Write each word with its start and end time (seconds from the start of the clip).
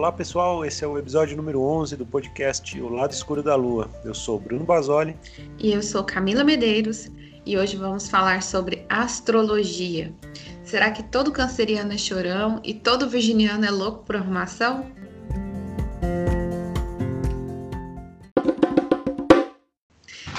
Olá 0.00 0.10
pessoal, 0.10 0.64
esse 0.64 0.82
é 0.82 0.88
o 0.88 0.96
episódio 0.96 1.36
número 1.36 1.60
11 1.60 1.94
do 1.94 2.06
podcast 2.06 2.80
O 2.80 2.88
Lado 2.88 3.12
Escuro 3.12 3.42
da 3.42 3.54
Lua. 3.54 3.86
Eu 4.02 4.14
sou 4.14 4.40
Bruno 4.40 4.64
Basoli. 4.64 5.14
E 5.58 5.74
eu 5.74 5.82
sou 5.82 6.02
Camila 6.02 6.42
Medeiros 6.42 7.10
e 7.44 7.58
hoje 7.58 7.76
vamos 7.76 8.08
falar 8.08 8.42
sobre 8.42 8.86
astrologia. 8.88 10.10
Será 10.64 10.90
que 10.90 11.02
todo 11.02 11.30
canceriano 11.30 11.92
é 11.92 11.98
chorão 11.98 12.62
e 12.64 12.72
todo 12.72 13.10
virginiano 13.10 13.66
é 13.66 13.70
louco 13.70 14.02
por 14.06 14.16
arrumação? 14.16 14.90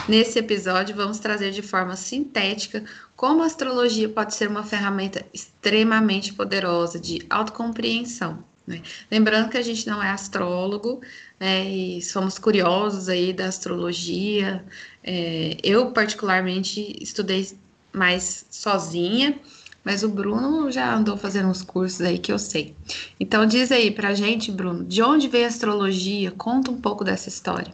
Nesse 0.10 0.40
episódio, 0.40 0.96
vamos 0.96 1.20
trazer 1.20 1.52
de 1.52 1.62
forma 1.62 1.96
sintética 1.96 2.84
como 3.16 3.44
a 3.44 3.46
astrologia 3.46 4.10
pode 4.10 4.34
ser 4.34 4.48
uma 4.48 4.64
ferramenta 4.64 5.24
extremamente 5.32 6.34
poderosa 6.34 7.00
de 7.00 7.24
autocompreensão. 7.30 8.50
Né? 8.72 8.82
Lembrando 9.12 9.50
que 9.50 9.58
a 9.58 9.62
gente 9.62 9.86
não 9.88 10.02
é 10.02 10.10
astrólogo 10.10 11.02
né, 11.40 11.64
e 11.66 12.02
somos 12.02 12.40
curiosos 12.40 13.10
aí 13.10 13.34
da 13.34 13.46
astrologia. 13.46 14.64
É, 15.04 15.58
eu, 15.64 15.92
particularmente, 15.92 16.98
estudei 17.02 17.48
mais 17.94 18.46
sozinha, 18.50 19.40
mas 19.84 20.04
o 20.04 20.10
Bruno 20.10 20.72
já 20.72 20.94
andou 20.94 21.18
fazendo 21.18 21.50
uns 21.50 21.62
cursos 21.62 22.02
aí 22.02 22.18
que 22.18 22.32
eu 22.32 22.40
sei. 22.40 22.76
Então, 23.20 23.46
diz 23.46 23.72
aí 23.72 23.92
pra 23.92 24.14
gente, 24.14 24.52
Bruno, 24.52 24.84
de 24.86 25.02
onde 25.02 25.28
veio 25.28 25.46
a 25.46 25.48
astrologia? 25.48 26.32
Conta 26.32 26.72
um 26.72 26.80
pouco 26.80 27.04
dessa 27.04 27.30
história. 27.30 27.74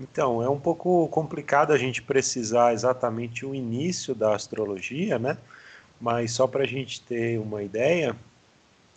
Então, 0.00 0.42
é 0.42 0.48
um 0.48 0.58
pouco 0.58 1.08
complicado 1.08 1.72
a 1.72 1.78
gente 1.78 2.00
precisar 2.00 2.72
exatamente 2.72 3.44
o 3.44 3.54
início 3.54 4.14
da 4.14 4.34
astrologia, 4.34 5.18
né? 5.18 5.36
Mas 6.00 6.32
só 6.32 6.46
para 6.46 6.64
a 6.64 6.66
gente 6.66 7.00
ter 7.00 7.38
uma 7.38 7.62
ideia, 7.62 8.14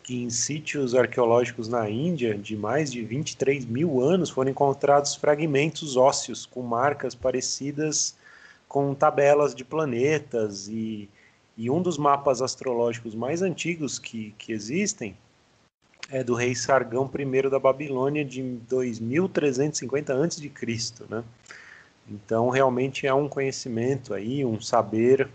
em 0.09 0.29
sítios 0.29 0.95
arqueológicos 0.95 1.67
na 1.67 1.89
Índia, 1.89 2.37
de 2.37 2.55
mais 2.57 2.91
de 2.91 3.03
23 3.03 3.65
mil 3.65 4.01
anos, 4.01 4.29
foram 4.29 4.51
encontrados 4.51 5.15
fragmentos 5.15 5.95
ósseos 5.95 6.45
com 6.45 6.61
marcas 6.61 7.13
parecidas 7.15 8.15
com 8.67 8.93
tabelas 8.93 9.55
de 9.55 9.65
planetas 9.65 10.67
e, 10.67 11.09
e 11.57 11.69
um 11.71 11.81
dos 11.81 11.97
mapas 11.97 12.41
astrológicos 12.41 13.15
mais 13.15 13.41
antigos 13.41 13.97
que, 13.97 14.33
que 14.37 14.53
existem 14.53 15.17
é 16.11 16.23
do 16.23 16.33
rei 16.33 16.55
Sargão 16.55 17.09
I 17.13 17.49
da 17.49 17.59
Babilônia 17.59 18.25
de 18.25 18.41
2350 18.41 20.13
a.C., 20.13 21.03
né? 21.09 21.23
Então 22.09 22.49
realmente 22.49 23.05
é 23.05 23.13
um 23.13 23.27
conhecimento 23.27 24.13
aí, 24.13 24.43
um 24.43 24.59
saber 24.59 25.29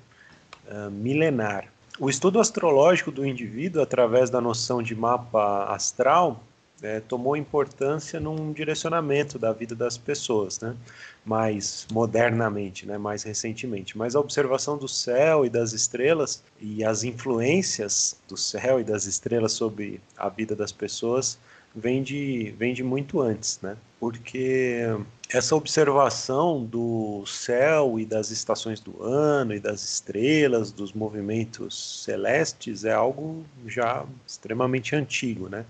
uh, 0.68 0.90
milenar. 0.90 1.66
O 1.98 2.10
estudo 2.10 2.40
astrológico 2.40 3.10
do 3.10 3.24
indivíduo 3.24 3.82
através 3.82 4.28
da 4.28 4.40
noção 4.40 4.82
de 4.82 4.94
mapa 4.94 5.66
astral 5.66 6.42
é, 6.82 7.00
tomou 7.00 7.36
importância 7.36 8.20
num 8.20 8.52
direcionamento 8.52 9.38
da 9.38 9.52
vida 9.52 9.74
das 9.74 9.96
pessoas, 9.96 10.60
né? 10.60 10.76
mais 11.24 11.86
modernamente, 11.90 12.86
né? 12.86 12.98
mais 12.98 13.22
recentemente. 13.22 13.96
Mas 13.96 14.14
a 14.14 14.20
observação 14.20 14.76
do 14.76 14.88
céu 14.88 15.46
e 15.46 15.50
das 15.50 15.72
estrelas 15.72 16.42
e 16.60 16.84
as 16.84 17.04
influências 17.04 18.20
do 18.28 18.36
céu 18.36 18.80
e 18.80 18.84
das 18.84 19.06
estrelas 19.06 19.52
sobre 19.52 20.00
a 20.16 20.28
vida 20.28 20.54
das 20.54 20.72
pessoas 20.72 21.38
vem 21.75 22.03
de, 22.03 22.55
vem 22.58 22.72
de 22.72 22.83
muito 22.83 23.20
antes, 23.20 23.61
né? 23.62 23.77
porque 23.98 24.83
essa 25.30 25.56
observação 25.56 26.62
do 26.64 27.25
céu 27.27 27.98
e 27.98 28.05
das 28.05 28.30
estações 28.30 28.78
do 28.78 29.03
ano 29.03 29.55
e 29.55 29.58
das 29.58 29.83
estrelas, 29.83 30.70
dos 30.70 30.92
movimentos 30.92 32.05
celestes, 32.05 32.84
é 32.84 32.92
algo 32.92 33.45
já 33.67 34.05
extremamente 34.27 34.95
antigo, 34.95 35.48
né? 35.48 35.64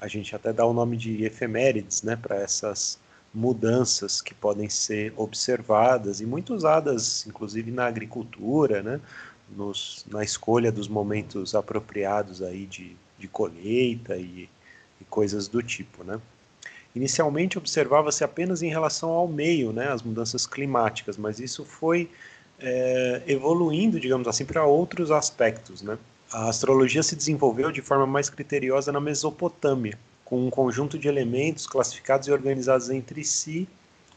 a 0.00 0.06
gente 0.08 0.34
até 0.34 0.52
dá 0.52 0.64
o 0.64 0.72
nome 0.72 0.96
de 0.96 1.24
efemérides 1.24 2.02
né, 2.02 2.16
para 2.16 2.36
essas 2.36 2.98
mudanças 3.32 4.20
que 4.20 4.34
podem 4.34 4.68
ser 4.68 5.12
observadas 5.16 6.20
e 6.20 6.26
muito 6.26 6.54
usadas, 6.54 7.26
inclusive 7.26 7.70
na 7.70 7.86
agricultura, 7.86 8.82
né, 8.82 9.00
nos, 9.54 10.04
na 10.10 10.24
escolha 10.24 10.72
dos 10.72 10.88
momentos 10.88 11.54
apropriados 11.54 12.42
aí 12.42 12.66
de, 12.66 12.96
de 13.18 13.28
colheita 13.28 14.16
e, 14.16 14.48
e 15.00 15.04
coisas 15.04 15.48
do 15.48 15.62
tipo. 15.62 16.04
Né. 16.04 16.20
Inicialmente 16.94 17.58
observava-se 17.58 18.24
apenas 18.24 18.62
em 18.62 18.68
relação 18.68 19.10
ao 19.10 19.28
meio, 19.28 19.72
né, 19.72 19.88
as 19.88 20.02
mudanças 20.02 20.46
climáticas, 20.46 21.16
mas 21.16 21.38
isso 21.38 21.64
foi 21.64 22.10
é, 22.58 23.22
evoluindo, 23.26 23.98
digamos 23.98 24.26
assim, 24.26 24.44
para 24.44 24.64
outros 24.64 25.10
aspectos, 25.10 25.82
né. 25.82 25.98
A 26.32 26.48
astrologia 26.48 27.02
se 27.02 27.16
desenvolveu 27.16 27.72
de 27.72 27.82
forma 27.82 28.06
mais 28.06 28.30
criteriosa 28.30 28.92
na 28.92 29.00
Mesopotâmia, 29.00 29.98
com 30.24 30.46
um 30.46 30.50
conjunto 30.50 30.96
de 30.96 31.08
elementos 31.08 31.66
classificados 31.66 32.28
e 32.28 32.32
organizados 32.32 32.88
entre 32.88 33.24
si, 33.24 33.68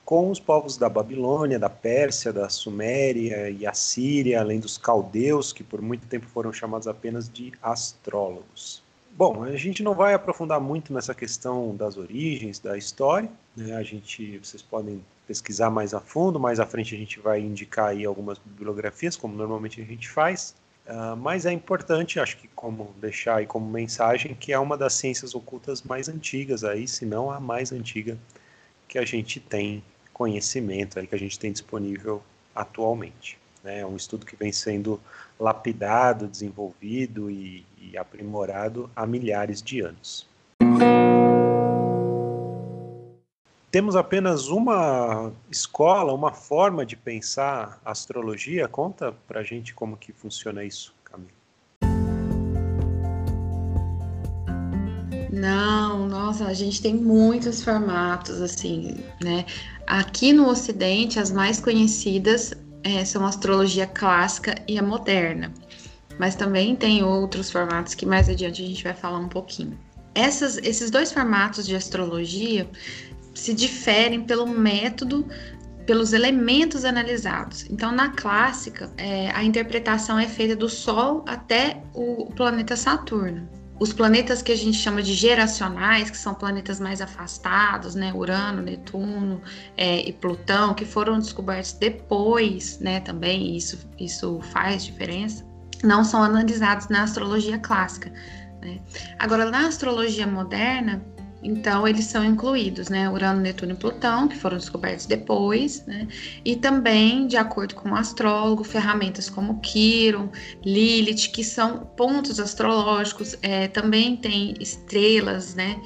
com 0.06 0.30
os 0.30 0.40
povos 0.40 0.78
da 0.78 0.88
Babilônia, 0.88 1.58
da 1.58 1.70
Pérsia, 1.70 2.32
da 2.32 2.50
Suméria 2.50 3.50
e 3.50 3.66
Assíria, 3.66 4.42
além 4.42 4.60
dos 4.60 4.78
caldeus, 4.78 5.52
que 5.52 5.64
por 5.64 5.82
muito 5.82 6.06
tempo 6.06 6.28
foram 6.28 6.54
chamados 6.54 6.88
apenas 6.88 7.28
de 7.28 7.52
astrólogos. 7.62 8.83
Bom, 9.16 9.44
a 9.44 9.56
gente 9.56 9.84
não 9.84 9.94
vai 9.94 10.16
aprofundar 10.16 10.60
muito 10.60 10.92
nessa 10.92 11.14
questão 11.14 11.76
das 11.76 11.98
origens, 11.98 12.58
da 12.58 12.76
história. 12.76 13.30
Né? 13.56 13.76
A 13.76 13.84
gente, 13.84 14.40
vocês 14.40 14.64
podem 14.64 15.06
pesquisar 15.28 15.70
mais 15.70 15.94
a 15.94 16.00
fundo. 16.00 16.40
Mais 16.40 16.60
à 16.60 16.66
frente 16.66 16.96
a 16.96 16.98
gente 16.98 17.20
vai 17.20 17.40
indicar 17.40 17.90
aí 17.90 18.06
algumas 18.06 18.40
bibliografias, 18.40 19.16
como 19.16 19.36
normalmente 19.36 19.80
a 19.80 19.86
gente 19.86 20.10
faz. 20.10 20.56
Uh, 20.88 21.16
mas 21.16 21.46
é 21.46 21.52
importante, 21.52 22.20
acho 22.20 22.38
que 22.38 22.48
como 22.50 22.92
deixar 23.00 23.36
aí 23.36 23.46
como 23.46 23.70
mensagem, 23.70 24.34
que 24.34 24.52
é 24.52 24.58
uma 24.58 24.76
das 24.76 24.96
ciências 24.96 25.36
ocultas 25.36 25.84
mais 25.84 26.10
antigas 26.10 26.64
aí, 26.64 26.88
se 26.88 27.06
não 27.06 27.30
a 27.30 27.40
mais 27.40 27.72
antiga 27.72 28.18
que 28.88 28.98
a 28.98 29.06
gente 29.06 29.40
tem 29.40 29.84
conhecimento 30.12 31.00
aí, 31.00 31.06
que 31.06 31.16
a 31.16 31.20
gente 31.20 31.38
tem 31.38 31.52
disponível 31.52 32.22
atualmente. 32.54 33.38
Né? 33.64 33.80
É 33.80 33.86
um 33.86 33.96
estudo 33.96 34.26
que 34.26 34.36
vem 34.36 34.52
sendo 34.52 35.00
lapidado, 35.40 36.28
desenvolvido 36.28 37.30
e, 37.30 37.66
e 37.80 37.98
aprimorado 37.98 38.90
há 38.96 39.06
milhares 39.06 39.62
de 39.62 39.82
anos 39.82 40.28
temos 43.74 43.96
apenas 43.96 44.50
uma 44.50 45.34
escola, 45.50 46.14
uma 46.14 46.32
forma 46.32 46.86
de 46.86 46.96
pensar 46.96 47.82
astrologia. 47.84 48.68
Conta 48.68 49.12
pra 49.28 49.42
gente 49.42 49.74
como 49.74 49.98
que 49.98 50.14
funciona 50.14 50.64
isso, 50.64 50.94
Camila. 51.04 51.32
Não, 55.32 56.08
nossa, 56.08 56.46
a 56.46 56.54
gente 56.54 56.84
tem 56.84 56.94
muitos 56.94 57.64
formatos, 57.64 58.40
assim, 58.44 59.04
né? 59.20 59.44
Aqui 59.88 60.32
no 60.32 60.48
Ocidente, 60.48 61.20
as 61.20 61.32
mais 61.32 61.60
conhecidas 61.60 62.54
é, 62.84 63.04
são 63.06 63.26
a 63.26 63.30
astrologia 63.30 63.88
clássica 63.88 64.56
e 64.68 64.78
a 64.78 64.84
moderna. 64.84 65.52
Mas 66.20 66.36
também 66.36 66.76
tem 66.76 67.04
outros 67.04 67.50
formatos 67.50 67.96
que 67.96 68.06
mais 68.06 68.30
adiante 68.30 68.64
a 68.64 68.68
gente 68.68 68.84
vai 68.84 68.94
falar 68.94 69.20
um 69.20 69.30
pouquinho. 69.30 69.78
Essas, 70.14 70.58
esses 70.58 70.92
dois 70.92 71.12
formatos 71.12 71.66
de 71.66 71.76
astrologia 71.76 72.70
se 73.34 73.54
diferem 73.54 74.24
pelo 74.24 74.46
método, 74.46 75.28
pelos 75.88 76.14
elementos 76.14 76.86
analisados. 76.86 77.66
Então, 77.70 77.92
na 77.92 78.10
clássica, 78.10 78.92
é, 78.96 79.32
a 79.32 79.44
interpretação 79.44 80.20
é 80.20 80.28
feita 80.28 80.56
do 80.56 80.70
Sol 80.70 81.26
até 81.28 81.82
o 81.94 82.28
planeta 82.36 82.76
Saturno. 82.76 83.50
Os 83.84 83.92
planetas 83.92 84.42
que 84.42 84.50
a 84.50 84.56
gente 84.56 84.78
chama 84.78 85.04
de 85.04 85.14
geracionais, 85.14 86.10
que 86.10 86.16
são 86.16 86.34
planetas 86.34 86.80
mais 86.80 87.02
afastados, 87.02 87.96
né, 87.96 88.14
Urano, 88.14 88.62
Netuno 88.62 89.42
é, 89.76 90.08
e 90.08 90.14
Plutão, 90.14 90.74
que 90.74 90.86
foram 90.86 91.20
descobertos 91.20 91.74
depois, 91.74 92.80
né, 92.80 93.02
também 93.02 93.58
isso 93.58 93.78
isso 94.00 94.40
faz 94.54 94.86
diferença, 94.86 95.46
não 95.84 96.06
são 96.06 96.24
analisados 96.24 96.88
na 96.88 97.04
astrologia 97.04 97.60
clássica. 97.60 98.10
Né? 98.62 98.80
Agora, 99.20 99.52
na 99.52 99.68
astrologia 99.68 100.26
moderna, 100.26 101.04
então, 101.44 101.86
eles 101.86 102.06
são 102.06 102.24
incluídos, 102.24 102.88
né? 102.88 103.10
Urano, 103.10 103.42
Netuno 103.42 103.74
e 103.74 103.76
Plutão, 103.76 104.30
que 104.30 104.38
foram 104.38 104.58
descobertos 104.58 105.06
depois, 105.06 105.86
né? 105.86 106.08
E 106.46 106.56
também, 106.56 107.28
de 107.28 107.36
acordo 107.36 107.76
com 107.76 107.90
o 107.90 107.96
astrólogo, 107.96 108.64
ferramentas 108.64 109.30
como 109.30 109.60
Quiron, 109.60 110.30
Lilith, 110.64 111.32
que 111.34 111.44
são 111.44 111.80
pontos 111.98 112.40
astrológicos, 112.40 113.38
é, 113.42 113.68
também 113.68 114.16
tem 114.16 114.54
estrelas, 114.58 115.54
né? 115.54 115.82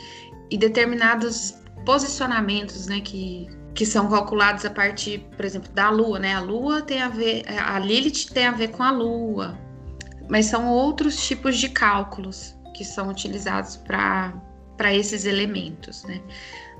E 0.51 0.57
determinados 0.59 1.55
posicionamentos, 1.83 2.85
né? 2.85 3.01
Que, 3.01 3.47
que 3.73 3.85
são 3.85 4.07
calculados 4.07 4.63
a 4.63 4.69
partir, 4.69 5.25
por 5.35 5.43
exemplo, 5.43 5.71
da 5.73 5.89
Lua, 5.89 6.19
né? 6.19 6.35
A 6.35 6.39
Lua 6.39 6.83
tem 6.83 7.01
a 7.01 7.09
ver, 7.09 7.43
a 7.47 7.79
Lilith 7.79 8.31
tem 8.31 8.45
a 8.45 8.51
ver 8.51 8.67
com 8.67 8.83
a 8.83 8.91
Lua, 8.91 9.57
mas 10.29 10.45
são 10.45 10.67
outros 10.67 11.25
tipos 11.27 11.57
de 11.57 11.69
cálculos 11.69 12.55
que 12.75 12.85
são 12.85 13.09
utilizados 13.09 13.75
para 13.75 14.33
para 14.77 14.93
esses 14.93 15.25
elementos, 15.25 16.03
né? 16.03 16.21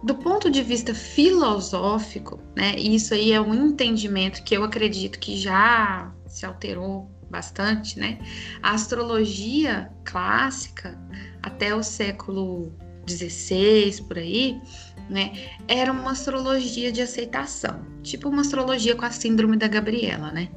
Do 0.04 0.14
ponto 0.16 0.50
de 0.50 0.62
vista 0.62 0.94
filosófico, 0.94 2.40
né, 2.56 2.76
isso 2.78 3.16
aí 3.16 3.32
é 3.32 3.42
um 3.42 3.54
entendimento 3.54 4.44
que 4.44 4.56
eu 4.56 4.64
acredito 4.64 5.18
que 5.18 5.36
já 5.36 6.14
se 6.28 6.46
alterou 6.46 7.10
bastante, 7.30 8.00
né? 8.00 8.20
A 8.62 8.72
astrologia 8.72 9.92
clássica, 10.06 10.98
até 11.42 11.74
o 11.74 11.82
século 11.82 12.72
XVI, 13.08 14.04
por 14.08 14.18
aí, 14.18 14.62
né? 15.10 15.34
Era 15.68 15.92
uma 15.92 16.12
astrologia 16.12 16.92
de 16.92 17.02
aceitação, 17.02 17.86
tipo 18.04 18.30
uma 18.30 18.42
astrologia 18.42 18.96
com 18.96 19.06
a 19.06 19.12
síndrome 19.12 19.58
da 19.58 19.68
Gabriela, 19.68 20.32
né? 20.32 20.50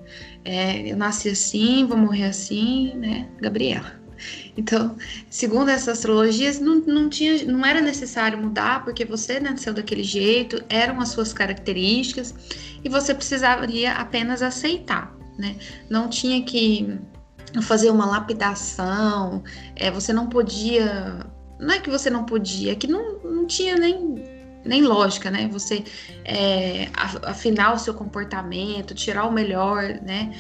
É, 0.44 0.90
eu 0.90 0.96
nasci 0.96 1.31
assim, 1.31 1.86
vou 1.86 1.96
morrer 1.96 2.25
assim, 2.25 2.94
né? 2.96 3.28
Gabriela. 3.40 4.00
Então, 4.56 4.97
segundo 5.29 5.70
essas 5.70 5.99
astrologias, 5.99 6.58
não, 6.58 6.76
não, 6.81 7.08
tinha, 7.08 7.44
não 7.44 7.64
era 7.64 7.81
necessário 7.81 8.38
mudar, 8.38 8.85
porque 8.85 9.05
você 9.05 9.38
nasceu 9.41 9.73
daquele 9.73 10.02
jeito, 10.02 10.62
eram 10.69 11.00
as 11.00 11.11
suas 11.11 11.32
características, 11.32 12.35
e 12.82 12.88
você 12.88 13.14
precisaria 13.14 13.93
apenas 13.93 14.43
aceitar, 14.43 15.14
né? 15.38 15.56
Não 15.88 16.08
tinha 16.08 16.43
que 16.43 16.99
fazer 17.62 17.91
uma 17.91 18.06
lapidação, 18.06 19.43
é, 19.76 19.91
você 19.91 20.12
não 20.12 20.29
podia. 20.29 21.26
Não 21.58 21.75
é 21.75 21.79
que 21.79 21.91
você 21.91 22.08
não 22.08 22.25
podia, 22.25 22.73
é 22.73 22.75
que 22.75 22.87
não, 22.87 23.19
não 23.19 23.46
tinha 23.46 23.76
nem 23.76 24.39
nem 24.64 24.82
lógica, 24.82 25.30
né? 25.30 25.48
Você 25.52 25.84
é, 26.24 26.88
afinar 27.22 27.74
o 27.74 27.78
seu 27.78 27.94
comportamento, 27.94 28.94
tirar 28.94 29.26
o 29.26 29.32
melhor, 29.32 30.00
né? 30.02 30.32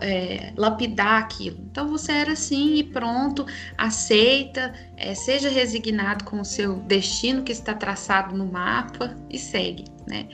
É, 0.00 0.52
lapidar 0.56 1.22
aquilo. 1.22 1.58
Então 1.70 1.88
você 1.88 2.12
era 2.12 2.32
assim 2.32 2.76
e 2.76 2.84
pronto, 2.84 3.46
aceita, 3.76 4.72
é, 4.96 5.14
seja 5.14 5.48
resignado 5.48 6.24
com 6.24 6.40
o 6.40 6.44
seu 6.44 6.76
destino 6.80 7.42
que 7.42 7.52
está 7.52 7.74
traçado 7.74 8.36
no 8.36 8.46
mapa 8.46 9.16
e 9.30 9.38
segue, 9.38 9.84
né? 10.06 10.28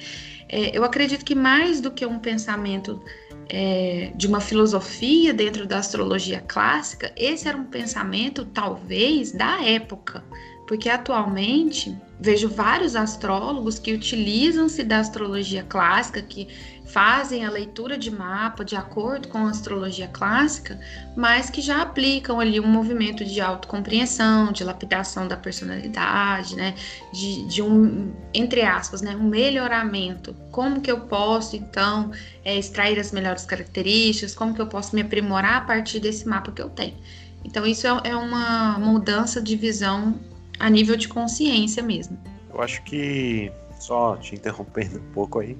É, 0.49 0.77
eu 0.77 0.85
acredito 0.85 1.25
que 1.25 1.35
mais 1.35 1.81
do 1.81 1.91
que 1.91 2.05
um 2.05 2.19
pensamento 2.19 3.03
é, 3.49 4.13
de 4.15 4.27
uma 4.27 4.41
filosofia 4.41 5.33
dentro 5.33 5.67
da 5.67 5.79
astrologia 5.79 6.41
clássica, 6.41 7.13
esse 7.17 7.49
era 7.49 7.57
um 7.57 7.65
pensamento 7.65 8.45
talvez 8.45 9.33
da 9.33 9.63
época, 9.65 10.23
porque 10.67 10.89
atualmente 10.89 11.97
vejo 12.23 12.49
vários 12.49 12.95
astrólogos 12.95 13.81
que 13.81 13.93
utilizam-se 13.93 14.85
da 14.85 15.01
astrologia 15.01 15.65
clássica, 15.65 16.23
que 16.23 16.47
fazem 16.87 17.45
a 17.45 17.51
leitura 17.51 17.99
de 17.99 18.11
mapa 18.11 18.65
de 18.65 18.77
acordo 18.77 19.27
com 19.27 19.39
a 19.39 19.51
astrologia 19.51 20.07
clássica, 20.07 20.79
mas 21.17 21.51
que 21.51 21.61
já 21.61 21.83
aplicam 21.83 22.39
ali 22.39 22.61
um 22.61 22.67
movimento 22.67 23.25
de 23.25 23.41
autocompreensão, 23.41 24.53
de 24.53 24.63
lapidação 24.63 25.27
da 25.27 25.37
personalidade, 25.37 26.55
né? 26.55 26.75
De, 27.13 27.45
de 27.47 27.61
um, 27.61 28.13
entre 28.33 28.63
aspas, 28.63 29.03
né? 29.03 29.17
um 29.17 29.29
melhoramento. 29.29 30.33
Como 30.53 30.81
que 30.81 30.93
eu 30.93 31.01
posso, 31.01 31.57
então, 31.57 32.13
é, 32.45 32.57
extrair 32.57 33.01
as 33.01 33.11
melhores 33.11 33.45
características, 33.45 34.33
como 34.33 34.55
que 34.55 34.61
eu 34.61 34.67
posso 34.69 34.95
me 34.95 35.03
aprimorar 35.03 35.57
a 35.57 35.61
partir 35.63 35.99
desse 35.99 36.29
mapa 36.29 36.53
que 36.53 36.63
eu 36.63 36.71
tenho. 36.71 36.97
Então, 37.45 37.67
isso 37.67 37.87
é, 37.87 38.11
é 38.11 38.17
uma 38.17 38.79
mudança 38.79 39.43
de 39.43 39.57
visão 39.57 40.15
a 40.63 40.71
nível 40.71 40.97
de 40.97 41.09
consciência 41.09 41.83
mesmo. 41.83 42.17
Eu 42.55 42.63
acho 42.63 42.85
que, 42.85 43.51
só 43.81 44.17
te 44.17 44.37
interrompendo 44.37 45.01
um 45.01 45.13
pouco 45.13 45.41
aí, 45.41 45.59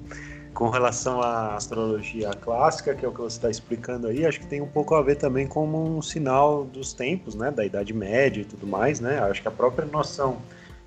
com 0.53 0.69
relação 0.69 1.21
à 1.21 1.55
astrologia 1.55 2.29
clássica, 2.29 2.95
que 2.95 3.03
é 3.03 3.09
o 3.09 3.11
que 3.11 3.19
você 3.19 3.35
está 3.35 3.49
explicando 3.49 4.07
aí, 4.07 4.25
acho 4.25 4.39
que 4.39 4.47
tem 4.47 4.61
um 4.61 4.67
pouco 4.67 4.95
a 4.95 5.01
ver 5.01 5.17
também 5.17 5.45
como 5.45 5.97
um 5.97 6.01
sinal 6.01 6.63
dos 6.63 6.93
tempos, 6.93 7.35
né, 7.35 7.51
da 7.51 7.65
Idade 7.65 7.93
Média 7.93 8.43
e 8.43 8.45
tudo 8.45 8.65
mais, 8.65 9.01
né? 9.01 9.19
Acho 9.19 9.41
que 9.41 9.47
a 9.49 9.51
própria 9.51 9.85
noção 9.85 10.37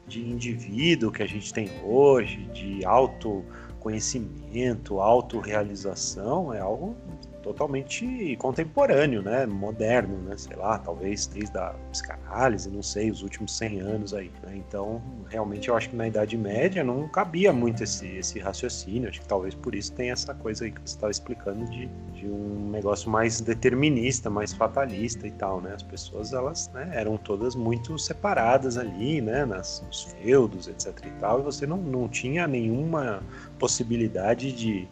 de 0.08 0.22
indivíduo 0.22 1.12
que 1.12 1.22
a 1.22 1.26
gente 1.26 1.52
tem 1.52 1.68
hoje, 1.84 2.38
de 2.54 2.82
autoconhecimento, 2.86 4.98
autorrealização, 4.98 6.54
é 6.54 6.60
algo 6.60 6.96
totalmente 7.46 8.36
contemporâneo, 8.40 9.22
né? 9.22 9.46
Moderno, 9.46 10.18
né? 10.18 10.36
Sei 10.36 10.56
lá, 10.56 10.78
talvez 10.78 11.28
desde 11.28 11.56
a 11.56 11.76
psicanálise, 11.92 12.68
não 12.68 12.82
sei, 12.82 13.08
os 13.08 13.22
últimos 13.22 13.56
100 13.56 13.80
anos 13.80 14.12
aí. 14.12 14.32
Né? 14.42 14.56
Então, 14.56 15.00
realmente 15.28 15.68
eu 15.68 15.76
acho 15.76 15.90
que 15.90 15.94
na 15.96 16.08
Idade 16.08 16.36
Média 16.36 16.82
não 16.82 17.08
cabia 17.08 17.52
muito 17.52 17.84
esse, 17.84 18.04
esse 18.16 18.40
raciocínio. 18.40 19.08
Acho 19.08 19.20
que 19.20 19.28
talvez 19.28 19.54
por 19.54 19.76
isso 19.76 19.92
tem 19.92 20.10
essa 20.10 20.34
coisa 20.34 20.64
aí 20.64 20.72
que 20.72 20.80
você 20.80 20.96
estava 20.96 21.12
explicando 21.12 21.64
de, 21.66 21.86
de 22.14 22.26
um 22.26 22.68
negócio 22.72 23.08
mais 23.08 23.40
determinista, 23.40 24.28
mais 24.28 24.52
fatalista 24.52 25.24
e 25.24 25.30
tal, 25.30 25.60
né? 25.60 25.72
As 25.72 25.84
pessoas, 25.84 26.32
elas 26.32 26.68
né, 26.74 26.90
eram 26.94 27.16
todas 27.16 27.54
muito 27.54 27.96
separadas 27.96 28.76
ali, 28.76 29.20
né? 29.20 29.44
Nas, 29.44 29.84
nos 29.86 30.02
feudos, 30.02 30.66
etc 30.66 30.92
e 31.06 31.10
tal, 31.20 31.38
e 31.38 31.42
você 31.44 31.64
não, 31.64 31.76
não 31.76 32.08
tinha 32.08 32.48
nenhuma 32.48 33.22
possibilidade 33.56 34.50
de 34.50 34.88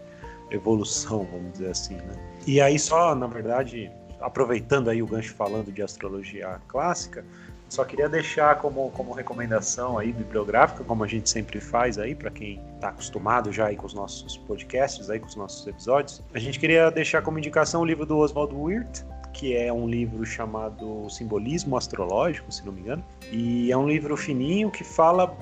evolução, 0.51 1.27
vamos 1.33 1.53
dizer 1.53 1.71
assim, 1.71 1.97
né? 1.97 2.34
E 2.47 2.61
aí 2.61 2.79
só, 2.79 3.15
na 3.15 3.27
verdade, 3.27 3.91
aproveitando 4.21 4.91
aí 4.91 5.03
o 5.03 5.07
gancho 5.07 5.35
falando 5.35 5.73
de 5.73 5.83
astrologia 5.83 6.61
clássica, 6.69 7.25
só 7.69 7.85
queria 7.85 8.09
deixar 8.09 8.57
como, 8.59 8.91
como 8.91 9.13
recomendação 9.13 9.99
aí 9.99 10.13
bibliográfica, 10.13 10.85
como 10.85 11.03
a 11.03 11.07
gente 11.09 11.29
sempre 11.29 11.61
faz 11.61 11.99
aí 11.99 12.15
para 12.15 12.31
quem 12.31 12.61
está 12.75 12.89
acostumado 12.89 13.51
já 13.51 13.67
aí 13.67 13.77
com 13.77 13.87
os 13.87 13.95
nossos 13.95 14.37
podcasts, 14.37 15.11
aí 15.11 15.19
com 15.19 15.27
os 15.27 15.35
nossos 15.35 15.67
episódios. 15.67 16.23
A 16.33 16.39
gente 16.39 16.59
queria 16.59 16.91
deixar 16.91 17.23
como 17.23 17.39
indicação 17.39 17.81
o 17.81 17.85
livro 17.85 18.07
do 18.07 18.17
Oswald 18.19 18.55
Wirth, 18.55 19.05
que 19.33 19.57
é 19.57 19.73
um 19.73 19.89
livro 19.89 20.25
chamado 20.25 21.09
Simbolismo 21.11 21.77
Astrológico, 21.77 22.53
se 22.53 22.65
não 22.65 22.73
me 22.73 22.81
engano, 22.81 23.05
e 23.33 23.73
é 23.73 23.77
um 23.77 23.89
livro 23.89 24.17
fininho 24.17 24.71
que 24.71 24.85
fala 24.85 25.37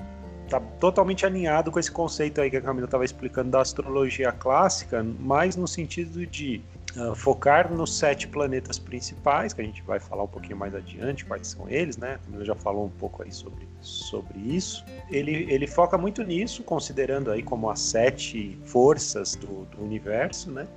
tá 0.53 0.59
totalmente 0.79 1.25
alinhado 1.25 1.71
com 1.71 1.79
esse 1.79 1.91
conceito 1.91 2.39
aí 2.39 2.49
que 2.49 2.57
a 2.57 2.61
Camila 2.61 2.85
estava 2.85 3.03
explicando 3.03 3.49
da 3.49 3.61
astrologia 3.61 4.31
clássica, 4.31 5.03
mais 5.19 5.55
no 5.55 5.67
sentido 5.67 6.25
de 6.27 6.61
uh, 6.95 7.15
focar 7.15 7.71
nos 7.73 7.97
sete 7.97 8.27
planetas 8.27 8.77
principais, 8.77 9.53
que 9.53 9.61
a 9.61 9.63
gente 9.63 9.81
vai 9.81 9.99
falar 9.99 10.23
um 10.23 10.27
pouquinho 10.27 10.57
mais 10.57 10.75
adiante 10.75 11.25
quais 11.25 11.47
são 11.47 11.67
eles, 11.67 11.97
né? 11.97 12.15
A 12.15 12.17
Camila 12.19 12.45
já 12.45 12.55
falou 12.55 12.85
um 12.85 12.89
pouco 12.89 13.23
aí 13.23 13.31
sobre, 13.31 13.67
sobre 13.81 14.37
isso. 14.39 14.85
Ele, 15.09 15.47
ele 15.49 15.65
foca 15.65 15.97
muito 15.97 16.23
nisso, 16.23 16.63
considerando 16.63 17.31
aí 17.31 17.41
como 17.41 17.69
as 17.69 17.79
sete 17.79 18.59
forças 18.65 19.35
do, 19.35 19.65
do 19.65 19.83
universo, 19.83 20.51
né? 20.51 20.67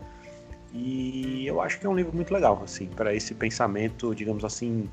E 0.73 1.47
eu 1.47 1.61
acho 1.61 1.79
que 1.79 1.87
é 1.87 1.89
um 1.89 1.95
livro 1.95 2.15
muito 2.15 2.33
legal, 2.33 2.61
assim, 2.63 2.87
para 2.87 3.15
esse 3.15 3.35
pensamento, 3.35 4.15
digamos 4.15 4.45
assim, 4.45 4.91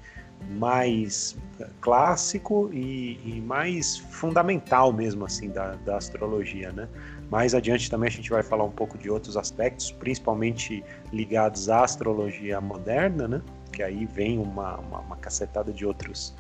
mais 0.51 1.35
clássico 1.81 2.69
e, 2.73 3.19
e, 3.25 3.41
mais 3.41 3.97
fundamental 3.97 4.91
mesmo 4.91 5.25
assim 5.25 5.49
da, 5.49 5.73
da, 5.75 5.97
astrologia, 5.97 6.71
né? 6.71 6.87
Mais 7.29 7.55
adiante 7.55 7.89
também 7.89 8.07
a 8.07 8.11
gente 8.11 8.29
vai 8.29 8.43
falar 8.43 8.63
um 8.63 8.71
pouco 8.71 8.97
de 8.97 9.09
outros 9.09 9.37
aspectos, 9.37 9.91
principalmente 9.91 10.83
ligados 11.11 11.69
à 11.69 11.83
astrologia 11.83 12.59
moderna, 12.61 13.27
né? 13.27 13.41
Que 13.71 13.81
aí 13.81 14.05
vem 14.05 14.37
uma, 14.37 14.77
uma, 14.77 14.99
uma 14.99 15.15
cacetada 15.15 15.71
de 15.71 15.85
outros 15.85 16.35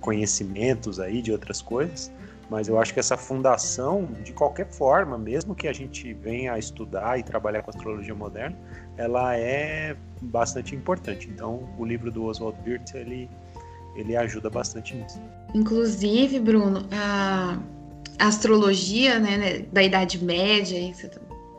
conhecimentos 0.00 1.00
aí, 1.00 1.20
de 1.20 1.32
outras 1.32 1.60
coisas. 1.60 2.10
Mas 2.50 2.66
eu 2.66 2.80
acho 2.80 2.94
que 2.94 3.00
essa 3.00 3.16
fundação, 3.16 4.08
de 4.24 4.32
qualquer 4.32 4.66
forma, 4.70 5.18
mesmo 5.18 5.54
que 5.54 5.68
a 5.68 5.72
gente 5.72 6.14
venha 6.14 6.54
a 6.54 6.58
estudar 6.58 7.18
e 7.18 7.22
trabalhar 7.22 7.62
com 7.62 7.70
astrologia 7.70 8.14
moderna, 8.14 8.56
ela 8.96 9.36
é 9.36 9.94
bastante 10.22 10.74
importante. 10.74 11.28
Então, 11.28 11.68
o 11.78 11.84
livro 11.84 12.10
do 12.10 12.24
Oswald 12.24 12.58
Wirth, 12.66 12.94
ele 12.94 13.28
ele 14.00 14.16
ajuda 14.16 14.48
bastante 14.48 14.94
nisso. 14.94 15.20
Inclusive, 15.54 16.38
Bruno, 16.40 16.86
a 16.92 17.58
astrologia 18.18 19.18
né, 19.18 19.36
né 19.36 19.58
da 19.72 19.82
Idade 19.82 20.22
Média, 20.22 20.78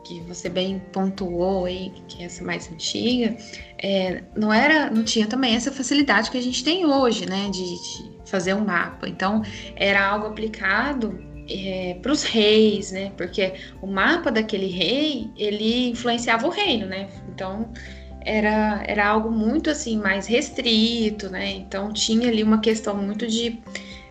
que 0.04 0.20
você 0.22 0.48
bem 0.48 0.80
pontuou 0.92 1.66
aí, 1.66 1.92
que 2.08 2.22
é 2.22 2.26
essa 2.26 2.42
mais 2.42 2.70
antiga, 2.70 3.36
é, 3.78 4.24
não 4.36 4.52
era, 4.52 4.90
não 4.90 5.04
tinha 5.04 5.26
também 5.26 5.54
essa 5.54 5.70
facilidade 5.70 6.30
que 6.30 6.38
a 6.38 6.42
gente 6.42 6.64
tem 6.64 6.84
hoje, 6.84 7.26
né, 7.26 7.48
de, 7.48 7.62
de 7.62 8.10
fazer 8.24 8.54
um 8.54 8.64
mapa. 8.64 9.08
Então, 9.08 9.42
era 9.76 10.04
algo 10.04 10.26
aplicado 10.26 11.16
é, 11.48 11.96
para 12.02 12.10
os 12.10 12.24
reis, 12.24 12.90
né, 12.90 13.12
porque 13.16 13.54
o 13.80 13.86
mapa 13.86 14.32
daquele 14.32 14.66
rei 14.66 15.30
ele 15.36 15.90
influenciava 15.90 16.46
o 16.46 16.50
reino, 16.50 16.86
né. 16.86 17.08
Então 17.28 17.72
era, 18.20 18.82
era 18.86 19.08
algo 19.08 19.30
muito 19.30 19.70
assim 19.70 19.96
mais 19.98 20.26
restrito, 20.26 21.28
né? 21.28 21.50
Então 21.52 21.92
tinha 21.92 22.28
ali 22.28 22.42
uma 22.42 22.60
questão 22.60 22.96
muito 22.96 23.26
de, 23.26 23.58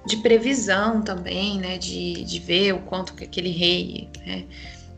de 0.05 0.17
previsão 0.17 1.01
também, 1.01 1.59
né? 1.59 1.77
De, 1.77 2.23
de 2.23 2.39
ver 2.39 2.73
o 2.73 2.79
quanto 2.79 3.13
que 3.13 3.23
aquele 3.23 3.51
rei, 3.51 4.09
né? 4.25 4.45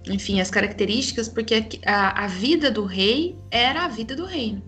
enfim, 0.08 0.41
as 0.41 0.50
características, 0.50 1.27
porque 1.27 1.80
a, 1.86 2.25
a 2.25 2.27
vida 2.27 2.72
do 2.72 2.86
rei 2.86 3.38
era 3.51 3.86
a 3.86 3.88
vida 3.88 4.15
do 4.15 4.25
reino. 4.25 4.62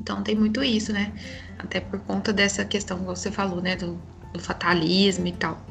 Então 0.00 0.22
tem 0.22 0.34
muito 0.34 0.62
isso, 0.62 0.92
né? 0.92 1.12
Até 1.58 1.80
por 1.80 2.00
conta 2.00 2.32
dessa 2.32 2.64
questão 2.64 2.98
que 2.98 3.04
você 3.04 3.30
falou, 3.30 3.60
né? 3.62 3.76
Do, 3.76 4.00
do 4.32 4.40
fatalismo 4.40 5.26
e 5.26 5.32
tal. 5.32 5.64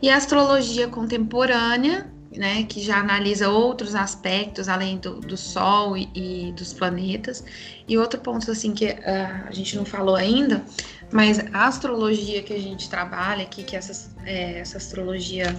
E 0.00 0.08
a 0.08 0.16
astrologia 0.16 0.88
contemporânea 0.88 2.11
né, 2.36 2.64
que 2.64 2.80
já 2.80 2.98
analisa 2.98 3.48
outros 3.48 3.94
aspectos 3.94 4.68
além 4.68 4.98
do, 4.98 5.20
do 5.20 5.36
Sol 5.36 5.96
e, 5.96 6.10
e, 6.14 6.52
dos 6.52 6.72
planetas. 6.72 7.44
E 7.86 7.98
outro 7.98 8.20
ponto 8.20 8.50
assim 8.50 8.72
que 8.72 8.86
uh, 8.86 9.46
a 9.46 9.52
gente 9.52 9.76
não 9.76 9.84
falou 9.84 10.16
ainda, 10.16 10.64
mas 11.10 11.38
a 11.52 11.66
astrologia 11.66 12.42
que 12.42 12.52
a 12.52 12.58
gente 12.58 12.88
trabalha 12.88 13.42
aqui, 13.42 13.62
que 13.62 13.76
é 13.76 13.78
essa, 13.78 14.14
é, 14.24 14.58
essa 14.60 14.78
astrologia 14.78 15.54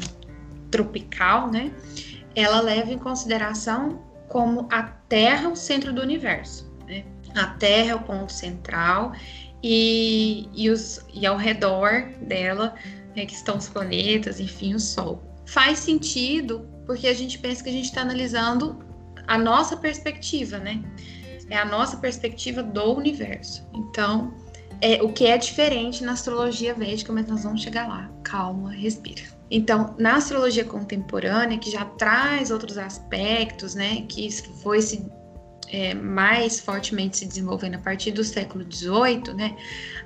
tropical, 0.72 1.51
né, 1.51 1.72
ela 2.36 2.60
leva 2.60 2.92
em 2.92 2.98
consideração 2.98 4.01
como 4.27 4.68
a 4.72 4.84
Terra 4.84 5.50
o 5.50 5.56
centro 5.56 5.94
do 5.94 6.01
universo. 6.01 6.72
Né? 6.88 7.06
A 7.36 7.48
Terra 7.48 7.92
é 7.92 7.96
o 7.96 8.00
ponto 8.00 8.32
central 8.32 9.13
e, 9.62 10.50
e, 10.53 10.70
os, 10.70 11.06
e 11.13 11.25
ao 11.25 11.38
redor 11.38 12.10
dela 12.22 12.74
né, 13.15 13.25
que 13.25 13.34
estão 13.34 13.58
os 13.58 13.70
planetas, 13.70 14.39
enfim, 14.39 14.74
o 14.74 14.80
Sol. 14.80 15.33
Faz 15.46 15.80
sentido 15.80 16.68
porque 16.86 17.08
a 17.08 17.14
gente 17.14 17.38
pensa 17.40 17.64
que 17.64 17.70
a 17.70 17.74
gente 17.74 17.86
está 17.86 18.02
analisando 18.02 18.84
a 19.28 19.38
nossa 19.38 19.78
perspectiva, 19.78 20.58
né? 20.58 20.84
É 21.50 21.58
a 21.58 21.66
nossa 21.66 21.98
perspectiva 21.98 22.64
do 22.64 22.94
universo. 22.94 23.68
Então, 23.74 24.34
é 24.82 25.02
o 25.02 25.12
que 25.14 25.26
é 25.26 25.38
diferente 25.38 26.04
na 26.04 26.14
astrologia 26.14 26.74
védica, 26.74 27.14
mas 27.14 27.28
nós 27.28 27.44
vamos 27.44 27.62
chegar 27.62 27.88
lá. 27.88 28.10
Calma, 28.24 28.72
respira. 28.72 29.24
Então, 29.50 29.96
na 30.00 30.16
astrologia 30.16 30.66
contemporânea, 30.66 31.58
que 31.58 31.70
já 31.70 31.86
traz 31.86 32.52
outros 32.52 32.78
aspectos, 32.78 33.76
né, 33.76 34.04
que 34.10 34.30
foi 34.62 34.82
se 34.82 35.06
é, 35.70 35.94
mais 35.94 36.60
fortemente 36.60 37.18
se 37.18 37.26
desenvolvendo 37.26 37.76
a 37.76 37.80
partir 37.80 38.12
do 38.12 38.24
século 38.24 38.66
XVIII, 38.70 39.34
né, 39.36 39.56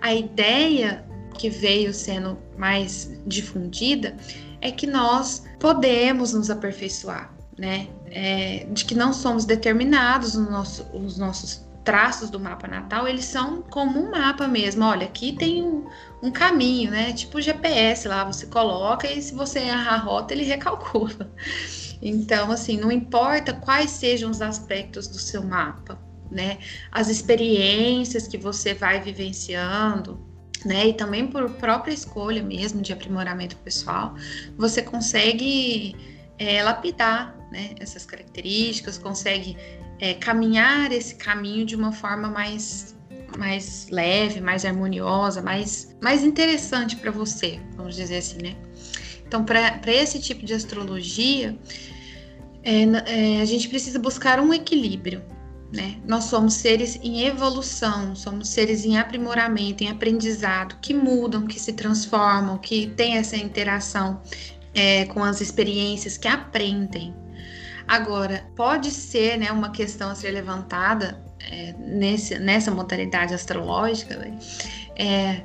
a 0.02 0.14
ideia 0.14 1.06
que 1.38 1.50
veio 1.50 1.94
sendo 1.94 2.38
mais 2.58 3.20
difundida 3.26 4.16
é 4.62 4.72
que 4.72 4.88
nós 4.88 5.44
podemos 5.60 6.34
nos 6.34 6.50
aperfeiçoar, 6.50 7.34
né? 7.58 7.88
É, 8.08 8.68
de 8.72 8.86
que 8.86 8.96
não 8.96 9.14
somos 9.14 9.46
determinados 9.46 10.36
no 10.36 10.50
nosso, 10.50 10.84
os 10.94 11.18
nossos 11.18 11.68
traços 11.88 12.30
do 12.30 12.38
mapa 12.38 12.68
natal, 12.68 13.08
eles 13.08 13.24
são 13.24 13.62
como 13.62 13.98
um 13.98 14.12
mapa 14.12 14.46
mesmo. 14.46 14.84
Olha, 14.84 15.08
aqui 15.08 15.32
tem 15.32 15.64
um, 15.64 15.88
um 16.22 16.30
caminho, 16.30 16.92
né? 16.92 17.14
Tipo 17.14 17.40
GPS 17.40 18.10
lá, 18.10 18.26
você 18.26 18.46
coloca 18.48 19.10
e 19.10 19.22
se 19.22 19.34
você 19.34 19.60
errar 19.60 19.94
a 19.94 19.98
rota, 19.98 20.34
ele 20.34 20.44
recalcula. 20.44 21.32
Então, 22.02 22.52
assim, 22.52 22.78
não 22.78 22.92
importa 22.92 23.54
quais 23.54 23.90
sejam 23.90 24.30
os 24.30 24.40
aspectos 24.40 25.08
do 25.08 25.18
seu 25.18 25.42
mapa, 25.44 25.98
né? 26.30 26.60
As 26.92 27.10
experiências 27.10 28.28
que 28.28 28.38
você 28.38 28.74
vai 28.74 29.02
vivenciando, 29.02 30.27
né? 30.66 30.88
E 30.88 30.94
também 30.94 31.28
por 31.28 31.50
própria 31.52 31.94
escolha 31.94 32.42
mesmo 32.42 32.82
de 32.82 32.94
aprimoramento 32.94 33.56
pessoal, 33.58 34.16
você 34.58 34.82
consegue 34.82 35.96
é, 36.38 36.64
lapidar 36.64 37.36
né, 37.52 37.72
essas 37.80 38.06
características, 38.06 38.98
consegue 38.98 39.58
é, 40.00 40.14
caminhar 40.14 40.92
esse 40.92 41.16
caminho 41.16 41.66
de 41.66 41.76
uma 41.76 41.92
forma 41.92 42.30
mais, 42.30 42.96
mais 43.38 43.88
leve, 43.90 44.42
mais 44.42 44.66
harmoniosa, 44.66 45.42
mais, 45.42 45.96
mais 46.02 46.24
interessante 46.24 46.96
para 46.96 47.12
você, 47.12 47.60
vamos 47.76 47.96
dizer 47.96 48.18
assim, 48.18 48.38
né? 48.42 48.56
Então, 49.28 49.44
para 49.44 49.82
esse 49.88 50.22
tipo 50.22 50.46
de 50.46 50.54
astrologia, 50.54 51.58
é, 52.64 52.84
é, 52.84 53.42
a 53.42 53.46
gente 53.46 53.68
precisa 53.68 54.00
buscar 54.00 54.40
um 54.40 54.54
equilíbrio 54.54 55.22
né? 55.72 55.98
Nós 56.06 56.26
somos 56.26 56.54
seres 56.54 56.98
em 57.04 57.24
evolução, 57.26 58.16
somos 58.16 58.50
seres 58.50 58.86
em 58.86 58.98
aprimoramento, 58.98 59.84
em 59.84 59.90
aprendizado, 59.90 60.78
que 60.82 60.94
mudam, 60.94 61.46
que 61.46 61.60
se 61.60 61.74
transformam, 61.74 62.58
que 62.58 62.88
têm 62.88 63.18
essa 63.18 63.36
interação 63.36 64.22
é, 64.74 65.06
com 65.06 65.24
as 65.24 65.42
experiências, 65.42 66.18
que 66.18 66.28
aprendem. 66.28 67.14
Agora, 67.88 68.46
pode 68.56 68.92
ser 68.92 69.38
né, 69.38 69.52
uma 69.52 69.72
questão 69.72 70.10
a 70.10 70.16
ser 70.16 70.32
levantada 70.32 71.24
é, 71.40 71.74
nesse, 71.78 72.38
nessa 72.40 72.72
modalidade 72.72 73.34
astrológica, 73.34 74.18
né, 74.18 74.38
é, 74.96 75.42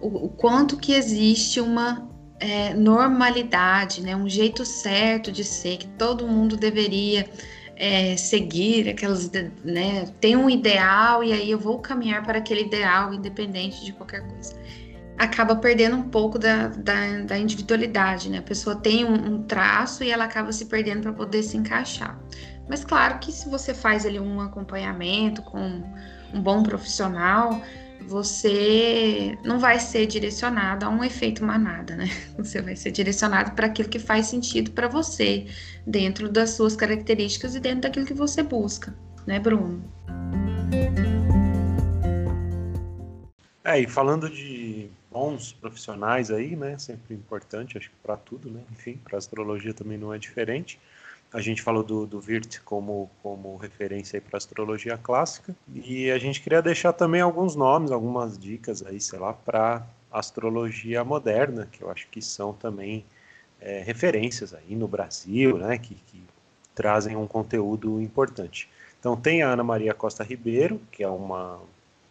o, 0.00 0.26
o, 0.26 0.28
quanto 0.28 0.76
que 0.76 0.92
existe 0.92 1.60
uma 1.60 2.08
é, 2.40 2.74
normalidade, 2.74 4.02
né, 4.02 4.14
um 4.16 4.28
jeito 4.28 4.64
certo 4.64 5.30
de 5.30 5.44
ser, 5.44 5.78
que 5.78 5.86
todo 5.86 6.26
mundo 6.26 6.56
deveria 6.56 7.28
é, 7.76 8.16
seguir 8.16 8.88
aquelas, 8.88 9.30
né? 9.64 10.06
Tem 10.20 10.36
um 10.36 10.48
ideal 10.48 11.22
e 11.24 11.32
aí 11.32 11.50
eu 11.50 11.58
vou 11.58 11.78
caminhar 11.78 12.22
para 12.24 12.38
aquele 12.38 12.62
ideal, 12.62 13.12
independente 13.12 13.84
de 13.84 13.92
qualquer 13.92 14.26
coisa. 14.26 14.54
Acaba 15.18 15.54
perdendo 15.56 15.96
um 15.96 16.08
pouco 16.08 16.38
da, 16.38 16.68
da, 16.68 17.20
da 17.24 17.38
individualidade, 17.38 18.28
né? 18.28 18.38
A 18.38 18.42
pessoa 18.42 18.76
tem 18.76 19.04
um, 19.04 19.14
um 19.14 19.42
traço 19.42 20.02
e 20.02 20.10
ela 20.10 20.24
acaba 20.24 20.52
se 20.52 20.66
perdendo 20.66 21.02
para 21.02 21.12
poder 21.12 21.42
se 21.42 21.56
encaixar. 21.56 22.18
Mas 22.68 22.84
claro 22.84 23.18
que 23.18 23.30
se 23.30 23.48
você 23.48 23.74
faz 23.74 24.06
ali 24.06 24.18
um 24.18 24.40
acompanhamento 24.40 25.42
com 25.42 25.82
um 26.32 26.40
bom 26.40 26.62
profissional, 26.62 27.60
você 28.06 29.36
não 29.44 29.58
vai 29.58 29.78
ser 29.78 30.06
direcionado 30.06 30.84
a 30.84 30.88
um 30.88 31.02
efeito 31.02 31.44
manada, 31.44 31.96
né? 31.96 32.06
Você 32.38 32.60
vai 32.60 32.76
ser 32.76 32.90
direcionado 32.90 33.52
para 33.52 33.66
aquilo 33.66 33.88
que 33.88 33.98
faz 33.98 34.26
sentido 34.26 34.70
para 34.72 34.88
você, 34.88 35.46
dentro 35.86 36.28
das 36.28 36.50
suas 36.50 36.76
características 36.76 37.54
e 37.54 37.60
dentro 37.60 37.82
daquilo 37.82 38.06
que 38.06 38.14
você 38.14 38.42
busca, 38.42 38.94
né, 39.26 39.38
Bruno? 39.38 39.82
É, 43.64 43.80
e 43.80 43.86
falando 43.86 44.28
de 44.28 44.90
bons 45.10 45.52
profissionais 45.52 46.30
aí, 46.30 46.54
né, 46.54 46.76
sempre 46.76 47.14
importante, 47.14 47.78
acho 47.78 47.88
que 47.88 47.96
para 48.02 48.16
tudo, 48.16 48.50
né, 48.50 48.60
enfim, 48.72 49.00
para 49.02 49.16
astrologia 49.16 49.72
também 49.72 49.96
não 49.96 50.12
é 50.12 50.18
diferente. 50.18 50.78
A 51.34 51.40
gente 51.40 51.60
falou 51.62 51.82
do, 51.82 52.06
do 52.06 52.20
Virt 52.20 52.60
como, 52.64 53.10
como 53.20 53.56
referência 53.56 54.20
para 54.20 54.36
astrologia 54.36 54.96
clássica 54.96 55.52
e 55.74 56.08
a 56.08 56.16
gente 56.16 56.40
queria 56.40 56.62
deixar 56.62 56.92
também 56.92 57.20
alguns 57.20 57.56
nomes, 57.56 57.90
algumas 57.90 58.38
dicas 58.38 58.86
aí, 58.86 59.00
sei 59.00 59.18
lá, 59.18 59.32
para 59.32 59.84
astrologia 60.12 61.02
moderna, 61.02 61.68
que 61.72 61.82
eu 61.82 61.90
acho 61.90 62.06
que 62.08 62.22
são 62.22 62.52
também 62.52 63.04
é, 63.60 63.82
referências 63.82 64.54
aí 64.54 64.76
no 64.76 64.86
Brasil, 64.86 65.58
né, 65.58 65.76
que, 65.76 65.96
que 66.06 66.22
trazem 66.72 67.16
um 67.16 67.26
conteúdo 67.26 68.00
importante. 68.00 68.70
Então 69.00 69.16
tem 69.16 69.42
a 69.42 69.48
Ana 69.48 69.64
Maria 69.64 69.92
Costa 69.92 70.22
Ribeiro, 70.22 70.80
que 70.92 71.02
é 71.02 71.08
uma, 71.08 71.58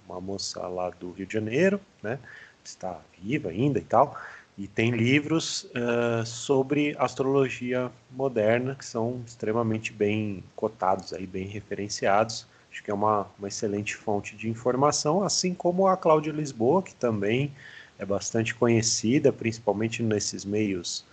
uma 0.05 0.19
moça 0.19 0.67
lá 0.67 0.89
do 0.89 1.13
Rio 1.13 1.25
de 1.25 1.33
Janeiro, 1.33 1.79
né, 2.01 2.19
está 2.61 2.99
viva 3.17 3.51
ainda 3.51 3.79
e 3.79 3.85
tal, 3.85 4.19
e 4.57 4.67
tem 4.67 4.91
livros 4.91 5.63
uh, 5.63 6.25
sobre 6.25 6.95
astrologia 6.99 7.91
moderna 8.11 8.75
que 8.75 8.85
são 8.85 9.21
extremamente 9.25 9.91
bem 9.91 10.43
cotados, 10.55 11.11
aí, 11.13 11.25
bem 11.25 11.47
referenciados. 11.47 12.45
Acho 12.71 12.83
que 12.83 12.91
é 12.91 12.93
uma, 12.93 13.27
uma 13.37 13.47
excelente 13.47 13.95
fonte 13.95 14.35
de 14.35 14.49
informação, 14.49 15.23
assim 15.23 15.53
como 15.53 15.87
a 15.87 15.97
Cláudia 15.97 16.31
Lisboa, 16.31 16.83
que 16.83 16.93
também 16.93 17.51
é 17.97 18.05
bastante 18.05 18.53
conhecida, 18.53 19.31
principalmente 19.31 20.01
nesses 20.03 20.45
meios 20.45 21.05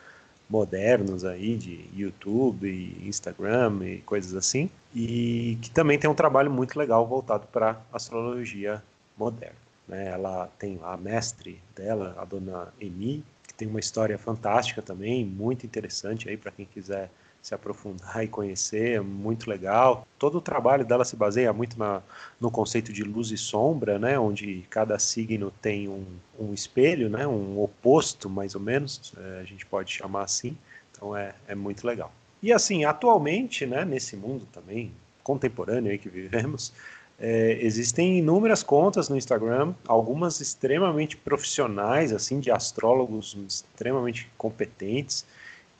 modernos 0.48 1.24
aí 1.24 1.56
de 1.56 1.84
YouTube, 1.94 2.96
Instagram 3.06 3.78
e 3.84 3.98
coisas 3.98 4.34
assim, 4.34 4.68
e 4.94 5.56
que 5.62 5.70
também 5.70 5.98
tem 5.98 6.10
um 6.10 6.14
trabalho 6.14 6.50
muito 6.50 6.78
legal 6.78 7.06
voltado 7.06 7.46
para 7.46 7.80
astrologia 7.92 8.82
moderna. 9.16 9.54
Né? 9.86 10.08
Ela 10.08 10.48
tem 10.58 10.78
a 10.82 10.96
mestre 10.96 11.60
dela, 11.76 12.16
a 12.18 12.24
dona 12.24 12.72
Emi, 12.80 13.22
tem 13.60 13.68
uma 13.68 13.78
história 13.78 14.16
fantástica 14.16 14.80
também, 14.80 15.22
muito 15.22 15.66
interessante 15.66 16.30
aí 16.30 16.36
para 16.36 16.50
quem 16.50 16.64
quiser 16.64 17.10
se 17.42 17.54
aprofundar 17.54 18.24
e 18.24 18.28
conhecer, 18.28 18.96
é 18.96 19.00
muito 19.00 19.50
legal. 19.50 20.06
Todo 20.18 20.38
o 20.38 20.40
trabalho 20.40 20.82
dela 20.82 21.04
se 21.04 21.14
baseia 21.14 21.52
muito 21.52 21.78
na, 21.78 22.02
no 22.40 22.50
conceito 22.50 22.90
de 22.90 23.02
luz 23.02 23.30
e 23.30 23.36
sombra, 23.36 23.98
né, 23.98 24.18
onde 24.18 24.66
cada 24.70 24.98
signo 24.98 25.52
tem 25.60 25.88
um, 25.88 26.06
um 26.38 26.54
espelho, 26.54 27.10
né, 27.10 27.26
um 27.26 27.60
oposto, 27.60 28.30
mais 28.30 28.54
ou 28.54 28.62
menos, 28.62 29.12
é, 29.18 29.40
a 29.40 29.44
gente 29.44 29.66
pode 29.66 29.92
chamar 29.92 30.22
assim. 30.24 30.56
Então 30.90 31.14
é, 31.14 31.34
é 31.46 31.54
muito 31.54 31.86
legal. 31.86 32.10
E 32.42 32.54
assim, 32.54 32.86
atualmente, 32.86 33.66
né, 33.66 33.84
nesse 33.84 34.16
mundo 34.16 34.46
também 34.50 34.90
contemporâneo 35.22 35.92
aí 35.92 35.98
que 35.98 36.08
vivemos, 36.08 36.72
é, 37.20 37.58
existem 37.60 38.18
inúmeras 38.18 38.62
contas 38.62 39.10
no 39.10 39.16
Instagram, 39.16 39.74
algumas 39.86 40.40
extremamente 40.40 41.18
profissionais, 41.18 42.12
assim, 42.12 42.40
de 42.40 42.50
astrólogos 42.50 43.36
extremamente 43.46 44.30
competentes, 44.38 45.26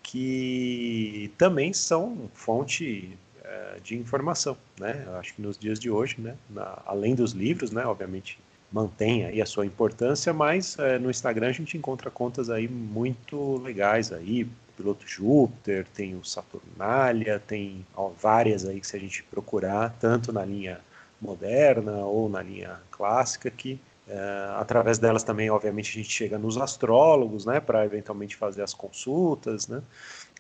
que 0.02 1.32
também 1.38 1.73
são 1.73 2.30
fonte 2.35 3.16
é, 3.42 3.76
de 3.82 3.97
informação, 3.97 4.56
né? 4.78 5.02
Eu 5.06 5.16
acho 5.16 5.35
que 5.35 5.40
nos 5.40 5.56
dias 5.56 5.78
de 5.78 5.90
hoje, 5.90 6.16
né, 6.20 6.37
na, 6.50 6.78
além 6.85 7.14
dos 7.14 7.32
livros, 7.32 7.70
né, 7.70 7.87
obviamente 7.87 8.38
mantém 8.70 9.25
aí 9.25 9.40
a 9.40 9.47
sua 9.47 9.66
importância, 9.66 10.32
mas 10.32 10.78
é, 10.78 10.99
no 10.99 11.11
Instagram 11.11 11.49
a 11.49 11.52
gente 11.52 11.76
encontra 11.76 12.11
contas 12.11 12.50
aí 12.50 12.68
muito 12.68 13.56
legais 13.59 14.12
aí, 14.12 14.47
piloto 14.76 15.06
Júpiter, 15.06 15.87
tem 15.94 16.14
o 16.14 16.25
Saturnalia, 16.25 17.40
tem 17.40 17.85
ó, 17.97 18.11
várias 18.11 18.64
aí 18.64 18.80
que 18.80 18.87
se 18.87 18.97
a 18.97 19.00
gente 19.00 19.23
procurar, 19.25 19.97
tanto 19.99 20.32
na 20.32 20.44
linha 20.44 20.80
moderna 21.20 22.04
ou 22.04 22.28
na 22.28 22.42
linha 22.42 22.80
clássica, 22.90 23.50
que 23.50 23.80
é, 24.08 24.18
através 24.56 24.98
delas 24.98 25.22
também, 25.22 25.50
obviamente, 25.50 25.90
a 25.90 26.02
gente 26.02 26.10
chega 26.10 26.36
nos 26.38 26.56
astrólogos, 26.56 27.46
né, 27.46 27.60
para 27.60 27.84
eventualmente 27.84 28.34
fazer 28.34 28.62
as 28.62 28.74
consultas, 28.74 29.68
né. 29.68 29.82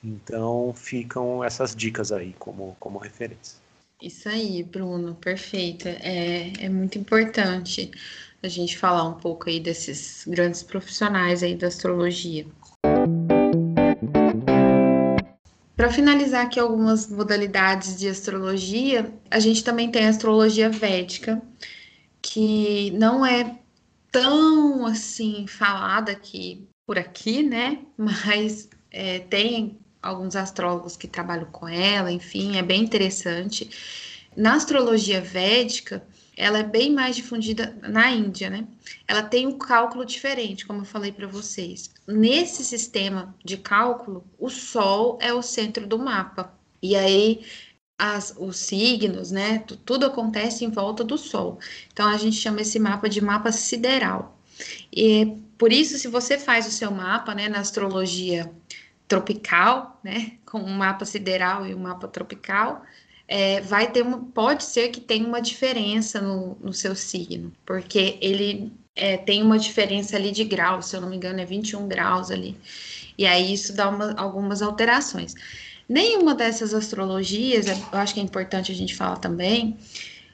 Então 0.02 0.72
ficam 0.74 1.44
essas 1.44 1.74
dicas 1.74 2.10
aí 2.10 2.34
como, 2.38 2.76
como 2.80 2.98
referência. 2.98 3.58
Isso 4.02 4.28
aí, 4.28 4.62
Bruno, 4.62 5.14
perfeito. 5.14 5.86
É, 5.86 6.52
é 6.58 6.68
muito 6.68 6.98
importante 6.98 7.90
a 8.42 8.48
gente 8.48 8.78
falar 8.78 9.04
um 9.04 9.14
pouco 9.14 9.48
aí 9.48 9.60
desses 9.60 10.24
grandes 10.26 10.62
profissionais 10.62 11.42
aí 11.42 11.54
da 11.54 11.66
astrologia. 11.66 12.46
Para 15.80 15.90
finalizar 15.90 16.44
aqui 16.44 16.60
algumas 16.60 17.08
modalidades 17.08 17.98
de 17.98 18.06
astrologia, 18.06 19.10
a 19.30 19.38
gente 19.40 19.64
também 19.64 19.90
tem 19.90 20.04
a 20.04 20.10
astrologia 20.10 20.68
védica, 20.68 21.40
que 22.20 22.90
não 22.90 23.24
é 23.24 23.58
tão 24.12 24.84
assim 24.84 25.46
falada 25.46 26.12
aqui 26.12 26.68
por 26.86 26.98
aqui, 26.98 27.42
né? 27.42 27.78
Mas 27.96 28.68
é, 28.90 29.20
tem 29.20 29.78
alguns 30.02 30.36
astrólogos 30.36 30.98
que 30.98 31.08
trabalham 31.08 31.46
com 31.46 31.66
ela, 31.66 32.12
enfim, 32.12 32.58
é 32.58 32.62
bem 32.62 32.82
interessante. 32.82 33.70
Na 34.36 34.56
astrologia 34.56 35.22
védica, 35.22 36.06
ela 36.36 36.58
é 36.58 36.62
bem 36.62 36.92
mais 36.92 37.16
difundida 37.16 37.76
na 37.82 38.10
Índia, 38.10 38.48
né? 38.48 38.66
Ela 39.06 39.22
tem 39.22 39.46
um 39.46 39.58
cálculo 39.58 40.04
diferente, 40.04 40.66
como 40.66 40.80
eu 40.80 40.84
falei 40.84 41.12
para 41.12 41.26
vocês. 41.26 41.90
Nesse 42.06 42.64
sistema 42.64 43.34
de 43.44 43.56
cálculo, 43.56 44.24
o 44.38 44.48
Sol 44.48 45.18
é 45.20 45.32
o 45.32 45.42
centro 45.42 45.86
do 45.86 45.98
mapa. 45.98 46.52
E 46.82 46.96
aí 46.96 47.44
as, 47.98 48.34
os 48.38 48.56
signos, 48.56 49.30
né? 49.30 49.58
Tudo 49.84 50.06
acontece 50.06 50.64
em 50.64 50.70
volta 50.70 51.04
do 51.04 51.18
Sol. 51.18 51.58
Então 51.92 52.08
a 52.08 52.16
gente 52.16 52.36
chama 52.36 52.62
esse 52.62 52.78
mapa 52.78 53.08
de 53.08 53.20
mapa 53.20 53.52
sideral. 53.52 54.38
E 54.92 55.36
por 55.58 55.72
isso, 55.72 55.98
se 55.98 56.08
você 56.08 56.38
faz 56.38 56.66
o 56.66 56.70
seu 56.70 56.90
mapa, 56.90 57.34
né, 57.34 57.48
na 57.48 57.60
astrologia 57.60 58.50
tropical, 59.06 60.00
né, 60.02 60.38
com 60.46 60.58
um 60.60 60.72
mapa 60.72 61.04
sideral 61.04 61.66
e 61.66 61.74
um 61.74 61.80
mapa 61.80 62.08
tropical, 62.08 62.82
é, 63.30 63.60
vai 63.60 63.88
ter 63.88 64.02
uma, 64.02 64.18
pode 64.18 64.64
ser 64.64 64.88
que 64.88 65.00
tenha 65.00 65.24
uma 65.24 65.40
diferença 65.40 66.20
no, 66.20 66.56
no 66.60 66.72
seu 66.72 66.96
signo, 66.96 67.52
porque 67.64 68.18
ele 68.20 68.72
é, 68.96 69.16
tem 69.16 69.40
uma 69.40 69.56
diferença 69.56 70.16
ali 70.16 70.32
de 70.32 70.42
graus, 70.42 70.86
se 70.86 70.96
eu 70.96 71.00
não 71.00 71.08
me 71.08 71.16
engano, 71.16 71.40
é 71.40 71.44
21 71.44 71.86
graus 71.86 72.32
ali. 72.32 72.56
E 73.16 73.24
aí 73.24 73.54
isso 73.54 73.72
dá 73.72 73.88
uma, 73.88 74.14
algumas 74.14 74.62
alterações. 74.62 75.36
Nenhuma 75.88 76.34
dessas 76.34 76.74
astrologias, 76.74 77.66
eu 77.68 77.98
acho 77.98 78.14
que 78.14 78.20
é 78.20 78.22
importante 78.22 78.72
a 78.72 78.74
gente 78.74 78.96
falar 78.96 79.18
também, 79.18 79.78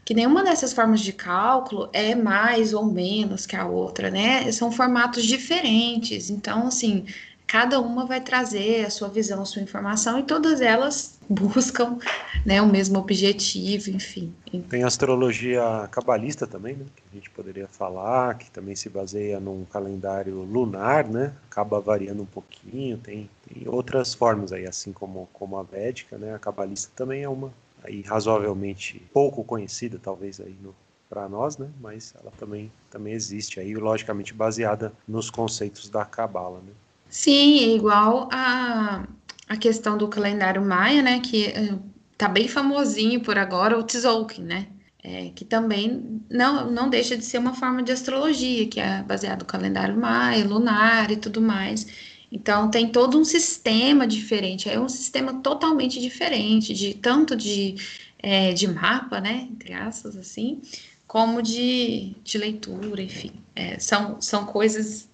que 0.02 0.14
nenhuma 0.14 0.42
dessas 0.42 0.72
formas 0.72 1.00
de 1.00 1.12
cálculo 1.12 1.90
é 1.92 2.14
mais 2.14 2.72
ou 2.72 2.86
menos 2.86 3.44
que 3.44 3.56
a 3.56 3.66
outra, 3.66 4.10
né? 4.10 4.50
São 4.52 4.72
formatos 4.72 5.24
diferentes. 5.24 6.30
Então, 6.30 6.66
assim, 6.68 7.04
cada 7.46 7.78
uma 7.78 8.06
vai 8.06 8.22
trazer 8.22 8.86
a 8.86 8.90
sua 8.90 9.08
visão, 9.08 9.42
a 9.42 9.44
sua 9.44 9.60
informação 9.60 10.18
e 10.18 10.22
todas 10.22 10.60
elas 10.62 11.15
buscam 11.28 11.98
né, 12.44 12.60
o 12.62 12.66
mesmo 12.66 12.98
objetivo, 12.98 13.90
enfim. 13.90 14.34
Tem 14.68 14.82
a 14.82 14.86
astrologia 14.86 15.88
cabalista 15.90 16.46
também, 16.46 16.76
né, 16.76 16.84
que 16.94 17.02
a 17.10 17.14
gente 17.14 17.30
poderia 17.30 17.66
falar, 17.66 18.36
que 18.38 18.50
também 18.50 18.74
se 18.74 18.88
baseia 18.88 19.40
num 19.40 19.64
calendário 19.64 20.42
lunar, 20.42 21.08
né, 21.08 21.32
acaba 21.50 21.80
variando 21.80 22.22
um 22.22 22.26
pouquinho, 22.26 22.98
tem, 22.98 23.28
tem 23.48 23.68
outras 23.68 24.14
formas 24.14 24.52
aí, 24.52 24.66
assim 24.66 24.92
como, 24.92 25.28
como 25.32 25.56
a 25.56 25.62
védica, 25.62 26.16
né, 26.16 26.34
a 26.34 26.38
cabalista 26.38 26.90
também 26.94 27.22
é 27.22 27.28
uma 27.28 27.52
aí 27.84 28.02
razoavelmente 28.02 29.00
pouco 29.12 29.44
conhecida, 29.44 29.98
talvez 30.02 30.40
aí 30.40 30.56
no, 30.60 30.74
para 31.08 31.28
nós, 31.28 31.56
né? 31.56 31.68
Mas 31.80 32.14
ela 32.20 32.32
também, 32.38 32.72
também 32.90 33.12
existe 33.12 33.60
aí, 33.60 33.74
logicamente 33.74 34.34
baseada 34.34 34.92
nos 35.06 35.30
conceitos 35.30 35.88
da 35.88 36.04
cabala, 36.04 36.58
né? 36.58 36.72
Sim, 37.08 37.58
é 37.60 37.76
igual 37.76 38.28
a, 38.32 39.06
a 39.48 39.56
questão 39.56 39.96
do 39.96 40.08
calendário 40.08 40.64
maia, 40.64 41.02
né? 41.02 41.20
Que 41.20 41.48
uh, 41.48 41.82
tá 42.16 42.28
bem 42.28 42.48
famosinho 42.48 43.20
por 43.20 43.38
agora, 43.38 43.78
o 43.78 43.84
Tzolk'in, 43.84 44.42
né? 44.42 44.66
É, 45.02 45.30
que 45.34 45.44
também 45.44 46.20
não, 46.28 46.68
não 46.68 46.90
deixa 46.90 47.16
de 47.16 47.24
ser 47.24 47.38
uma 47.38 47.54
forma 47.54 47.80
de 47.80 47.92
astrologia, 47.92 48.66
que 48.66 48.80
é 48.80 49.04
baseado 49.04 49.40
no 49.40 49.46
calendário 49.46 49.96
maia, 49.96 50.44
lunar 50.44 51.12
e 51.12 51.16
tudo 51.16 51.40
mais. 51.40 51.86
Então 52.30 52.68
tem 52.68 52.90
todo 52.90 53.16
um 53.18 53.24
sistema 53.24 54.04
diferente, 54.04 54.68
é 54.68 54.80
um 54.80 54.88
sistema 54.88 55.34
totalmente 55.34 56.00
diferente, 56.00 56.74
de 56.74 56.94
tanto 56.94 57.36
de, 57.36 57.76
é, 58.18 58.52
de 58.52 58.66
mapa, 58.66 59.20
né? 59.20 59.46
Entre 59.50 59.72
aspas, 59.72 60.16
assim, 60.16 60.60
como 61.06 61.40
de, 61.40 62.16
de 62.24 62.36
leitura, 62.36 63.00
enfim. 63.00 63.32
É, 63.54 63.78
são, 63.78 64.20
são 64.20 64.44
coisas 64.44 65.08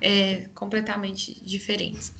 é, 0.00 0.48
completamente 0.54 1.42
diferentes. 1.42 2.12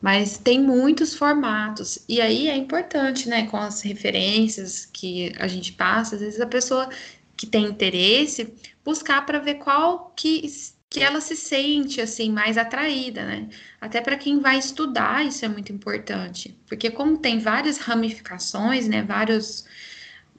Mas 0.00 0.38
tem 0.38 0.60
muitos 0.60 1.14
formatos, 1.14 2.04
e 2.08 2.20
aí 2.20 2.48
é 2.48 2.56
importante, 2.56 3.28
né, 3.28 3.46
com 3.46 3.56
as 3.56 3.80
referências 3.82 4.84
que 4.86 5.32
a 5.38 5.48
gente 5.48 5.72
passa, 5.72 6.16
às 6.16 6.20
vezes 6.20 6.40
a 6.40 6.46
pessoa 6.46 6.88
que 7.36 7.46
tem 7.46 7.64
interesse 7.66 8.54
buscar 8.84 9.24
para 9.26 9.38
ver 9.38 9.56
qual 9.56 10.12
que, 10.16 10.48
que 10.88 11.02
ela 11.02 11.20
se 11.20 11.36
sente 11.36 12.00
assim 12.00 12.30
mais 12.30 12.56
atraída, 12.56 13.24
né? 13.24 13.48
Até 13.80 14.00
para 14.00 14.16
quem 14.16 14.40
vai 14.40 14.58
estudar, 14.58 15.26
isso 15.26 15.44
é 15.44 15.48
muito 15.48 15.72
importante, 15.72 16.56
porque 16.66 16.90
como 16.90 17.18
tem 17.18 17.38
várias 17.38 17.78
ramificações, 17.78 18.88
né, 18.88 19.02
vários, 19.02 19.66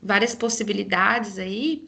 várias 0.02 0.34
possibilidades 0.34 1.38
aí, 1.38 1.88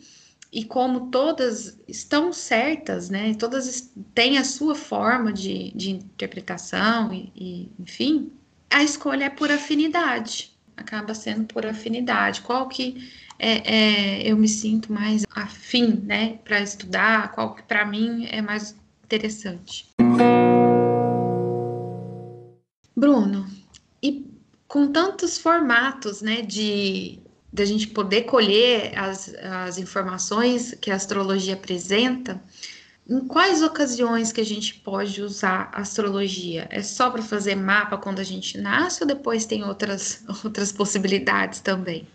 e 0.52 0.64
como 0.66 1.12
todas 1.12 1.80
estão 1.88 2.34
certas, 2.34 3.10
né? 3.10 3.34
Todas 3.36 3.94
têm 4.16 4.38
a 4.38 4.44
sua 4.44 4.74
forma 4.74 5.32
de, 5.32 5.72
de 5.76 5.92
interpretação 5.92 7.14
e, 7.14 7.32
e, 7.36 7.72
enfim, 7.80 8.32
a 8.70 8.84
escolha 8.84 9.26
é 9.26 9.30
por 9.30 9.52
afinidade. 9.52 10.52
Acaba 10.76 11.14
sendo 11.14 11.46
por 11.46 11.66
afinidade. 11.66 12.42
Qual 12.42 12.68
que 12.68 13.12
é, 13.38 14.22
é 14.22 14.32
eu 14.32 14.38
me 14.38 14.48
sinto 14.48 14.92
mais 14.92 15.24
afim, 15.36 16.02
né, 16.04 16.40
para 16.44 16.62
estudar? 16.62 17.32
Qual 17.34 17.54
que 17.54 17.64
para 17.64 17.86
mim 17.86 18.28
é 18.32 18.42
mais 18.42 18.76
interessante? 19.04 19.88
Bruno, 22.96 23.48
e 24.02 24.26
com 24.68 24.92
tantos 24.92 25.38
formatos, 25.38 26.22
né, 26.22 26.42
de 26.42 27.20
da 27.52 27.66
gente 27.66 27.88
poder 27.88 28.24
colher 28.24 28.98
as, 28.98 29.34
as 29.36 29.78
informações 29.78 30.76
que 30.80 30.92
a 30.92 30.96
astrologia 30.96 31.56
apresenta, 31.56 32.42
em 33.10 33.22
quais 33.22 33.64
ocasiões 33.64 34.32
que 34.32 34.40
a 34.40 34.46
gente 34.46 34.76
pode 34.76 35.22
usar 35.22 35.72
astrologia? 35.74 36.68
É 36.70 36.84
só 36.84 37.10
para 37.10 37.24
fazer 37.24 37.56
mapa 37.56 37.98
quando 37.98 38.20
a 38.20 38.24
gente 38.24 38.58
nasce 38.60 39.02
ou 39.02 39.08
depois 39.08 39.46
tem 39.48 39.64
outras, 39.64 40.24
outras 40.46 40.72
possibilidades 40.72 41.60
também? 41.60 42.08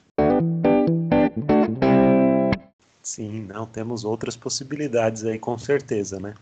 Sim, 3.03 3.47
não, 3.49 3.67
temos 3.67 4.05
outras 4.05 4.37
possibilidades 4.37 5.25
aí 5.25 5.39
com 5.39 5.59
certeza, 5.59 6.19
né? 6.21 6.35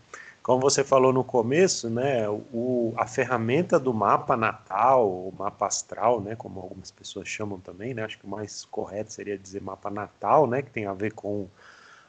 Como 0.43 0.59
você 0.59 0.83
falou 0.83 1.13
no 1.13 1.23
começo, 1.23 1.89
né, 1.89 2.27
o, 2.29 2.93
a 2.97 3.07
ferramenta 3.07 3.79
do 3.79 3.93
mapa 3.93 4.35
natal, 4.35 5.09
o 5.09 5.33
mapa 5.39 5.67
astral, 5.67 6.19
né, 6.19 6.35
como 6.35 6.59
algumas 6.59 6.91
pessoas 6.91 7.29
chamam 7.29 7.61
também, 7.61 7.93
né, 7.93 8.03
acho 8.03 8.19
que 8.19 8.25
o 8.25 8.29
mais 8.29 8.65
correto 8.65 9.13
seria 9.13 9.37
dizer 9.37 9.61
mapa 9.61 9.89
natal, 9.89 10.45
né, 10.45 10.61
que 10.61 10.69
tem 10.69 10.85
a 10.85 10.91
ver 10.91 11.13
com 11.13 11.47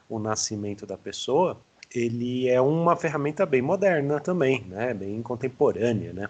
o 0.09 0.19
nascimento 0.19 0.85
da 0.85 0.99
pessoa, 0.99 1.57
ele 1.95 2.49
é 2.49 2.61
uma 2.61 2.97
ferramenta 2.97 3.47
bem 3.47 3.63
moderna 3.63 4.19
também, 4.19 4.63
né, 4.65 4.93
bem 4.93 5.23
contemporânea, 5.23 6.13
né, 6.13 6.29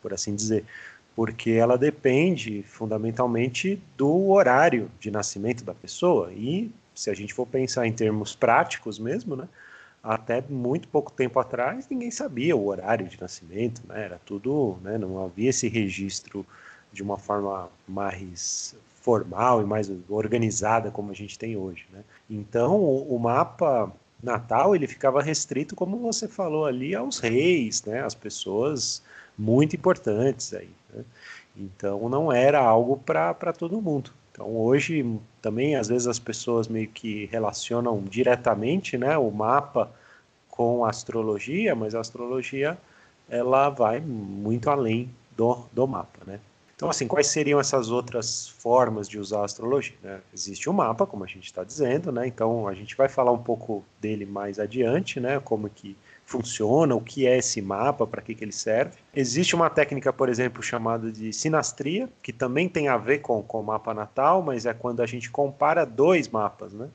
por 0.00 0.14
assim 0.14 0.34
dizer, 0.34 0.64
porque 1.14 1.50
ela 1.50 1.76
depende 1.76 2.62
fundamentalmente 2.62 3.78
do 3.94 4.30
horário 4.30 4.90
de 4.98 5.10
nascimento 5.10 5.64
da 5.64 5.74
pessoa. 5.74 6.32
E 6.32 6.70
se 6.94 7.10
a 7.10 7.14
gente 7.14 7.34
for 7.34 7.46
pensar 7.46 7.86
em 7.86 7.92
termos 7.92 8.34
práticos 8.34 8.98
mesmo, 8.98 9.36
né, 9.36 9.46
até 10.02 10.42
muito 10.48 10.88
pouco 10.88 11.12
tempo 11.12 11.38
atrás 11.38 11.86
ninguém 11.88 12.10
sabia 12.10 12.56
o 12.56 12.66
horário 12.66 13.06
de 13.08 13.20
nascimento, 13.20 13.82
né? 13.86 14.04
Era 14.04 14.20
tudo, 14.24 14.78
né? 14.82 14.96
Não 14.96 15.22
havia 15.22 15.50
esse 15.50 15.68
registro 15.68 16.44
de 16.92 17.02
uma 17.02 17.18
forma 17.18 17.68
mais 17.86 18.74
formal 19.02 19.62
e 19.62 19.64
mais 19.64 19.90
organizada 20.08 20.90
como 20.90 21.10
a 21.10 21.14
gente 21.14 21.38
tem 21.38 21.56
hoje, 21.56 21.86
né? 21.92 22.02
Então 22.28 22.76
o, 22.76 23.14
o 23.14 23.18
mapa 23.18 23.92
natal 24.22 24.74
ele 24.74 24.86
ficava 24.86 25.22
restrito, 25.22 25.74
como 25.74 25.98
você 25.98 26.28
falou 26.28 26.66
ali, 26.66 26.94
aos 26.94 27.18
reis, 27.18 27.84
né? 27.84 28.02
As 28.02 28.14
pessoas 28.14 29.02
muito 29.36 29.74
importantes 29.76 30.52
aí. 30.54 30.70
Né? 30.92 31.04
Então 31.56 32.08
não 32.08 32.32
era 32.32 32.60
algo 32.60 32.96
para 32.96 33.52
todo 33.52 33.80
mundo. 33.80 34.12
Então 34.40 34.56
hoje 34.56 35.04
também 35.42 35.76
às 35.76 35.88
vezes 35.88 36.08
as 36.08 36.18
pessoas 36.18 36.66
meio 36.66 36.88
que 36.88 37.26
relacionam 37.26 38.02
diretamente, 38.02 38.96
né, 38.96 39.18
o 39.18 39.30
mapa 39.30 39.92
com 40.48 40.82
a 40.82 40.88
astrologia, 40.88 41.74
mas 41.74 41.94
a 41.94 42.00
astrologia 42.00 42.78
ela 43.28 43.68
vai 43.68 44.00
muito 44.00 44.70
além 44.70 45.10
do, 45.36 45.66
do 45.70 45.86
mapa, 45.86 46.20
né? 46.26 46.40
Então, 46.74 46.88
assim, 46.88 47.06
quais 47.06 47.26
seriam 47.26 47.60
essas 47.60 47.90
outras 47.90 48.48
formas 48.48 49.06
de 49.06 49.18
usar 49.18 49.42
a 49.42 49.44
astrologia? 49.44 49.96
Né? 50.02 50.18
Existe 50.32 50.66
o 50.66 50.72
um 50.72 50.76
mapa, 50.76 51.06
como 51.06 51.22
a 51.22 51.26
gente 51.26 51.44
está 51.44 51.62
dizendo, 51.62 52.10
né? 52.10 52.26
Então, 52.26 52.66
a 52.66 52.72
gente 52.72 52.96
vai 52.96 53.06
falar 53.06 53.32
um 53.32 53.42
pouco 53.42 53.84
dele 54.00 54.24
mais 54.24 54.58
adiante, 54.58 55.20
né? 55.20 55.38
Como 55.40 55.68
que 55.68 55.94
funciona, 56.30 56.94
o 56.94 57.00
que 57.00 57.26
é 57.26 57.38
esse 57.38 57.60
mapa, 57.60 58.06
para 58.06 58.22
que, 58.22 58.36
que 58.36 58.44
ele 58.44 58.52
serve. 58.52 58.92
Existe 59.12 59.56
uma 59.56 59.68
técnica, 59.68 60.12
por 60.12 60.28
exemplo, 60.28 60.62
chamada 60.62 61.10
de 61.10 61.32
sinastria, 61.32 62.08
que 62.22 62.32
também 62.32 62.68
tem 62.68 62.86
a 62.86 62.96
ver 62.96 63.18
com, 63.18 63.42
com 63.42 63.60
o 63.60 63.64
mapa 63.64 63.92
natal, 63.92 64.40
mas 64.40 64.64
é 64.64 64.72
quando 64.72 65.00
a 65.00 65.06
gente 65.06 65.28
compara 65.28 65.84
dois 65.84 66.28
mapas, 66.28 66.72
né? 66.72 66.88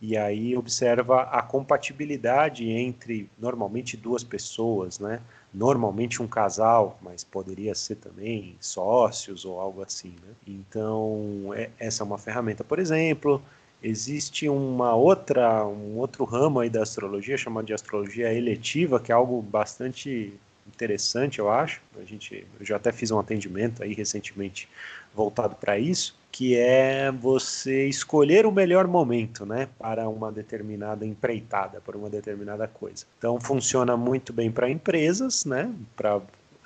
e 0.00 0.16
aí 0.16 0.56
observa 0.56 1.24
a 1.24 1.42
compatibilidade 1.42 2.68
entre 2.70 3.28
normalmente 3.38 3.98
duas 3.98 4.24
pessoas, 4.24 4.98
né? 4.98 5.20
Normalmente 5.52 6.22
um 6.22 6.26
casal, 6.26 6.98
mas 7.02 7.22
poderia 7.22 7.74
ser 7.74 7.96
também 7.96 8.56
sócios 8.60 9.44
ou 9.44 9.60
algo 9.60 9.82
assim, 9.82 10.14
né? 10.26 10.32
Então, 10.46 11.52
é, 11.54 11.68
essa 11.78 12.02
é 12.02 12.06
uma 12.06 12.16
ferramenta, 12.16 12.64
por 12.64 12.78
exemplo. 12.78 13.42
Existe 13.82 14.48
uma 14.48 14.94
outra, 14.94 15.66
um 15.66 15.96
outro 15.96 16.24
ramo 16.24 16.60
aí 16.60 16.68
da 16.68 16.82
astrologia 16.82 17.36
chamado 17.36 17.66
de 17.66 17.72
astrologia 17.72 18.32
eletiva, 18.32 19.00
que 19.00 19.10
é 19.10 19.14
algo 19.14 19.40
bastante 19.40 20.34
interessante, 20.66 21.38
eu 21.38 21.50
acho. 21.50 21.80
A 22.00 22.04
gente, 22.04 22.46
eu 22.58 22.66
já 22.66 22.76
até 22.76 22.92
fiz 22.92 23.10
um 23.10 23.18
atendimento 23.18 23.82
aí 23.82 23.94
recentemente 23.94 24.68
voltado 25.14 25.56
para 25.56 25.78
isso, 25.78 26.16
que 26.30 26.56
é 26.56 27.10
você 27.10 27.86
escolher 27.88 28.46
o 28.46 28.52
melhor 28.52 28.86
momento, 28.86 29.44
né, 29.44 29.68
para 29.78 30.08
uma 30.08 30.30
determinada 30.30 31.04
empreitada, 31.04 31.80
para 31.80 31.96
uma 31.96 32.08
determinada 32.08 32.68
coisa. 32.68 33.04
Então 33.18 33.40
funciona 33.40 33.96
muito 33.96 34.32
bem 34.32 34.50
para 34.50 34.70
empresas, 34.70 35.44
né, 35.44 35.72
para 35.96 36.20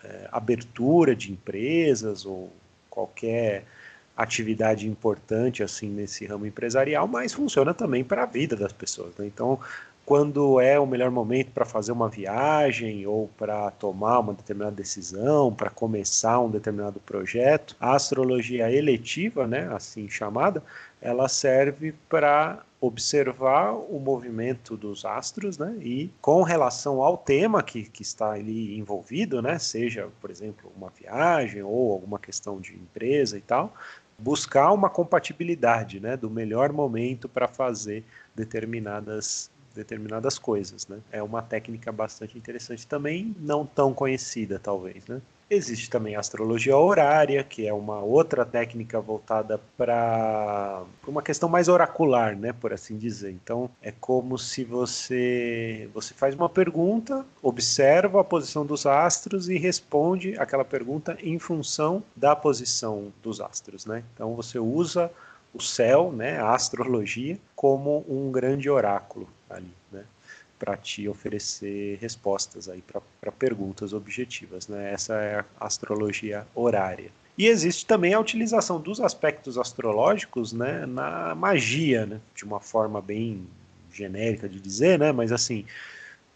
é, 0.04 0.28
abertura 0.30 1.16
de 1.16 1.32
empresas 1.32 2.26
ou 2.26 2.52
qualquer 2.90 3.64
atividade 4.16 4.88
importante 4.88 5.62
assim 5.62 5.88
nesse 5.88 6.26
ramo 6.26 6.46
empresarial, 6.46 7.08
mas 7.08 7.32
funciona 7.32 7.74
também 7.74 8.04
para 8.04 8.22
a 8.22 8.26
vida 8.26 8.54
das 8.54 8.72
pessoas. 8.72 9.16
Né? 9.16 9.26
Então 9.26 9.58
quando 10.04 10.60
é 10.60 10.78
o 10.78 10.86
melhor 10.86 11.10
momento 11.10 11.50
para 11.50 11.64
fazer 11.64 11.92
uma 11.92 12.08
viagem 12.08 13.06
ou 13.06 13.28
para 13.38 13.70
tomar 13.70 14.18
uma 14.18 14.34
determinada 14.34 14.76
decisão, 14.76 15.52
para 15.52 15.70
começar 15.70 16.40
um 16.40 16.50
determinado 16.50 17.00
projeto. 17.00 17.74
A 17.80 17.94
astrologia 17.94 18.70
eletiva, 18.70 19.46
né, 19.46 19.68
assim 19.72 20.08
chamada, 20.08 20.62
ela 21.00 21.28
serve 21.28 21.94
para 22.08 22.62
observar 22.80 23.72
o 23.72 23.98
movimento 23.98 24.76
dos 24.76 25.06
astros, 25.06 25.56
né? 25.56 25.74
E 25.80 26.10
com 26.20 26.42
relação 26.42 27.00
ao 27.02 27.16
tema 27.16 27.62
que, 27.62 27.84
que 27.84 28.02
está 28.02 28.32
ali 28.32 28.78
envolvido, 28.78 29.40
né? 29.40 29.58
Seja, 29.58 30.08
por 30.20 30.30
exemplo, 30.30 30.70
uma 30.76 30.90
viagem 30.90 31.62
ou 31.62 31.92
alguma 31.92 32.18
questão 32.18 32.60
de 32.60 32.74
empresa 32.74 33.38
e 33.38 33.40
tal, 33.40 33.72
buscar 34.24 34.72
uma 34.72 34.88
compatibilidade, 34.88 36.00
né? 36.00 36.16
Do 36.16 36.30
melhor 36.30 36.72
momento 36.72 37.28
para 37.28 37.46
fazer 37.46 38.02
determinadas 38.34 39.50
determinadas 39.74 40.38
coisas, 40.38 40.86
né? 40.86 41.00
É 41.10 41.20
uma 41.22 41.42
técnica 41.42 41.90
bastante 41.92 42.38
interessante 42.38 42.86
também, 42.86 43.34
não 43.40 43.66
tão 43.66 43.92
conhecida 43.92 44.58
talvez, 44.58 45.04
né? 45.08 45.20
Existe 45.50 45.90
também 45.90 46.16
a 46.16 46.20
astrologia 46.20 46.76
horária, 46.76 47.44
que 47.44 47.66
é 47.66 47.72
uma 47.72 48.00
outra 48.00 48.46
técnica 48.46 48.98
voltada 48.98 49.60
para 49.76 50.82
uma 51.06 51.22
questão 51.22 51.48
mais 51.48 51.68
oracular, 51.68 52.34
né, 52.34 52.52
por 52.52 52.72
assim 52.72 52.96
dizer. 52.96 53.30
Então, 53.30 53.70
é 53.82 53.92
como 53.92 54.38
se 54.38 54.64
você 54.64 55.88
você 55.92 56.14
faz 56.14 56.34
uma 56.34 56.48
pergunta, 56.48 57.26
observa 57.42 58.20
a 58.20 58.24
posição 58.24 58.64
dos 58.64 58.86
astros 58.86 59.48
e 59.48 59.58
responde 59.58 60.34
aquela 60.38 60.64
pergunta 60.64 61.16
em 61.22 61.38
função 61.38 62.02
da 62.16 62.34
posição 62.34 63.12
dos 63.22 63.40
astros, 63.40 63.84
né? 63.84 64.02
Então, 64.14 64.34
você 64.34 64.58
usa 64.58 65.10
o 65.52 65.60
céu, 65.60 66.10
né, 66.10 66.40
a 66.40 66.54
astrologia, 66.54 67.38
como 67.54 68.04
um 68.08 68.32
grande 68.32 68.68
oráculo 68.68 69.28
ali, 69.48 69.72
né, 69.92 70.04
para 70.64 70.78
te 70.78 71.06
oferecer 71.06 71.98
respostas 72.00 72.70
aí 72.70 72.82
para 73.20 73.30
perguntas 73.30 73.92
objetivas, 73.92 74.66
né? 74.66 74.94
Essa 74.94 75.14
é 75.14 75.40
a 75.60 75.66
astrologia 75.66 76.46
horária. 76.54 77.10
E 77.36 77.46
existe 77.48 77.84
também 77.84 78.14
a 78.14 78.20
utilização 78.20 78.80
dos 78.80 78.98
aspectos 78.98 79.58
astrológicos, 79.58 80.54
né, 80.54 80.86
na 80.86 81.34
magia, 81.34 82.06
né, 82.06 82.20
de 82.34 82.44
uma 82.44 82.60
forma 82.60 83.02
bem 83.02 83.46
genérica 83.92 84.48
de 84.48 84.58
dizer, 84.58 84.98
né, 84.98 85.12
mas 85.12 85.32
assim, 85.32 85.66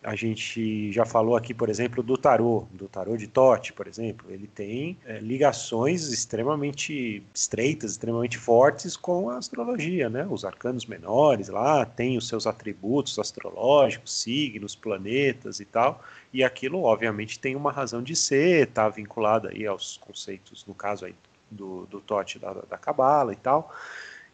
a 0.03 0.15
gente 0.15 0.93
já 0.93 1.05
falou 1.05 1.37
aqui, 1.37 1.53
por 1.53 1.69
exemplo, 1.69 2.03
do 2.03 2.17
tarô, 2.17 2.67
do 2.73 2.89
tarô 2.89 3.17
de 3.17 3.27
Tote, 3.27 3.73
por 3.73 3.89
exemplo. 3.89 4.31
Ele 4.31 4.47
tem 4.47 4.97
é, 5.05 5.19
ligações 5.19 6.09
extremamente 6.09 7.23
estreitas, 7.35 7.93
extremamente 7.93 8.39
fortes 8.39 8.97
com 8.97 9.29
a 9.29 9.39
astrologia, 9.39 10.09
né? 10.09 10.27
Os 10.31 10.45
arcanos 10.45 10.87
menores 10.87 11.49
lá 11.49 11.85
têm 11.85 12.17
os 12.17 12.29
seus 12.29 12.47
atributos 12.47 13.19
astrológicos, 13.19 14.23
signos, 14.23 14.77
planetas 14.77 15.59
e 15.59 15.65
tal. 15.65 16.03
E 16.33 16.45
aquilo, 16.45 16.85
obviamente, 16.85 17.39
tem 17.39 17.57
uma 17.57 17.73
razão 17.73 18.03
de 18.03 18.15
ser, 18.15 18.69
está 18.69 18.89
vinculado 18.89 19.49
aí 19.49 19.67
aos 19.67 19.97
conceitos, 19.97 20.65
no 20.67 20.75
caso 20.75 21.07
aí 21.07 21.15
do, 21.51 21.87
do 21.87 22.01
Tote 22.01 22.39
da 22.39 22.79
Cabala 22.79 23.33
e 23.33 23.37
tal 23.37 23.73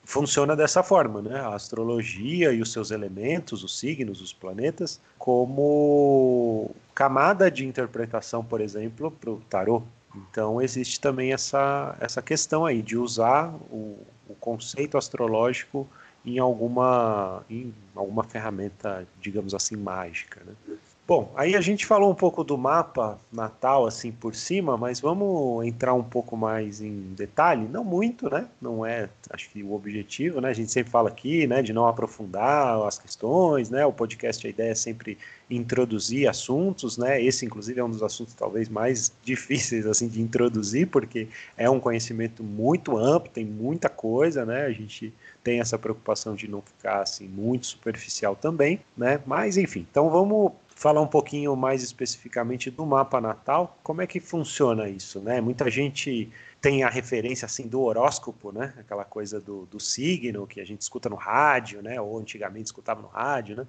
funciona 0.05 0.55
dessa 0.55 0.83
forma, 0.83 1.23
né? 1.23 1.41
A 1.41 1.55
astrologia 1.55 2.53
e 2.53 2.61
os 2.61 2.73
seus 2.73 2.91
elementos, 2.91 3.65
os 3.65 3.79
signos, 3.79 4.21
os 4.21 4.33
planetas, 4.33 5.01
como 5.19 6.71
camada 6.95 7.51
de 7.51 7.67
interpretação, 7.67 8.45
por 8.45 8.61
exemplo, 8.61 9.11
para 9.11 9.31
o 9.31 9.41
tarô. 9.49 9.83
Então 10.15 10.63
existe 10.63 11.01
também 11.01 11.33
essa, 11.33 11.97
essa 12.01 12.23
questão 12.23 12.65
aí 12.65 12.83
de 12.83 12.97
usar 12.97 13.53
o, 13.71 13.99
o 14.29 14.35
conceito 14.39 14.97
astrológico 14.97 15.89
em 16.25 16.39
alguma, 16.39 17.43
em 17.51 17.75
alguma 17.95 18.23
ferramenta, 18.25 19.07
digamos 19.21 19.55
assim, 19.55 19.77
mágica. 19.77 20.41
Né? 20.45 20.77
Bom, 21.07 21.31
aí 21.37 21.55
a 21.55 21.61
gente 21.61 21.85
falou 21.85 22.11
um 22.11 22.15
pouco 22.15 22.43
do 22.43 22.57
mapa 22.57 23.19
natal 23.31 23.87
assim 23.87 24.11
por 24.11 24.35
cima, 24.35 24.75
mas 24.75 25.01
vamos 25.01 25.63
entrar 25.67 25.93
um 25.93 26.03
pouco 26.03 26.35
mais 26.35 26.81
em 26.81 27.13
detalhe, 27.13 27.69
não 27.69 27.85
muito, 27.85 28.31
né? 28.31 28.49
Não 28.59 28.87
é, 28.87 29.11
acho 29.29 29.51
que 29.51 29.63
o 29.63 29.75
objetivo, 29.75 30.41
né? 30.41 30.49
A 30.49 30.55
gente 30.55 30.73
sempre 30.73 30.91
fala 30.91 31.11
aqui, 31.11 31.47
né, 31.47 31.61
de 31.61 31.75
não 31.75 31.87
aprofundar 31.87 32.83
as 32.87 32.99
questões, 32.99 33.69
né? 33.69 33.85
O 33.85 33.93
podcast 33.93 34.47
a 34.47 34.49
ideia 34.51 34.71
é 34.71 34.75
sempre 34.75 35.19
introduzir 35.51 36.27
assuntos, 36.27 36.97
né? 36.97 37.23
Esse 37.23 37.45
inclusive 37.45 37.79
é 37.79 37.85
um 37.85 37.91
dos 37.91 38.03
assuntos 38.03 38.33
talvez 38.33 38.71
mais 38.71 39.13
difíceis 39.23 39.87
assim 39.87 40.09
de 40.09 40.23
introduzir, 40.23 40.87
porque 40.89 41.29
é 41.55 41.69
um 41.69 41.79
conhecimento 41.81 42.43
muito 42.43 42.97
amplo, 42.97 43.31
tem 43.31 43.45
muita 43.45 43.91
coisa, 43.91 44.47
né? 44.47 44.65
A 44.65 44.73
gente 44.73 45.13
tem 45.43 45.61
essa 45.61 45.79
preocupação 45.79 46.35
de 46.35 46.49
não 46.49 46.63
ficar 46.63 47.03
assim 47.03 47.29
muito 47.29 47.67
superficial 47.67 48.35
também, 48.35 48.81
né? 48.97 49.21
Mas 49.27 49.59
enfim, 49.59 49.87
então 49.91 50.09
vamos 50.09 50.53
falar 50.75 51.01
um 51.01 51.07
pouquinho 51.07 51.55
mais 51.55 51.83
especificamente 51.83 52.71
do 52.71 52.85
mapa 52.85 53.21
natal, 53.21 53.79
como 53.83 54.03
é 54.03 54.07
que 54.07 54.21
funciona 54.21 54.89
isso, 54.89 55.21
né? 55.21 55.41
Muita 55.41 55.71
gente 55.71 56.31
tem 56.61 56.83
a 56.83 56.89
referência 56.89 57.47
assim 57.47 57.69
do 57.69 57.83
horóscopo, 57.83 58.51
né? 58.51 58.75
Aquela 58.79 59.05
coisa 59.05 59.41
do, 59.41 59.67
do 59.67 59.79
signo 59.79 60.47
que 60.47 60.61
a 60.61 60.65
gente 60.65 60.81
escuta 60.81 61.09
no 61.09 61.17
rádio, 61.17 61.83
né? 61.83 62.01
Ou 62.01 62.19
antigamente 62.19 62.67
escutava 62.67 63.01
no 63.01 63.09
rádio, 63.09 63.57
né? 63.57 63.67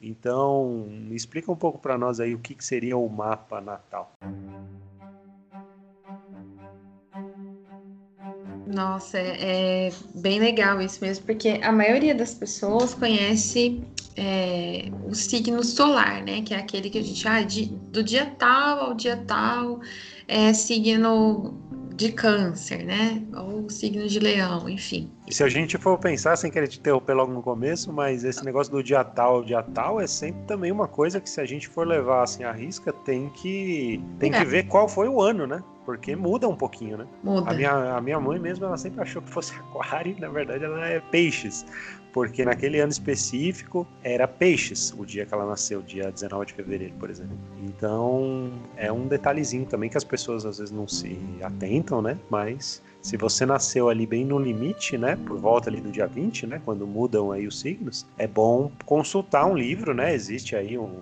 Então, 0.00 0.88
explica 1.12 1.50
um 1.50 1.56
pouco 1.56 1.78
para 1.78 1.96
nós 1.96 2.18
aí 2.18 2.34
o 2.34 2.38
que, 2.38 2.54
que 2.54 2.64
seria 2.64 2.96
o 2.96 3.08
mapa 3.08 3.60
natal. 3.60 4.12
Nossa, 8.66 9.18
é, 9.18 9.88
é 9.88 9.92
bem 10.14 10.40
legal 10.40 10.80
isso 10.80 10.98
mesmo, 11.00 11.24
porque 11.24 11.60
a 11.62 11.70
maioria 11.70 12.14
das 12.14 12.34
pessoas 12.34 12.94
conhece 12.94 13.80
é, 14.16 14.90
o 15.04 15.14
signo 15.14 15.62
solar, 15.64 16.22
né? 16.22 16.42
Que 16.42 16.54
é 16.54 16.58
aquele 16.58 16.90
que 16.90 16.98
a 16.98 17.02
gente, 17.02 17.26
ah, 17.26 17.42
de, 17.42 17.66
do 17.66 18.02
dia 18.02 18.26
tal 18.38 18.80
ao 18.80 18.94
dia 18.94 19.16
tal, 19.16 19.80
é 20.28 20.52
signo 20.52 21.58
de 21.94 22.12
câncer, 22.12 22.84
né? 22.84 23.22
Ou 23.34 23.68
signo 23.68 24.06
de 24.08 24.18
leão, 24.18 24.68
enfim. 24.68 25.10
E 25.26 25.32
se 25.32 25.42
a 25.44 25.48
gente 25.48 25.78
for 25.78 25.98
pensar, 25.98 26.36
sem 26.36 26.50
querer 26.50 26.66
te 26.66 26.78
interromper 26.78 27.14
logo 27.14 27.32
no 27.32 27.42
começo, 27.42 27.92
mas 27.92 28.24
esse 28.24 28.44
negócio 28.44 28.72
do 28.72 28.82
dia 28.82 29.04
tal 29.04 29.44
dia 29.44 29.62
tal 29.62 30.00
é 30.00 30.06
sempre 30.06 30.42
também 30.42 30.72
uma 30.72 30.88
coisa 30.88 31.20
que 31.20 31.30
se 31.30 31.40
a 31.40 31.44
gente 31.44 31.68
for 31.68 31.86
levar 31.86 32.22
assim 32.22 32.44
a 32.44 32.52
risca, 32.52 32.92
tem 32.92 33.28
que 33.30 34.02
tem 34.18 34.34
é. 34.34 34.38
que 34.38 34.44
ver 34.44 34.64
qual 34.64 34.88
foi 34.88 35.08
o 35.08 35.20
ano, 35.20 35.46
né? 35.46 35.62
Porque 35.84 36.14
muda 36.14 36.48
um 36.48 36.56
pouquinho, 36.56 36.96
né? 36.98 37.06
Muda. 37.22 37.50
A 37.50 37.54
minha, 37.54 37.96
a 37.96 38.00
minha 38.00 38.20
mãe 38.20 38.38
mesmo, 38.38 38.64
ela 38.64 38.76
sempre 38.76 39.00
achou 39.00 39.22
que 39.22 39.30
fosse 39.30 39.52
aquário, 39.58 40.16
na 40.18 40.28
verdade 40.28 40.64
ela 40.64 40.86
é 40.86 41.00
peixes 41.00 41.64
porque 42.12 42.44
naquele 42.44 42.78
ano 42.78 42.92
específico 42.92 43.86
era 44.04 44.28
peixes 44.28 44.94
o 44.96 45.04
dia 45.04 45.24
que 45.24 45.32
ela 45.32 45.46
nasceu, 45.46 45.80
dia 45.80 46.12
19 46.12 46.46
de 46.46 46.52
fevereiro, 46.52 46.94
por 46.98 47.10
exemplo. 47.10 47.36
Então 47.62 48.52
é 48.76 48.92
um 48.92 49.08
detalhezinho 49.08 49.64
também 49.64 49.88
que 49.88 49.96
as 49.96 50.04
pessoas 50.04 50.44
às 50.44 50.58
vezes 50.58 50.72
não 50.72 50.86
se 50.86 51.18
atentam, 51.42 52.02
né? 52.02 52.18
Mas 52.30 52.82
se 53.02 53.16
você 53.16 53.44
nasceu 53.44 53.88
ali 53.88 54.06
bem 54.06 54.24
no 54.24 54.38
limite, 54.38 54.96
né, 54.96 55.16
por 55.26 55.36
volta 55.36 55.68
ali 55.68 55.80
do 55.80 55.90
dia 55.90 56.06
20, 56.06 56.46
né, 56.46 56.62
quando 56.64 56.86
mudam 56.86 57.32
aí 57.32 57.46
os 57.46 57.58
signos, 57.58 58.06
é 58.16 58.26
bom 58.26 58.70
consultar 58.86 59.44
um 59.46 59.56
livro, 59.56 59.92
né? 59.92 60.14
Existe 60.14 60.54
aí 60.54 60.78
um 60.78 61.00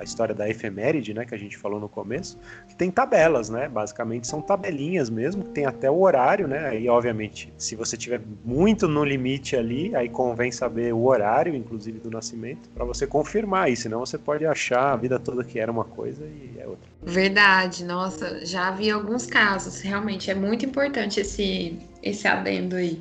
a 0.00 0.02
história 0.02 0.34
da 0.34 0.48
efeméride, 0.48 1.12
né, 1.12 1.26
que 1.26 1.34
a 1.34 1.38
gente 1.38 1.58
falou 1.58 1.78
no 1.78 1.88
começo, 1.88 2.38
que 2.66 2.74
tem 2.74 2.90
tabelas, 2.90 3.50
né? 3.50 3.68
Basicamente 3.68 4.26
são 4.26 4.40
tabelinhas 4.40 5.10
mesmo, 5.10 5.44
que 5.44 5.50
tem 5.50 5.66
até 5.66 5.90
o 5.90 6.00
horário, 6.00 6.48
né? 6.48 6.68
Aí, 6.68 6.88
obviamente, 6.88 7.52
se 7.58 7.76
você 7.76 7.96
tiver 7.96 8.20
muito 8.42 8.88
no 8.88 9.04
limite 9.04 9.54
ali, 9.54 9.94
aí 9.94 10.08
convém 10.08 10.50
saber 10.50 10.94
o 10.94 11.04
horário, 11.04 11.54
inclusive 11.54 11.98
do 11.98 12.10
nascimento, 12.10 12.70
para 12.70 12.84
você 12.84 13.06
confirmar 13.06 13.70
isso, 13.70 13.82
senão 13.82 14.00
você 14.00 14.16
pode 14.16 14.46
achar 14.46 14.92
a 14.92 14.96
vida 14.96 15.18
toda 15.18 15.44
que 15.44 15.58
era 15.58 15.70
uma 15.70 15.84
coisa 15.84 16.24
e 16.24 16.58
é 16.58 16.66
outra. 16.66 16.88
Verdade, 17.02 17.84
nossa, 17.84 18.44
já 18.44 18.70
vi 18.70 18.90
alguns 18.90 19.26
casos, 19.26 19.80
realmente 19.80 20.30
é 20.30 20.34
muito 20.34 20.64
importante 20.64 21.20
esse 21.20 21.78
esse 22.02 22.26
adendo 22.26 22.76
aí. 22.76 22.98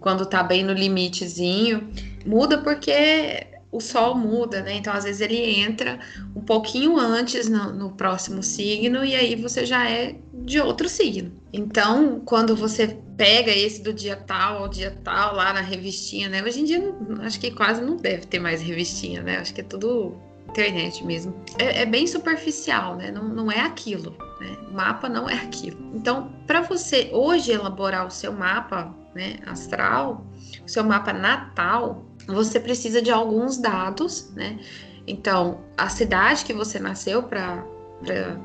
Quando 0.00 0.24
tá 0.24 0.42
bem 0.42 0.64
no 0.64 0.72
limitezinho, 0.72 1.90
Muda 2.24 2.58
porque 2.58 3.46
o 3.72 3.80
Sol 3.80 4.14
muda, 4.14 4.62
né? 4.62 4.74
Então, 4.74 4.92
às 4.92 5.04
vezes, 5.04 5.20
ele 5.20 5.60
entra 5.60 5.98
um 6.34 6.40
pouquinho 6.40 6.98
antes 6.98 7.48
no, 7.48 7.72
no, 7.72 7.90
próximo 7.92 8.42
signo 8.42 9.04
e 9.04 9.14
aí 9.14 9.36
você 9.36 9.64
já 9.64 9.88
é 9.88 10.16
de 10.32 10.60
outro 10.60 10.88
signo. 10.88 11.32
Então, 11.52 12.20
quando 12.24 12.56
você 12.56 12.98
pega 13.16 13.50
esse 13.50 13.82
do 13.82 13.92
dia 13.92 14.16
tal 14.16 14.58
ao 14.58 14.68
dia 14.68 14.98
tal 15.04 15.34
lá 15.34 15.52
na 15.52 15.60
revistinha, 15.60 16.28
né? 16.28 16.42
Hoje 16.42 16.60
em 16.60 16.64
dia, 16.64 16.94
acho 17.20 17.38
que 17.38 17.50
quase 17.50 17.80
não 17.80 17.96
deve 17.96 18.26
ter 18.26 18.40
mais 18.40 18.60
revistinha, 18.60 19.22
né? 19.22 19.38
Acho 19.38 19.54
que 19.54 19.60
é 19.60 19.64
tudo 19.64 20.16
internet 20.48 21.04
mesmo. 21.04 21.34
É, 21.58 21.82
é 21.82 21.86
bem 21.86 22.06
superficial, 22.06 22.96
né? 22.96 23.10
Não, 23.10 23.24
não 23.24 23.52
é 23.52 23.60
aquilo, 23.60 24.16
né? 24.40 24.56
O 24.68 24.74
mapa 24.74 25.08
não 25.08 25.28
é 25.28 25.34
aquilo. 25.34 25.78
Então, 25.94 26.32
para 26.46 26.60
você 26.60 27.08
hoje 27.12 27.52
elaborar 27.52 28.06
o 28.06 28.10
seu 28.10 28.32
mapa 28.32 28.94
né, 29.14 29.38
astral, 29.46 30.26
o 30.64 30.68
seu 30.68 30.84
mapa 30.84 31.12
natal, 31.12 32.04
você 32.34 32.58
precisa 32.60 33.00
de 33.02 33.10
alguns 33.10 33.58
dados, 33.58 34.30
né? 34.34 34.58
Então, 35.06 35.60
a 35.76 35.88
cidade 35.88 36.44
que 36.44 36.52
você 36.52 36.78
nasceu 36.78 37.22
para 37.22 37.64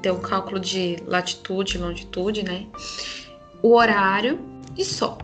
ter 0.01 0.11
um 0.11 0.19
cálculo 0.19 0.59
de 0.59 0.97
latitude, 1.05 1.77
longitude, 1.77 2.43
né? 2.43 2.67
O 3.61 3.75
horário 3.75 4.39
e 4.77 4.83
só, 4.83 5.17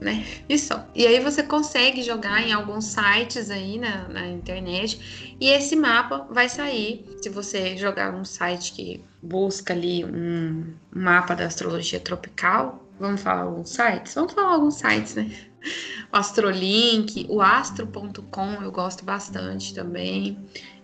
né? 0.00 0.24
E 0.48 0.58
só. 0.58 0.86
E 0.94 1.06
aí 1.06 1.20
você 1.20 1.42
consegue 1.42 2.02
jogar 2.02 2.42
em 2.42 2.52
alguns 2.52 2.86
sites 2.86 3.50
aí 3.50 3.78
na, 3.78 4.08
na 4.08 4.28
internet 4.28 5.36
e 5.40 5.48
esse 5.48 5.76
mapa 5.76 6.26
vai 6.30 6.48
sair. 6.48 7.04
Se 7.22 7.28
você 7.28 7.76
jogar 7.76 8.14
um 8.14 8.24
site 8.24 8.72
que 8.72 9.04
busca 9.22 9.74
ali 9.74 10.04
um 10.04 10.74
mapa 10.90 11.34
da 11.34 11.46
astrologia 11.46 12.00
tropical, 12.00 12.84
vamos 12.98 13.20
falar 13.20 13.42
alguns 13.42 13.70
sites? 13.70 14.14
Vamos 14.14 14.32
falar 14.32 14.54
alguns 14.54 14.74
sites, 14.74 15.14
né? 15.14 15.30
o 16.12 16.16
Astrolink, 16.16 17.26
o 17.28 17.40
astro.com 17.40 18.62
eu 18.62 18.70
gosto 18.70 19.04
bastante 19.04 19.74
também. 19.74 20.38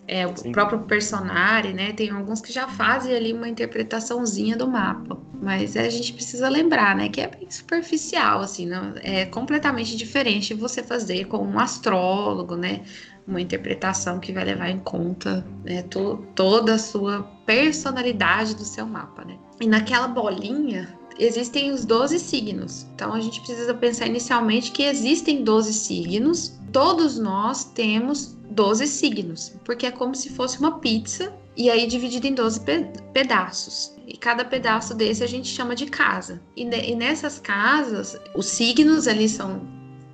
É, 0.06 0.26
o 0.26 0.36
Sim. 0.36 0.52
próprio 0.52 0.80
personagem, 0.80 1.72
né? 1.72 1.92
Tem 1.92 2.10
alguns 2.10 2.42
que 2.42 2.52
já 2.52 2.68
fazem 2.68 3.16
ali 3.16 3.32
uma 3.32 3.48
interpretaçãozinha 3.48 4.54
do 4.54 4.68
mapa. 4.68 5.18
Mas 5.40 5.76
a 5.76 5.88
gente 5.88 6.12
precisa 6.12 6.48
lembrar, 6.48 6.94
né? 6.94 7.08
Que 7.08 7.22
é 7.22 7.28
bem 7.28 7.50
superficial, 7.50 8.40
assim, 8.40 8.66
não, 8.66 8.92
é 9.02 9.24
completamente 9.24 9.96
diferente 9.96 10.52
você 10.52 10.82
fazer 10.82 11.24
com 11.26 11.38
um 11.38 11.58
astrólogo, 11.58 12.54
né? 12.54 12.82
Uma 13.26 13.40
interpretação 13.40 14.20
que 14.20 14.30
vai 14.30 14.44
levar 14.44 14.68
em 14.68 14.78
conta 14.80 15.46
né, 15.64 15.82
to, 15.84 16.26
toda 16.34 16.74
a 16.74 16.78
sua 16.78 17.22
personalidade 17.46 18.54
do 18.54 18.64
seu 18.64 18.86
mapa, 18.86 19.24
né? 19.24 19.38
E 19.58 19.66
naquela 19.66 20.06
bolinha 20.06 20.98
existem 21.18 21.70
os 21.70 21.84
12 21.84 22.18
signos. 22.18 22.86
Então 22.94 23.12
a 23.12 23.20
gente 23.20 23.40
precisa 23.40 23.74
pensar 23.74 24.06
inicialmente 24.06 24.72
que 24.72 24.82
existem 24.82 25.42
12 25.42 25.72
signos. 25.72 26.58
Todos 26.72 27.18
nós 27.18 27.64
temos 27.64 28.36
12 28.50 28.86
signos, 28.86 29.54
porque 29.64 29.86
é 29.86 29.90
como 29.90 30.14
se 30.14 30.30
fosse 30.30 30.58
uma 30.58 30.78
pizza 30.78 31.32
e 31.56 31.70
aí 31.70 31.86
dividido 31.86 32.26
em 32.26 32.34
12 32.34 32.60
pe 32.60 32.84
pedaços. 33.12 33.94
E 34.06 34.16
cada 34.16 34.44
pedaço 34.44 34.94
desse 34.94 35.22
a 35.22 35.26
gente 35.26 35.48
chama 35.48 35.74
de 35.74 35.86
casa. 35.86 36.42
E, 36.56 36.62
e 36.62 36.94
nessas 36.94 37.38
casas, 37.38 38.18
os 38.34 38.46
signos 38.46 39.06
ali 39.06 39.28
são, 39.28 39.62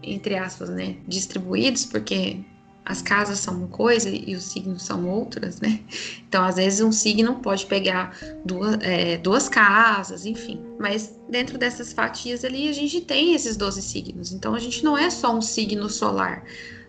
entre 0.02 0.36
aspas, 0.36 0.68
né, 0.68 0.96
distribuídos, 1.08 1.86
porque 1.86 2.44
as 2.84 3.02
casas 3.02 3.38
são 3.38 3.58
uma 3.58 3.68
coisa 3.68 4.08
e 4.08 4.34
os 4.34 4.44
signos 4.44 4.82
são 4.82 5.08
outras, 5.08 5.60
né? 5.60 5.80
Então, 6.28 6.44
às 6.44 6.56
vezes, 6.56 6.80
um 6.80 6.92
signo 6.92 7.36
pode 7.36 7.66
pegar 7.66 8.16
duas, 8.44 8.78
é, 8.80 9.16
duas 9.18 9.48
casas, 9.48 10.24
enfim. 10.24 10.60
Mas 10.78 11.18
dentro 11.28 11.58
dessas 11.58 11.92
fatias 11.92 12.44
ali, 12.44 12.68
a 12.68 12.72
gente 12.72 13.00
tem 13.00 13.34
esses 13.34 13.56
12 13.56 13.82
signos. 13.82 14.32
Então, 14.32 14.54
a 14.54 14.58
gente 14.58 14.84
não 14.84 14.96
é 14.96 15.10
só 15.10 15.34
um 15.34 15.42
signo 15.42 15.88
solar. 15.88 16.44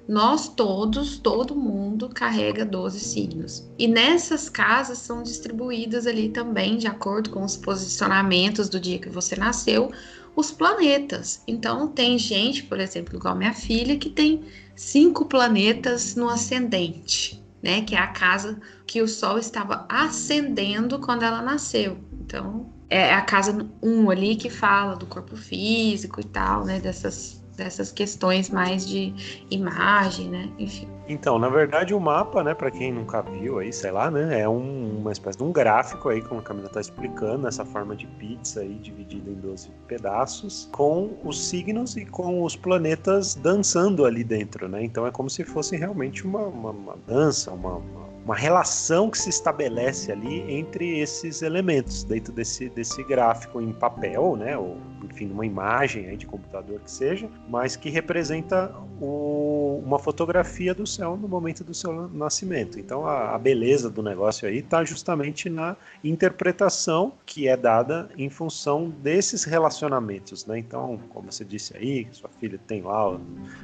Nós 0.07 0.47
todos, 0.49 1.17
todo 1.19 1.55
mundo 1.55 2.09
carrega 2.09 2.65
12 2.65 2.99
signos. 2.99 3.67
E 3.77 3.87
nessas 3.87 4.49
casas 4.49 4.97
são 4.97 5.23
distribuídas 5.23 6.07
ali 6.07 6.29
também, 6.29 6.77
de 6.77 6.87
acordo 6.87 7.29
com 7.29 7.43
os 7.43 7.55
posicionamentos 7.55 8.67
do 8.67 8.79
dia 8.79 8.99
que 8.99 9.09
você 9.09 9.35
nasceu, 9.35 9.91
os 10.35 10.51
planetas. 10.51 11.43
Então, 11.47 11.87
tem 11.87 12.17
gente, 12.17 12.63
por 12.63 12.79
exemplo, 12.79 13.15
igual 13.15 13.35
minha 13.35 13.53
filha, 13.53 13.97
que 13.97 14.09
tem 14.09 14.45
cinco 14.75 15.25
planetas 15.25 16.15
no 16.15 16.29
ascendente, 16.29 17.43
né? 17.61 17.81
Que 17.81 17.95
é 17.95 17.99
a 17.99 18.07
casa 18.07 18.59
que 18.85 19.01
o 19.01 19.07
Sol 19.07 19.37
estava 19.37 19.85
ascendendo 19.89 20.99
quando 20.99 21.23
ela 21.23 21.41
nasceu. 21.41 21.97
Então, 22.19 22.71
é 22.89 23.13
a 23.13 23.21
casa 23.21 23.69
1 23.81 23.89
um 23.89 24.09
ali 24.09 24.35
que 24.35 24.49
fala 24.49 24.95
do 24.95 25.05
corpo 25.05 25.35
físico 25.35 26.19
e 26.19 26.25
tal, 26.25 26.65
né? 26.65 26.79
Dessas 26.79 27.40
dessas 27.63 27.91
questões 27.91 28.49
mais 28.49 28.87
de 28.87 29.13
imagem, 29.49 30.29
né? 30.29 30.49
Enfim. 30.57 30.87
Então, 31.07 31.37
na 31.37 31.49
verdade, 31.49 31.93
o 31.93 31.99
mapa, 31.99 32.43
né, 32.43 32.53
para 32.53 32.71
quem 32.71 32.91
nunca 32.91 33.21
viu 33.21 33.59
aí, 33.59 33.73
sei 33.73 33.91
lá, 33.91 34.09
né, 34.09 34.41
é 34.41 34.47
um, 34.47 34.99
uma 34.99 35.11
espécie 35.11 35.37
de 35.37 35.43
um 35.43 35.51
gráfico 35.51 36.09
aí, 36.09 36.21
como 36.21 36.39
a 36.39 36.43
Camila 36.43 36.67
está 36.67 36.79
explicando, 36.79 37.47
essa 37.47 37.65
forma 37.65 37.95
de 37.95 38.07
pizza 38.07 38.61
aí, 38.61 38.75
dividida 38.75 39.29
em 39.29 39.35
12 39.35 39.69
pedaços, 39.87 40.69
com 40.71 41.17
os 41.23 41.49
signos 41.49 41.97
e 41.97 42.05
com 42.05 42.43
os 42.43 42.55
planetas 42.55 43.35
dançando 43.35 44.05
ali 44.05 44.23
dentro, 44.23 44.69
né? 44.69 44.83
Então 44.83 45.05
é 45.05 45.11
como 45.11 45.29
se 45.29 45.43
fosse 45.43 45.75
realmente 45.75 46.25
uma, 46.25 46.45
uma, 46.45 46.69
uma 46.71 46.95
dança, 47.05 47.51
uma, 47.51 47.75
uma 47.75 48.10
uma 48.23 48.35
relação 48.35 49.09
que 49.09 49.17
se 49.17 49.29
estabelece 49.29 50.11
ali 50.11 50.41
entre 50.51 50.99
esses 50.99 51.41
elementos 51.41 52.03
dentro 52.03 52.31
desse, 52.31 52.69
desse 52.69 53.03
gráfico 53.03 53.59
em 53.59 53.73
papel, 53.73 54.35
né, 54.35 54.57
ou 54.57 54.77
enfim, 55.03 55.29
uma 55.31 55.45
imagem 55.45 56.07
aí 56.07 56.17
de 56.17 56.25
computador 56.25 56.79
que 56.79 56.91
seja, 56.91 57.29
mas 57.49 57.75
que 57.75 57.89
representa 57.89 58.73
o, 58.99 59.81
uma 59.83 59.99
fotografia 59.99 60.73
do 60.73 60.85
céu 60.85 61.17
no 61.17 61.27
momento 61.27 61.63
do 61.63 61.73
seu 61.73 62.07
nascimento. 62.09 62.79
Então 62.79 63.05
a, 63.05 63.35
a 63.35 63.37
beleza 63.37 63.89
do 63.89 64.01
negócio 64.01 64.47
aí 64.47 64.59
está 64.59 64.83
justamente 64.83 65.49
na 65.49 65.75
interpretação 66.03 67.13
que 67.25 67.47
é 67.47 67.57
dada 67.57 68.09
em 68.17 68.29
função 68.29 68.89
desses 68.89 69.43
relacionamentos, 69.43 70.45
né? 70.45 70.59
Então, 70.59 70.99
como 71.09 71.31
você 71.31 71.43
disse 71.43 71.75
aí, 71.75 72.07
sua 72.11 72.29
filha 72.39 72.59
tem 72.67 72.81
lá 72.81 73.19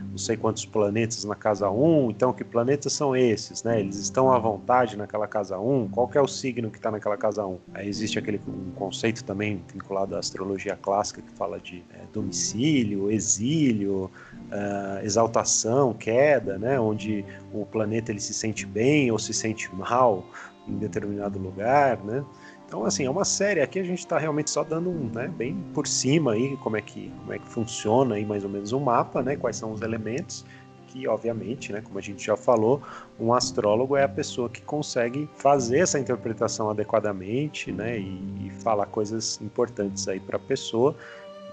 não 0.10 0.17
sei 0.17 0.36
quantos 0.36 0.65
planetas 0.65 1.24
na 1.24 1.36
casa 1.36 1.70
1, 1.70 2.12
então 2.12 2.34
que 2.34 2.43
planetas 2.43 2.93
são 2.93 3.15
esses, 3.15 3.63
né? 3.63 3.80
Eles 3.80 3.98
estão 3.98 4.32
à 4.32 4.39
vontade 4.48 4.98
naquela 4.98 5.28
casa 5.28 5.60
1, 5.60 5.90
qual 5.90 6.10
é 6.14 6.22
o 6.22 6.28
signo 6.28 6.70
que 6.72 6.78
está 6.78 6.90
naquela 6.90 7.18
casa 7.18 7.46
1? 7.46 7.60
Aí 7.74 7.88
existe 7.88 8.18
aquele 8.18 8.40
um 8.48 8.72
conceito 8.72 9.24
também 9.24 9.62
vinculado 9.72 10.16
à 10.16 10.20
astrologia 10.20 10.76
clássica 10.76 11.22
que 11.22 11.32
fala 11.32 11.60
de 11.60 11.84
é, 11.94 12.00
domicílio, 12.14 13.12
exílio, 13.12 14.12
uh, 14.52 15.04
exaltação, 15.04 15.94
queda, 15.94 16.58
né? 16.58 16.80
Onde 16.80 17.26
o 17.54 17.66
planeta 17.66 18.12
ele 18.12 18.22
se 18.22 18.34
sente 18.34 18.66
bem 18.66 19.12
ou 19.12 19.20
se 19.20 19.34
sente 19.34 19.74
mal 19.76 20.26
em 20.68 20.78
determinado 20.78 21.38
lugar, 21.40 22.04
né? 22.04 22.24
Então, 22.68 22.84
assim, 22.84 23.06
é 23.06 23.10
uma 23.10 23.24
série. 23.24 23.62
Aqui 23.62 23.80
a 23.80 23.84
gente 23.84 24.00
está 24.00 24.18
realmente 24.18 24.50
só 24.50 24.64
dando 24.64 24.90
um, 24.90 25.10
né, 25.14 25.30
bem 25.30 25.56
por 25.74 25.88
cima 25.88 26.34
aí, 26.34 26.58
como 26.58 26.76
é 26.76 26.82
que, 26.82 27.12
como 27.20 27.34
é 27.34 27.40
que 27.40 27.48
funciona 27.48 28.16
aí 28.16 28.26
mais 28.26 28.44
ou 28.44 28.50
menos 28.50 28.74
o 28.74 28.78
um 28.78 28.82
mapa, 28.82 29.24
né, 29.24 29.38
quais 29.38 29.56
são 29.56 29.72
os 29.72 29.82
elementos 29.82 30.46
que, 30.98 31.08
obviamente, 31.08 31.72
né, 31.72 31.82
como 31.82 32.00
a 32.00 32.02
gente 32.02 32.26
já 32.26 32.36
falou, 32.36 32.82
um 33.20 33.34
astrólogo 33.34 33.96
é 33.96 34.04
a 34.04 34.10
pessoa 34.10 34.50
que 34.50 34.62
consegue 34.62 35.30
fazer 35.36 35.80
essa 35.80 36.00
interpretação 36.00 36.70
adequadamente, 36.70 37.72
né, 37.72 38.00
e, 38.00 38.48
e 38.48 38.50
falar 38.62 38.88
coisas 38.88 39.40
importantes 39.42 40.08
aí 40.08 40.20
para 40.20 40.38
a 40.38 40.40
pessoa 40.40 40.96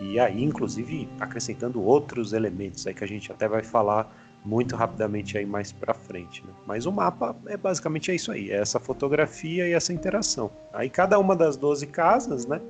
e 0.00 0.18
aí, 0.18 0.42
inclusive, 0.42 1.08
acrescentando 1.20 1.80
outros 1.82 2.32
elementos 2.32 2.86
aí 2.86 2.94
que 2.94 3.04
a 3.04 3.06
gente 3.06 3.30
até 3.30 3.46
vai 3.46 3.62
falar 3.62 4.12
muito 4.44 4.76
rapidamente 4.76 5.38
aí 5.38 5.46
mais 5.46 5.72
para 5.72 5.94
frente. 5.94 6.44
Né? 6.44 6.52
Mas 6.66 6.84
o 6.84 6.92
mapa 6.92 7.36
é 7.46 7.56
basicamente 7.56 8.10
é 8.10 8.14
isso 8.14 8.32
aí, 8.32 8.50
é 8.50 8.56
essa 8.56 8.80
fotografia 8.80 9.68
e 9.68 9.72
essa 9.72 9.92
interação. 9.92 10.50
Aí 10.72 10.90
cada 10.90 11.18
uma 11.18 11.36
das 11.36 11.56
12 11.56 11.86
casas, 11.86 12.44
né? 12.44 12.60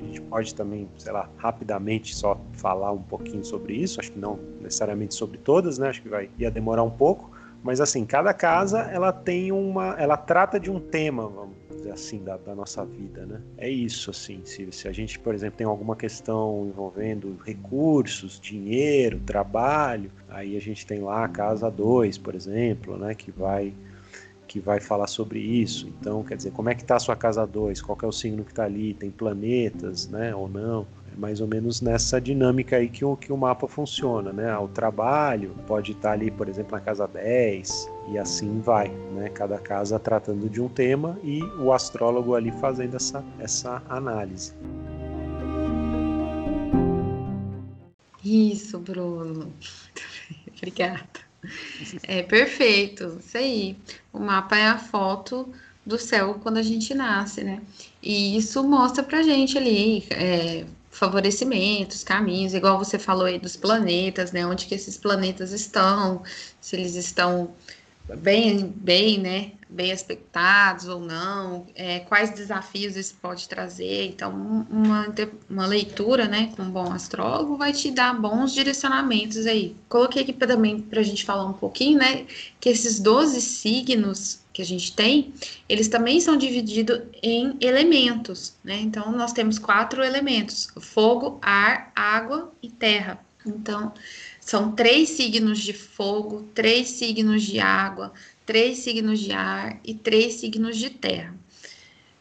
A 0.00 0.06
gente 0.06 0.20
pode 0.22 0.54
também, 0.54 0.88
sei 0.96 1.12
lá, 1.12 1.28
rapidamente 1.36 2.14
só 2.14 2.40
falar 2.52 2.92
um 2.92 3.02
pouquinho 3.02 3.44
sobre 3.44 3.74
isso. 3.74 4.00
Acho 4.00 4.12
que 4.12 4.18
não 4.18 4.38
necessariamente 4.60 5.14
sobre 5.14 5.38
todas, 5.38 5.78
né? 5.78 5.88
Acho 5.88 6.02
que 6.02 6.08
vai 6.08 6.30
ia 6.38 6.50
demorar 6.50 6.82
um 6.82 6.90
pouco. 6.90 7.30
Mas 7.62 7.80
assim, 7.80 8.06
cada 8.06 8.32
casa 8.32 8.80
ela 8.90 9.12
tem 9.12 9.52
uma, 9.52 9.94
ela 9.98 10.16
trata 10.16 10.58
de 10.58 10.70
um 10.70 10.80
tema, 10.80 11.28
vamos 11.28 11.56
dizer 11.68 11.92
assim, 11.92 12.22
da, 12.22 12.36
da 12.38 12.54
nossa 12.54 12.84
vida, 12.84 13.26
né? 13.26 13.42
É 13.58 13.68
isso, 13.68 14.10
assim. 14.10 14.40
Se, 14.44 14.70
se 14.72 14.88
a 14.88 14.92
gente, 14.92 15.18
por 15.18 15.34
exemplo, 15.34 15.58
tem 15.58 15.66
alguma 15.66 15.94
questão 15.94 16.66
envolvendo 16.66 17.38
recursos, 17.44 18.40
dinheiro, 18.40 19.20
trabalho, 19.20 20.10
aí 20.28 20.56
a 20.56 20.60
gente 20.60 20.86
tem 20.86 21.00
lá 21.00 21.24
a 21.24 21.28
casa 21.28 21.70
2, 21.70 22.16
por 22.18 22.34
exemplo, 22.34 22.96
né? 22.96 23.14
Que 23.14 23.30
vai 23.30 23.74
que 24.50 24.58
vai 24.58 24.80
falar 24.80 25.06
sobre 25.06 25.38
isso. 25.38 25.86
Então, 25.86 26.24
quer 26.24 26.36
dizer, 26.36 26.50
como 26.50 26.68
é 26.68 26.74
que 26.74 26.82
está 26.82 26.96
a 26.96 26.98
sua 26.98 27.14
casa 27.14 27.46
2? 27.46 27.80
Qual 27.80 27.96
é 28.02 28.06
o 28.06 28.10
signo 28.10 28.42
que 28.42 28.50
está 28.50 28.64
ali? 28.64 28.94
Tem 28.94 29.08
planetas, 29.08 30.08
né? 30.08 30.34
Ou 30.34 30.48
não? 30.48 30.84
mais 31.16 31.40
ou 31.40 31.46
menos 31.46 31.82
nessa 31.82 32.20
dinâmica 32.20 32.76
aí 32.76 32.88
que 32.88 33.04
o, 33.04 33.16
que 33.16 33.32
o 33.32 33.36
mapa 33.36 33.68
funciona, 33.68 34.32
né? 34.32 34.56
O 34.56 34.68
trabalho 34.68 35.54
pode 35.66 35.92
estar 35.92 36.12
ali, 36.12 36.30
por 36.30 36.48
exemplo, 36.48 36.72
na 36.72 36.80
casa 36.80 37.06
10 37.06 37.90
e 38.08 38.18
assim 38.18 38.60
vai, 38.60 38.88
né? 38.88 39.28
Cada 39.28 39.58
casa 39.58 39.98
tratando 39.98 40.48
de 40.48 40.62
um 40.62 40.68
tema 40.68 41.18
e 41.22 41.42
o 41.58 41.72
astrólogo 41.72 42.34
ali 42.34 42.50
fazendo 42.52 42.96
essa, 42.96 43.24
essa 43.38 43.82
análise. 43.88 44.54
Isso, 48.24 48.78
Bruno. 48.78 49.52
Obrigada. 50.56 51.29
É 52.02 52.22
perfeito, 52.22 53.18
isso 53.20 53.36
aí. 53.36 53.76
O 54.12 54.18
mapa 54.18 54.56
é 54.56 54.66
a 54.66 54.78
foto 54.78 55.52
do 55.84 55.98
céu 55.98 56.38
quando 56.42 56.58
a 56.58 56.62
gente 56.62 56.94
nasce, 56.94 57.42
né? 57.42 57.62
E 58.02 58.36
isso 58.36 58.62
mostra 58.62 59.02
pra 59.02 59.22
gente 59.22 59.56
ali 59.56 60.06
é, 60.10 60.64
favorecimentos, 60.90 62.04
caminhos, 62.04 62.54
igual 62.54 62.78
você 62.78 62.98
falou 62.98 63.24
aí 63.24 63.38
dos 63.38 63.56
planetas, 63.56 64.32
né? 64.32 64.46
Onde 64.46 64.66
que 64.66 64.74
esses 64.74 64.96
planetas 64.96 65.52
estão, 65.52 66.22
se 66.60 66.76
eles 66.76 66.94
estão 66.94 67.54
bem, 68.18 68.72
bem, 68.76 69.18
né? 69.18 69.52
Bem 69.70 69.92
aspectados 69.92 70.88
ou 70.88 71.00
não, 71.00 71.66
é, 71.76 72.00
quais 72.00 72.30
desafios 72.30 72.96
isso 72.96 73.14
pode 73.22 73.48
trazer. 73.48 74.06
Então, 74.06 74.66
uma, 74.68 75.06
uma 75.48 75.66
leitura, 75.66 76.26
né, 76.26 76.52
com 76.56 76.62
um 76.62 76.70
bom 76.70 76.92
astrólogo 76.92 77.56
vai 77.56 77.72
te 77.72 77.90
dar 77.90 78.12
bons 78.20 78.52
direcionamentos 78.52 79.46
aí. 79.46 79.76
Coloquei 79.88 80.22
aqui 80.22 80.32
também 80.32 80.80
para 80.80 81.00
a 81.00 81.04
gente 81.04 81.24
falar 81.24 81.46
um 81.46 81.52
pouquinho, 81.52 81.98
né, 81.98 82.26
que 82.58 82.68
esses 82.68 82.98
12 82.98 83.40
signos 83.40 84.40
que 84.52 84.62
a 84.62 84.66
gente 84.66 84.92
tem, 84.94 85.32
eles 85.68 85.88
também 85.88 86.20
são 86.20 86.36
divididos 86.36 87.00
em 87.22 87.56
elementos, 87.60 88.54
né? 88.64 88.78
Então, 88.80 89.12
nós 89.12 89.32
temos 89.32 89.58
quatro 89.58 90.02
elementos: 90.02 90.68
fogo, 90.80 91.38
ar, 91.40 91.92
água 91.94 92.52
e 92.62 92.68
terra. 92.68 93.18
Então, 93.46 93.92
são 94.40 94.72
três 94.72 95.10
signos 95.10 95.60
de 95.60 95.72
fogo, 95.72 96.48
três 96.54 96.88
signos 96.88 97.42
de 97.42 97.58
água, 97.60 98.12
três 98.50 98.78
signos 98.78 99.20
de 99.20 99.30
ar 99.30 99.78
e 99.84 99.94
três 99.94 100.34
signos 100.34 100.76
de 100.76 100.90
terra. 100.90 101.32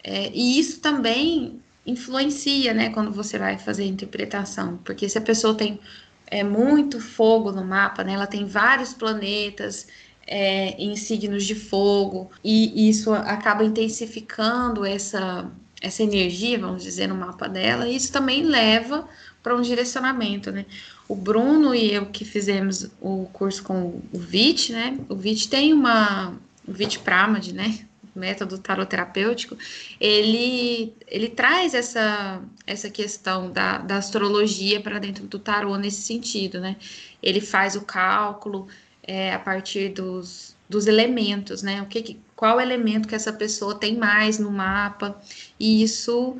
É, 0.03 0.29
e 0.31 0.59
isso 0.59 0.79
também 0.79 1.59
influencia, 1.83 2.71
né, 2.71 2.91
quando 2.91 3.11
você 3.11 3.39
vai 3.39 3.57
fazer 3.57 3.81
a 3.81 3.87
interpretação, 3.87 4.77
porque 4.85 5.09
se 5.09 5.17
a 5.17 5.21
pessoa 5.21 5.55
tem 5.55 5.79
é, 6.27 6.43
muito 6.43 6.99
fogo 6.99 7.51
no 7.51 7.65
mapa, 7.65 8.03
né, 8.03 8.13
ela 8.13 8.27
tem 8.27 8.45
vários 8.45 8.93
planetas 8.93 9.87
é, 10.27 10.75
em 10.77 10.95
signos 10.95 11.45
de 11.45 11.55
fogo, 11.55 12.29
e 12.43 12.87
isso 12.87 13.11
acaba 13.11 13.65
intensificando 13.65 14.85
essa, 14.85 15.51
essa 15.81 16.03
energia, 16.03 16.59
vamos 16.59 16.83
dizer, 16.83 17.07
no 17.07 17.15
mapa 17.15 17.49
dela, 17.49 17.89
e 17.89 17.95
isso 17.95 18.11
também 18.11 18.43
leva 18.43 19.09
para 19.41 19.55
um 19.55 19.61
direcionamento, 19.61 20.51
né? 20.51 20.65
O 21.07 21.15
Bruno 21.15 21.73
e 21.73 21.93
eu 21.93 22.05
que 22.05 22.23
fizemos 22.23 22.89
o 23.01 23.25
curso 23.33 23.63
com 23.63 24.01
o 24.11 24.19
VIT, 24.19 24.73
né? 24.73 24.97
O 25.07 25.15
VIT 25.15 25.49
tem 25.49 25.73
uma. 25.73 26.33
O 26.67 26.71
VIT 26.71 26.99
Pramad, 26.99 27.51
né? 27.51 27.79
método 28.15 28.57
taroterapêutico, 28.57 29.57
ele, 29.99 30.93
ele 31.07 31.29
traz 31.29 31.73
essa, 31.73 32.41
essa 32.67 32.89
questão 32.89 33.51
da, 33.51 33.77
da 33.77 33.97
astrologia 33.97 34.81
para 34.81 34.99
dentro 34.99 35.25
do 35.25 35.39
tarô 35.39 35.77
nesse 35.77 36.01
sentido, 36.01 36.59
né? 36.59 36.75
Ele 37.23 37.39
faz 37.39 37.75
o 37.75 37.81
cálculo 37.81 38.67
é, 39.01 39.33
a 39.33 39.39
partir 39.39 39.89
dos, 39.89 40.55
dos 40.67 40.85
elementos, 40.85 41.63
né? 41.63 41.81
O 41.81 41.85
que, 41.85 42.19
qual 42.35 42.59
elemento 42.59 43.07
que 43.07 43.15
essa 43.15 43.33
pessoa 43.33 43.75
tem 43.75 43.97
mais 43.97 44.37
no 44.37 44.51
mapa, 44.51 45.19
e 45.59 45.81
isso 45.81 46.37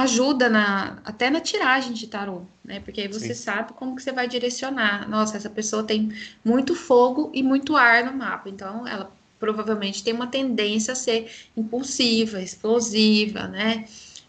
ajuda 0.00 0.48
na, 0.48 0.98
até 1.04 1.28
na 1.28 1.40
tiragem 1.40 1.92
de 1.92 2.06
tarô, 2.06 2.42
né? 2.64 2.80
Porque 2.80 3.02
aí 3.02 3.08
você 3.08 3.34
Sim. 3.34 3.42
sabe 3.42 3.74
como 3.74 3.94
que 3.94 4.02
você 4.02 4.10
vai 4.10 4.26
direcionar. 4.26 5.08
Nossa, 5.08 5.36
essa 5.36 5.50
pessoa 5.50 5.82
tem 5.82 6.10
muito 6.42 6.74
fogo 6.74 7.30
e 7.34 7.42
muito 7.42 7.76
ar 7.76 8.04
no 8.04 8.12
mapa, 8.14 8.48
então 8.48 8.88
ela 8.88 9.12
provavelmente 9.38 10.02
tem 10.02 10.14
uma 10.14 10.26
tendência 10.26 10.92
a 10.92 10.96
ser 10.96 11.30
impulsiva, 11.54 12.40
explosiva, 12.40 13.48
né? 13.48 13.84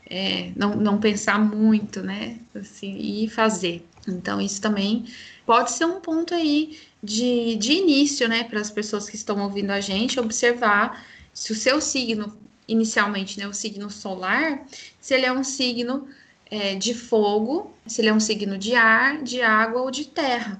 É, 0.09 0.51
não, 0.55 0.75
não 0.75 0.99
pensar 0.99 1.39
muito, 1.39 2.01
né? 2.01 2.39
Assim, 2.53 2.97
e 2.97 3.29
fazer. 3.29 3.85
Então, 4.05 4.41
isso 4.41 4.59
também 4.59 5.05
pode 5.45 5.71
ser 5.71 5.85
um 5.85 6.01
ponto 6.01 6.33
aí 6.33 6.77
de, 7.01 7.55
de 7.55 7.71
início, 7.71 8.27
né? 8.27 8.43
Para 8.43 8.59
as 8.59 8.69
pessoas 8.69 9.09
que 9.09 9.15
estão 9.15 9.41
ouvindo 9.41 9.71
a 9.71 9.79
gente, 9.79 10.19
observar 10.19 11.05
se 11.33 11.53
o 11.53 11.55
seu 11.55 11.79
signo 11.79 12.37
inicialmente, 12.67 13.39
né, 13.39 13.47
o 13.47 13.53
signo 13.53 13.89
solar, 13.89 14.65
se 14.99 15.13
ele 15.13 15.25
é 15.25 15.31
um 15.31 15.43
signo 15.43 16.07
é, 16.49 16.75
de 16.75 16.93
fogo, 16.93 17.73
se 17.85 18.01
ele 18.01 18.09
é 18.09 18.13
um 18.13 18.19
signo 18.19 18.57
de 18.57 18.75
ar, 18.75 19.21
de 19.21 19.41
água 19.41 19.81
ou 19.81 19.91
de 19.91 20.05
terra. 20.05 20.59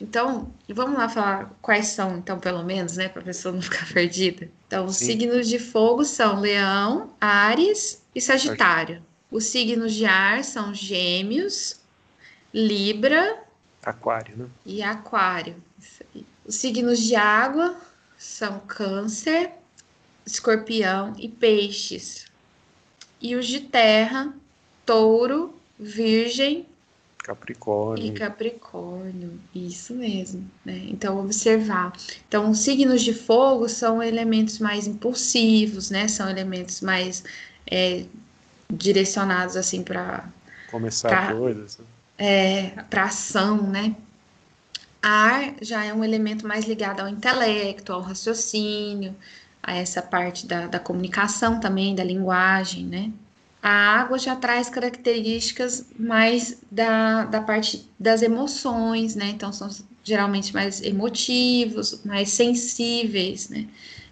Então, 0.00 0.52
vamos 0.68 0.98
lá 0.98 1.08
falar 1.08 1.56
quais 1.62 1.86
são, 1.86 2.18
então, 2.18 2.38
pelo 2.38 2.64
menos, 2.64 2.96
né, 2.96 3.08
para 3.08 3.22
a 3.22 3.24
pessoa 3.24 3.54
não 3.54 3.62
ficar 3.62 3.86
perdida. 3.92 4.50
Então, 4.66 4.86
os 4.86 4.96
Sim. 4.96 5.06
signos 5.06 5.48
de 5.48 5.58
fogo 5.58 6.04
são 6.04 6.40
Leão, 6.40 7.12
Ares 7.20 8.02
e 8.14 8.20
Sagitário. 8.20 9.02
Os 9.30 9.44
signos 9.46 9.94
de 9.94 10.04
ar 10.04 10.44
são 10.44 10.74
Gêmeos, 10.74 11.80
Libra, 12.52 13.42
Aquário, 13.82 14.36
né? 14.36 14.46
E 14.64 14.82
Aquário. 14.82 15.56
Os 16.44 16.54
signos 16.54 17.00
de 17.00 17.16
água 17.16 17.76
são 18.16 18.60
Câncer, 18.60 19.50
escorpião 20.26 21.14
e 21.18 21.28
peixes. 21.28 22.26
E 23.20 23.36
os 23.36 23.46
de 23.46 23.60
terra, 23.60 24.34
touro, 24.84 25.54
virgem 25.78 26.66
Capricórnio. 27.22 28.06
E 28.06 28.10
Capricórnio, 28.12 29.40
isso 29.54 29.94
mesmo, 29.94 30.44
né? 30.64 30.86
Então, 30.88 31.20
observar. 31.20 31.92
Então, 32.26 32.50
os 32.50 32.58
signos 32.58 33.00
de 33.00 33.14
fogo 33.14 33.68
são 33.68 34.02
elementos 34.02 34.58
mais 34.58 34.88
impulsivos, 34.88 35.88
né? 35.88 36.08
São 36.08 36.28
elementos 36.28 36.80
mais 36.80 37.22
é, 37.70 38.04
direcionados, 38.68 39.56
assim, 39.56 39.84
para... 39.84 40.28
Começar 40.68 41.08
pra, 41.08 41.34
coisas. 41.34 41.78
Né? 41.78 41.84
É, 42.18 42.82
para 42.90 43.04
ação, 43.04 43.70
né? 43.70 43.94
Ar 45.00 45.54
já 45.60 45.84
é 45.84 45.94
um 45.94 46.02
elemento 46.02 46.46
mais 46.46 46.64
ligado 46.64 47.00
ao 47.00 47.08
intelecto, 47.08 47.92
ao 47.92 48.00
raciocínio, 48.00 49.14
a 49.62 49.74
essa 49.76 50.02
parte 50.02 50.46
da, 50.46 50.66
da 50.66 50.78
comunicação 50.78 51.60
também, 51.60 51.94
da 51.94 52.02
linguagem, 52.02 52.84
né? 52.84 53.12
A 53.62 53.70
água 53.70 54.18
já 54.18 54.34
traz 54.34 54.68
características 54.68 55.86
mais 55.96 56.60
da, 56.70 57.24
da 57.24 57.40
parte 57.40 57.88
das 57.98 58.20
emoções, 58.20 59.14
né? 59.14 59.26
Então, 59.30 59.52
são 59.52 59.68
geralmente 60.02 60.52
mais 60.52 60.82
emotivos, 60.82 62.02
mais 62.04 62.30
sensíveis, 62.30 63.48
né? 63.48 63.68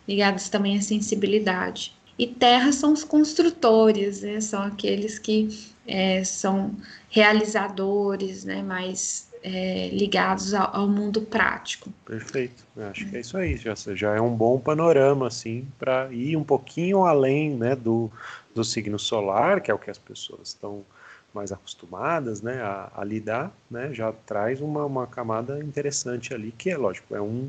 Ligados 0.06 0.48
também 0.48 0.78
à 0.78 0.80
sensibilidade. 0.80 1.92
E 2.16 2.28
terra 2.28 2.70
são 2.70 2.92
os 2.92 3.02
construtores, 3.02 4.22
né? 4.22 4.40
São 4.40 4.62
aqueles 4.62 5.18
que 5.18 5.48
é, 5.86 6.22
são 6.22 6.76
realizadores, 7.08 8.44
né? 8.44 8.62
Mais 8.62 9.29
é, 9.42 9.88
ligados 9.92 10.52
ao, 10.54 10.74
ao, 10.74 10.88
mundo 10.88 11.22
prático. 11.22 11.90
Perfeito, 12.04 12.64
Eu 12.76 12.88
acho 12.88 13.08
que 13.08 13.16
é 13.16 13.20
isso 13.20 13.36
aí, 13.36 13.56
já, 13.56 13.74
já 13.94 14.14
é 14.14 14.20
um 14.20 14.34
bom 14.34 14.58
panorama, 14.58 15.26
assim, 15.26 15.66
para 15.78 16.08
ir 16.12 16.36
um 16.36 16.44
pouquinho 16.44 17.04
além, 17.04 17.50
né, 17.50 17.74
do, 17.74 18.10
do 18.54 18.62
signo 18.64 18.98
solar, 18.98 19.60
que 19.60 19.70
é 19.70 19.74
o 19.74 19.78
que 19.78 19.90
as 19.90 19.98
pessoas 19.98 20.48
estão 20.48 20.84
mais 21.32 21.52
acostumadas, 21.52 22.42
né, 22.42 22.60
a, 22.60 22.90
a 22.94 23.04
lidar, 23.04 23.52
né, 23.70 23.92
já 23.94 24.12
traz 24.12 24.60
uma, 24.60 24.84
uma 24.84 25.06
camada 25.06 25.62
interessante 25.62 26.34
ali, 26.34 26.52
que 26.52 26.70
é, 26.70 26.76
lógico, 26.76 27.14
é 27.14 27.20
um, 27.20 27.48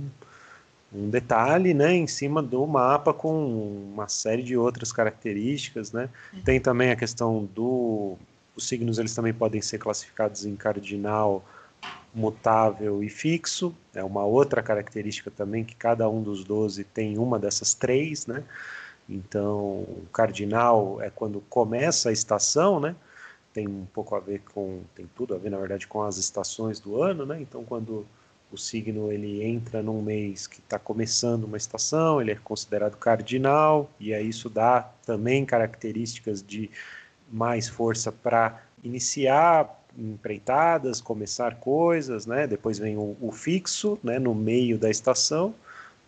um 0.94 1.10
detalhe, 1.10 1.74
né, 1.74 1.94
em 1.94 2.08
cima 2.08 2.42
do 2.42 2.66
mapa 2.66 3.14
com 3.14 3.92
uma 3.94 4.08
série 4.08 4.44
de 4.44 4.56
outras 4.56 4.94
características, 4.94 5.92
né, 5.92 6.10
é. 6.34 6.42
tem 6.42 6.60
também 6.60 6.92
a 6.92 6.96
questão 6.96 7.44
do 7.54 8.18
os 8.54 8.68
signos 8.68 9.00
eles 9.00 9.16
também 9.16 9.34
podem 9.34 9.62
ser 9.62 9.78
classificados 9.78 10.46
em 10.46 10.58
cardinal, 10.58 11.44
mutável 12.14 13.04
e 13.04 13.10
fixo. 13.10 13.76
É 13.94 14.04
uma 14.04 14.26
outra 14.26 14.62
característica 14.62 15.32
também 15.32 15.64
que 15.64 15.76
cada 15.76 16.10
um 16.10 16.22
dos 16.22 16.44
12 16.44 16.84
tem 16.84 17.18
uma 17.18 17.40
dessas 17.40 17.74
três, 17.74 18.28
né? 18.28 18.44
Então, 19.10 19.82
o 19.82 20.06
cardinal 20.12 21.02
é 21.02 21.10
quando 21.10 21.42
começa 21.50 22.10
a 22.10 22.12
estação, 22.14 22.80
né? 22.80 22.96
Tem 23.54 23.68
um 23.68 23.86
pouco 23.94 24.16
a 24.16 24.20
ver 24.20 24.42
com, 24.54 24.82
tem 24.96 25.10
tudo 25.16 25.36
a 25.36 25.38
ver, 25.38 25.50
na 25.50 25.58
verdade, 25.58 25.88
com 25.88 26.02
as 26.04 26.18
estações 26.18 26.80
do 26.80 27.02
ano, 27.02 27.26
né? 27.26 27.42
Então, 27.42 27.64
quando 27.66 28.06
o 28.52 28.58
signo 28.58 29.12
ele 29.12 29.44
entra 29.44 29.82
num 29.82 30.02
mês 30.02 30.46
que 30.48 30.60
está 30.60 30.78
começando 30.78 31.46
uma 31.46 31.58
estação, 31.58 32.22
ele 32.22 32.32
é 32.32 32.36
considerado 32.36 32.98
cardinal, 32.98 33.90
e 34.00 34.14
aí 34.14 34.28
isso 34.28 34.50
dá 34.50 34.82
também 35.06 35.46
características 35.46 36.44
de 36.44 36.70
mais 37.32 37.68
força 37.68 38.12
para 38.12 38.62
iniciar 38.84 39.81
empreitadas, 39.98 41.02
começar 41.02 41.56
coisas, 41.56 42.26
né? 42.26 42.48
Depois 42.48 42.80
vem 42.80 42.98
o, 42.98 43.16
o, 43.22 43.32
fixo, 43.32 44.00
né? 44.04 44.20
No 44.20 44.34
meio 44.34 44.78
da 44.78 44.90
estação, 44.90 45.54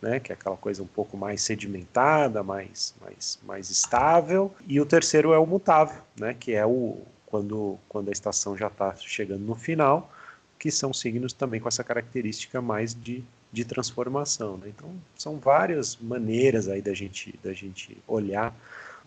né? 0.02 0.20
Que 0.20 0.32
é 0.32 0.36
aquela 0.36 0.58
coisa 0.58 0.82
um 0.82 0.88
pouco 0.88 1.18
mais 1.18 1.42
sedimentada, 1.42 2.44
mais, 2.44 2.94
mais, 3.02 3.40
mais 3.44 3.70
estável. 3.70 4.54
E 4.68 4.80
o 4.80 4.86
terceiro 4.86 5.34
é 5.34 5.40
o 5.40 5.46
mutável, 5.46 6.02
né? 6.20 6.34
Que 6.34 6.54
é 6.54 6.66
o 6.66 6.98
quando, 7.34 7.80
quando 7.90 8.10
a 8.10 8.12
estação 8.12 8.56
já 8.56 8.68
está 8.68 8.96
chegando 8.96 9.42
no 9.42 9.56
final, 9.56 10.12
que 10.60 10.70
são 10.70 10.94
signos 10.94 11.34
também 11.34 11.60
com 11.60 11.68
essa 11.68 11.84
característica 11.84 12.62
mais 12.62 12.94
de, 12.94 13.24
de 13.52 13.66
transformação. 13.66 14.56
Né? 14.58 14.68
Então, 14.70 14.94
são 15.18 15.40
várias 15.40 15.98
maneiras 15.98 16.68
aí 16.68 16.80
da 16.80 16.94
gente, 16.94 17.34
da 17.44 17.52
gente 17.52 17.98
olhar 18.08 18.56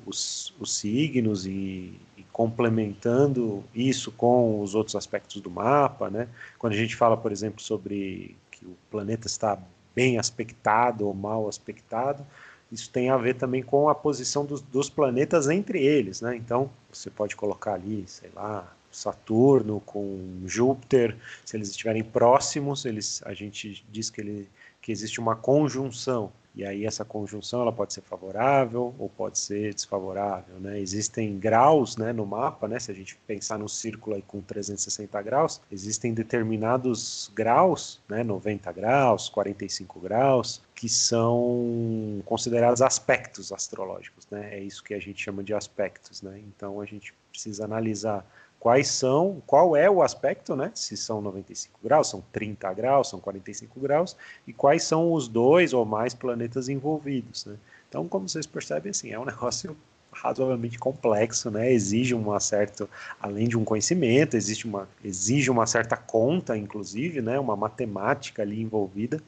os, 0.04 0.52
os 0.58 0.76
signos 0.76 1.46
e, 1.46 1.94
complementando 2.36 3.64
isso 3.74 4.12
com 4.12 4.60
os 4.60 4.74
outros 4.74 4.94
aspectos 4.94 5.40
do 5.40 5.50
mapa, 5.50 6.10
né? 6.10 6.28
Quando 6.58 6.74
a 6.74 6.76
gente 6.76 6.94
fala, 6.94 7.16
por 7.16 7.32
exemplo, 7.32 7.62
sobre 7.62 8.36
que 8.50 8.66
o 8.66 8.76
planeta 8.90 9.26
está 9.26 9.58
bem 9.94 10.18
aspectado 10.18 11.06
ou 11.06 11.14
mal 11.14 11.48
aspectado. 11.48 12.22
Isso 12.70 12.90
tem 12.90 13.08
a 13.08 13.16
ver 13.16 13.36
também 13.36 13.62
com 13.62 13.88
a 13.88 13.94
posição 13.94 14.44
dos, 14.44 14.60
dos 14.60 14.90
planetas 14.90 15.48
entre 15.48 15.82
eles, 15.82 16.20
né? 16.20 16.36
Então, 16.36 16.68
você 16.92 17.08
pode 17.08 17.34
colocar 17.34 17.72
ali, 17.72 18.04
sei 18.06 18.28
lá, 18.36 18.70
Saturno 18.90 19.80
com 19.86 20.42
Júpiter, 20.44 21.16
se 21.42 21.56
eles 21.56 21.70
estiverem 21.70 22.04
próximos, 22.04 22.84
eles, 22.84 23.22
a 23.24 23.32
gente 23.32 23.82
diz 23.90 24.10
que, 24.10 24.20
ele, 24.20 24.46
que 24.82 24.92
existe 24.92 25.18
uma 25.20 25.36
conjunção. 25.36 26.30
E 26.56 26.64
aí 26.64 26.86
essa 26.86 27.04
conjunção 27.04 27.60
ela 27.60 27.72
pode 27.72 27.92
ser 27.92 28.00
favorável 28.00 28.94
ou 28.98 29.10
pode 29.10 29.38
ser 29.38 29.74
desfavorável, 29.74 30.58
né? 30.58 30.80
Existem 30.80 31.38
graus, 31.38 31.98
né, 31.98 32.14
no 32.14 32.24
mapa, 32.24 32.66
né? 32.66 32.80
Se 32.80 32.90
a 32.90 32.94
gente 32.94 33.14
pensar 33.26 33.58
no 33.58 33.68
círculo 33.68 34.16
aí 34.16 34.22
com 34.22 34.40
360 34.40 35.20
graus, 35.20 35.60
existem 35.70 36.14
determinados 36.14 37.30
graus, 37.34 38.00
né, 38.08 38.24
90 38.24 38.72
graus, 38.72 39.28
45 39.28 40.00
graus, 40.00 40.62
que 40.74 40.88
são 40.88 42.22
considerados 42.24 42.80
aspectos 42.80 43.52
astrológicos, 43.52 44.26
né? 44.30 44.54
É 44.54 44.58
isso 44.58 44.82
que 44.82 44.94
a 44.94 44.98
gente 44.98 45.22
chama 45.22 45.44
de 45.44 45.52
aspectos, 45.52 46.22
né? 46.22 46.40
Então 46.48 46.80
a 46.80 46.86
gente 46.86 47.12
precisa 47.30 47.66
analisar 47.66 48.26
quais 48.66 48.88
são, 48.88 49.40
qual 49.46 49.76
é 49.76 49.88
o 49.88 50.02
aspecto, 50.02 50.56
né? 50.56 50.72
Se 50.74 50.96
são 50.96 51.20
95 51.20 51.78
graus, 51.84 52.10
são 52.10 52.20
30 52.32 52.74
graus, 52.74 53.08
são 53.08 53.20
45 53.20 53.78
graus, 53.78 54.16
e 54.44 54.52
quais 54.52 54.82
são 54.82 55.12
os 55.12 55.28
dois 55.28 55.72
ou 55.72 55.84
mais 55.84 56.14
planetas 56.14 56.68
envolvidos, 56.68 57.46
né? 57.46 57.54
Então, 57.88 58.08
como 58.08 58.28
vocês 58.28 58.44
percebem, 58.44 58.90
assim, 58.90 59.12
é 59.12 59.18
um 59.20 59.22
negócio 59.24 59.76
razoavelmente 60.10 60.80
complexo, 60.80 61.48
né? 61.48 61.72
Exige 61.72 62.12
uma 62.12 62.40
certa, 62.40 62.88
além 63.20 63.46
de 63.46 63.56
um 63.56 63.62
conhecimento, 63.62 64.36
existe 64.36 64.66
uma, 64.66 64.88
exige 65.04 65.48
uma 65.48 65.64
certa 65.64 65.96
conta, 65.96 66.58
inclusive, 66.58 67.22
né? 67.22 67.38
Uma 67.38 67.54
matemática 67.54 68.42
ali 68.42 68.60
envolvida 68.60 69.22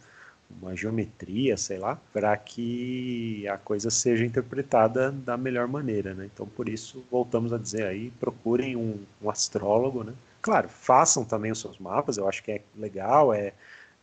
uma 0.51 0.75
geometria, 0.75 1.57
sei 1.57 1.79
lá, 1.79 2.01
para 2.13 2.37
que 2.37 3.47
a 3.49 3.59
coisa 3.59 3.91
seja 3.91 4.25
interpretada 4.25 5.13
da 5.13 5.37
melhor 5.37 5.69
maneira, 5.69 6.15
né? 6.15 6.29
Então, 6.33 6.47
por 6.47 6.69
isso, 6.69 7.05
voltamos 7.11 7.53
a 7.53 7.59
dizer 7.59 7.85
aí, 7.85 8.11
procurem 8.19 8.77
um, 8.77 8.99
um 9.23 9.31
astrólogo, 9.31 10.03
né? 10.03 10.15
Claro, 10.41 10.69
façam 10.69 11.25
também 11.25 11.53
os 11.53 11.61
seus 11.61 11.79
mapas, 11.79 12.17
eu 12.17 12.29
acho 12.29 12.43
que 12.43 12.53
é 12.53 12.63
legal, 12.77 13.35
é 13.35 13.53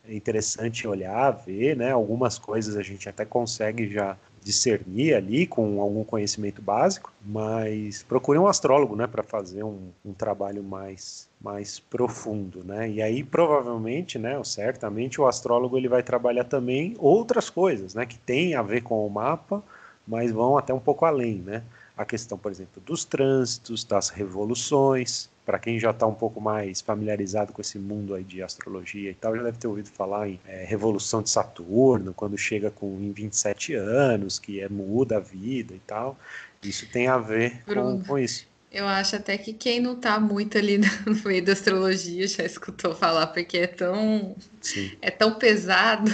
interessante 0.08 0.86
olhar, 0.86 1.30
ver, 1.32 1.76
né? 1.76 1.90
Algumas 1.90 2.38
coisas 2.38 2.76
a 2.76 2.82
gente 2.82 3.08
até 3.08 3.24
consegue 3.24 3.90
já 3.90 4.16
discernir 4.46 5.12
ali 5.12 5.44
com 5.44 5.80
algum 5.80 6.04
conhecimento 6.04 6.62
básico, 6.62 7.12
mas 7.20 8.04
procure 8.04 8.38
um 8.38 8.46
astrólogo, 8.46 8.94
né, 8.94 9.04
para 9.04 9.24
fazer 9.24 9.64
um, 9.64 9.88
um, 10.04 10.12
trabalho 10.12 10.62
mais 10.62 11.28
mais 11.40 11.80
profundo, 11.80 12.62
né? 12.64 12.88
E 12.88 13.02
aí 13.02 13.24
provavelmente, 13.24 14.20
né, 14.20 14.40
certamente 14.44 15.20
o 15.20 15.26
astrólogo 15.26 15.76
ele 15.76 15.88
vai 15.88 16.00
trabalhar 16.00 16.44
também 16.44 16.94
outras 16.98 17.50
coisas, 17.50 17.92
né, 17.94 18.06
que 18.06 18.18
tem 18.18 18.54
a 18.54 18.62
ver 18.62 18.82
com 18.82 19.04
o 19.04 19.10
mapa, 19.10 19.62
mas 20.06 20.30
vão 20.30 20.56
até 20.56 20.72
um 20.72 20.78
pouco 20.78 21.04
além, 21.04 21.42
né? 21.42 21.64
A 21.96 22.04
questão, 22.04 22.38
por 22.38 22.52
exemplo, 22.52 22.80
dos 22.86 23.04
trânsitos, 23.04 23.82
das 23.82 24.10
revoluções, 24.10 25.28
para 25.46 25.60
quem 25.60 25.78
já 25.78 25.90
está 25.92 26.04
um 26.06 26.14
pouco 26.14 26.40
mais 26.40 26.80
familiarizado 26.80 27.52
com 27.52 27.62
esse 27.62 27.78
mundo 27.78 28.14
aí 28.14 28.24
de 28.24 28.42
astrologia 28.42 29.12
e 29.12 29.14
tal, 29.14 29.36
já 29.36 29.44
deve 29.44 29.56
ter 29.56 29.68
ouvido 29.68 29.88
falar 29.88 30.28
em 30.28 30.40
é, 30.44 30.64
Revolução 30.64 31.22
de 31.22 31.30
Saturno, 31.30 32.12
quando 32.12 32.36
chega 32.36 32.68
com 32.68 33.00
em 33.00 33.12
27 33.12 33.74
anos, 33.74 34.40
que 34.40 34.60
é, 34.60 34.68
muda 34.68 35.18
a 35.18 35.20
vida 35.20 35.72
e 35.72 35.80
tal. 35.86 36.18
Isso 36.62 36.86
tem 36.90 37.06
a 37.06 37.16
ver 37.16 37.62
com, 37.64 38.02
com 38.02 38.18
isso. 38.18 38.48
Eu 38.72 38.88
acho 38.88 39.14
até 39.14 39.38
que 39.38 39.52
quem 39.52 39.80
não 39.80 39.92
está 39.92 40.18
muito 40.18 40.58
ali 40.58 40.78
no 41.06 41.14
meio 41.24 41.44
da 41.44 41.52
astrologia 41.52 42.26
já 42.26 42.44
escutou 42.44 42.92
falar, 42.92 43.28
porque 43.28 43.58
é 43.58 43.66
tão, 43.68 44.36
Sim. 44.60 44.90
é 45.00 45.10
tão 45.12 45.38
pesado. 45.38 46.10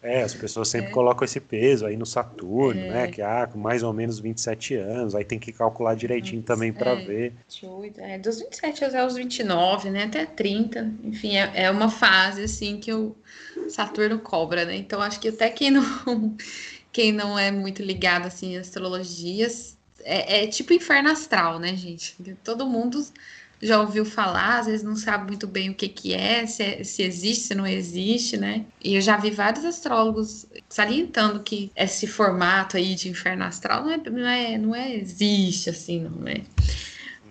É, 0.00 0.22
as 0.22 0.32
pessoas 0.32 0.68
sempre 0.68 0.90
é. 0.90 0.92
colocam 0.92 1.24
esse 1.24 1.40
peso 1.40 1.84
aí 1.84 1.96
no 1.96 2.06
Saturno, 2.06 2.80
é. 2.80 2.88
né? 2.88 3.08
Que 3.08 3.20
ah, 3.20 3.50
mais 3.54 3.82
ou 3.82 3.92
menos 3.92 4.20
27 4.20 4.74
anos, 4.76 5.14
aí 5.14 5.24
tem 5.24 5.40
que 5.40 5.52
calcular 5.52 5.96
direitinho 5.96 6.40
também 6.40 6.72
para 6.72 6.92
é, 6.92 7.04
ver. 7.04 7.32
É, 7.98 8.16
dos 8.16 8.38
27 8.38 8.84
aos 8.96 9.16
29, 9.16 9.90
né? 9.90 10.04
Até 10.04 10.24
30. 10.24 10.94
Enfim, 11.02 11.36
é, 11.36 11.64
é 11.64 11.70
uma 11.70 11.90
fase 11.90 12.44
assim 12.44 12.78
que 12.78 12.92
o 12.92 13.16
Saturno 13.68 14.20
cobra, 14.20 14.64
né? 14.64 14.76
Então 14.76 15.02
acho 15.02 15.18
que 15.18 15.28
até 15.28 15.50
quem 15.50 15.72
não, 15.72 16.36
quem 16.92 17.10
não 17.10 17.36
é 17.36 17.50
muito 17.50 17.82
ligado 17.82 18.26
assim 18.26 18.54
em 18.54 18.58
astrologias, 18.58 19.76
é, 20.04 20.44
é 20.44 20.46
tipo 20.46 20.72
inferno 20.72 21.10
astral, 21.10 21.58
né, 21.58 21.74
gente? 21.74 22.14
Todo 22.44 22.66
mundo 22.66 23.04
já 23.60 23.80
ouviu 23.80 24.04
falar, 24.04 24.60
às 24.60 24.66
vezes 24.66 24.82
não 24.82 24.96
sabe 24.96 25.26
muito 25.26 25.46
bem 25.46 25.70
o 25.70 25.74
que, 25.74 25.88
que 25.88 26.14
é, 26.14 26.46
se, 26.46 26.62
é, 26.62 26.84
se 26.84 27.02
existe, 27.02 27.48
se 27.48 27.54
não 27.54 27.66
existe, 27.66 28.36
né? 28.36 28.64
E 28.82 28.94
eu 28.94 29.00
já 29.00 29.16
vi 29.16 29.30
vários 29.30 29.64
astrólogos 29.64 30.46
salientando 30.68 31.40
que 31.40 31.70
esse 31.74 32.06
formato 32.06 32.76
aí 32.76 32.94
de 32.94 33.08
inferno 33.08 33.44
astral 33.44 33.84
não 33.84 33.90
é, 33.90 33.98
não 33.98 34.28
é, 34.28 34.58
não 34.58 34.74
é 34.74 34.94
existe, 34.94 35.70
assim, 35.70 36.00
não 36.02 36.28
é. 36.28 36.42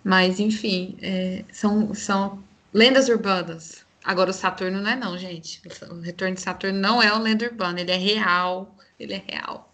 Mas, 0.04 0.40
enfim, 0.40 0.98
é, 1.02 1.44
são, 1.52 1.94
são 1.94 2.44
lendas 2.74 3.10
urbanas. 3.10 3.86
Agora, 4.04 4.32
o 4.32 4.34
Saturno 4.34 4.82
não 4.82 4.90
é 4.90 4.96
não, 4.96 5.18
gente. 5.18 5.62
O 5.90 6.00
retorno 6.00 6.36
de 6.36 6.42
Saturno 6.42 6.80
não 6.80 7.02
é 7.02 7.12
uma 7.12 7.22
lenda 7.22 7.46
urbana, 7.46 7.82
ele 7.82 7.92
é 7.92 7.98
real, 7.98 8.76
ele 9.00 9.14
é 9.14 9.24
real. 9.28 9.67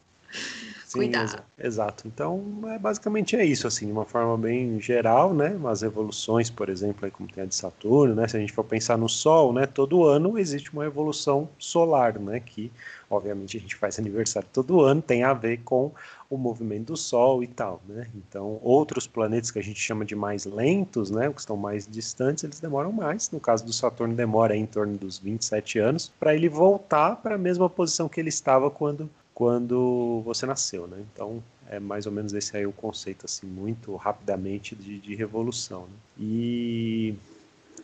Sim, 1.58 1.66
exato. 1.66 2.08
Então, 2.08 2.44
é, 2.68 2.78
basicamente 2.78 3.36
é 3.36 3.46
isso, 3.46 3.68
assim, 3.68 3.88
de 3.88 3.92
uma 3.92 4.06
forma 4.06 4.38
bem 4.38 4.80
geral, 4.80 5.34
né? 5.34 5.50
Umas 5.50 5.82
evoluções, 5.82 6.50
por 6.50 6.70
exemplo, 6.70 7.06
aí 7.06 7.12
como 7.12 7.28
tem 7.30 7.44
a 7.44 7.48
de 7.48 7.56
Saturno, 7.56 8.14
né? 8.16 8.28
Se 8.28 8.38
a 8.38 8.40
gente 8.40 8.54
for 8.54 8.64
pensar 8.64 8.98
no 8.98 9.10
Sol, 9.10 9.54
né? 9.54 9.66
Todo 9.66 10.06
ano 10.06 10.38
existe 10.38 10.72
uma 10.72 10.86
evolução 10.86 11.50
solar, 11.58 12.20
né? 12.20 12.40
Que, 12.40 12.72
obviamente, 13.10 13.58
a 13.58 13.60
gente 13.60 13.76
faz 13.76 13.98
aniversário 13.98 14.48
todo 14.54 14.82
ano, 14.82 15.02
tem 15.02 15.24
a 15.24 15.34
ver 15.34 15.62
com 15.64 15.92
o 16.30 16.38
movimento 16.38 16.88
do 16.88 16.98
Sol 16.98 17.44
e 17.44 17.48
tal, 17.48 17.82
né? 17.88 18.08
Então, 18.16 18.60
outros 18.62 19.08
planetas 19.08 19.52
que 19.52 19.60
a 19.60 19.64
gente 19.64 19.80
chama 19.80 20.06
de 20.06 20.16
mais 20.16 20.46
lentos, 20.46 21.10
né? 21.10 21.32
Que 21.32 21.40
estão 21.40 21.58
mais 21.58 21.88
distantes, 21.88 22.44
eles 22.44 22.60
demoram 22.60 22.92
mais. 22.92 23.30
No 23.32 23.40
caso 23.40 23.66
do 23.66 23.74
Saturno, 23.74 24.16
demora 24.16 24.56
em 24.56 24.66
torno 24.66 24.98
dos 24.98 25.18
27 25.18 25.80
anos 25.80 26.12
para 26.20 26.36
ele 26.36 26.50
voltar 26.50 27.16
para 27.18 27.36
a 27.36 27.38
mesma 27.38 27.70
posição 27.70 28.10
que 28.10 28.20
ele 28.20 28.30
estava 28.30 28.70
quando 28.70 29.10
quando 29.44 30.22
você 30.24 30.46
nasceu, 30.46 30.88
né? 30.88 31.04
Então 31.12 31.44
é 31.68 31.78
mais 31.78 32.06
ou 32.06 32.14
menos 32.14 32.34
esse 32.34 32.56
aí 32.56 32.66
o 32.66 32.72
conceito, 32.72 33.26
assim, 33.26 33.46
muito 33.46 33.94
rapidamente 33.98 34.74
de, 34.74 34.98
de 35.00 35.16
revolução. 35.16 35.82
Né? 35.82 35.98
E 36.18 37.16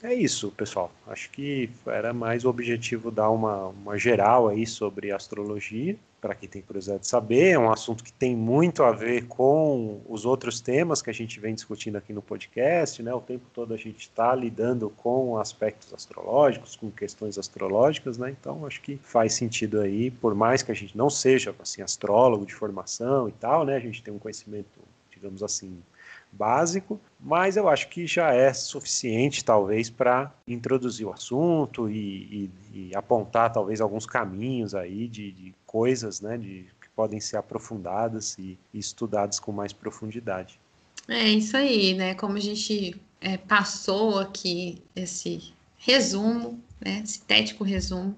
é 0.04 0.14
isso, 0.14 0.52
pessoal. 0.52 0.92
Acho 1.08 1.30
que 1.32 1.70
era 1.86 2.14
mais 2.14 2.46
o 2.46 2.50
objetivo 2.50 3.12
dar 3.12 3.30
uma, 3.30 3.68
uma 3.68 3.98
geral 3.98 4.48
aí 4.48 4.66
sobre 4.66 5.12
astrologia 5.12 5.98
para 6.20 6.36
quem 6.36 6.50
tem 6.50 6.62
curiosidade 6.62 7.02
de 7.02 7.08
saber. 7.08 7.52
É 7.52 7.60
um 7.60 7.72
assunto 7.72 8.04
que 8.04 8.12
tem 8.12 8.36
muito 8.36 8.84
a 8.84 8.92
ver 8.92 9.26
com 9.28 10.02
os 10.08 10.26
outros 10.26 10.62
temas 10.62 11.02
que 11.02 11.10
a 11.10 11.14
gente 11.14 11.40
vem 11.40 11.54
discutindo 11.54 11.98
aqui 11.98 12.14
no 12.14 12.22
podcast, 12.22 13.02
né? 13.02 13.14
O 13.14 13.22
tempo 13.22 13.46
todo 13.54 13.74
a 13.74 13.78
gente 13.78 14.02
está 14.02 14.36
lidando 14.36 14.90
com 14.90 15.38
aspectos 15.38 15.94
astrológicos, 15.94 16.76
com 16.76 16.92
questões 16.92 17.38
astrológicas, 17.38 18.18
né? 18.18 18.36
Então 18.38 18.66
acho 18.66 18.82
que 18.82 18.98
faz 18.98 19.34
sentido 19.34 19.80
aí, 19.80 20.12
por 20.12 20.36
mais 20.36 20.62
que 20.62 20.72
a 20.72 20.76
gente 20.76 20.98
não 20.98 21.10
seja 21.10 21.56
assim 21.60 21.82
astrólogo 21.82 22.46
de 22.46 22.54
formação 22.54 23.28
e 23.28 23.32
tal, 23.32 23.66
né? 23.66 23.76
A 23.76 23.80
gente 23.80 24.04
tem 24.04 24.14
um 24.14 24.20
conhecimento, 24.20 24.80
digamos 25.20 25.44
assim, 25.44 25.82
básico, 26.32 27.00
mas 27.20 27.58
eu 27.58 27.68
acho 27.68 27.90
que 27.90 28.08
já 28.08 28.34
é 28.34 28.54
suficiente, 28.54 29.44
talvez, 29.44 29.90
para 29.90 30.32
introduzir 30.48 31.06
o 31.06 31.12
assunto 31.12 31.90
e, 31.90 32.50
e, 32.74 32.90
e, 32.92 32.96
apontar, 32.96 33.52
talvez, 33.52 33.82
alguns 33.82 34.06
caminhos 34.06 34.74
aí 34.74 35.08
de, 35.08 35.32
de 35.32 35.54
coisas, 35.66 36.22
né, 36.22 36.38
de, 36.38 36.66
que 36.82 36.90
podem 36.96 37.20
ser 37.20 37.38
aprofundadas 37.38 38.38
e, 38.38 38.58
e, 38.74 38.80
estudadas 38.80 39.40
com 39.40 39.52
mais 39.52 39.74
profundidade. 39.74 40.60
É 41.08 41.28
isso 41.28 41.58
aí, 41.58 41.96
né? 41.96 42.14
Como 42.14 42.38
a 42.38 42.40
gente 42.40 42.96
é, 43.20 43.38
passou 43.38 44.20
aqui 44.20 44.82
esse 44.96 45.54
resumo, 45.78 46.62
né, 46.80 47.04
sintético 47.06 47.64
resumo, 47.64 48.16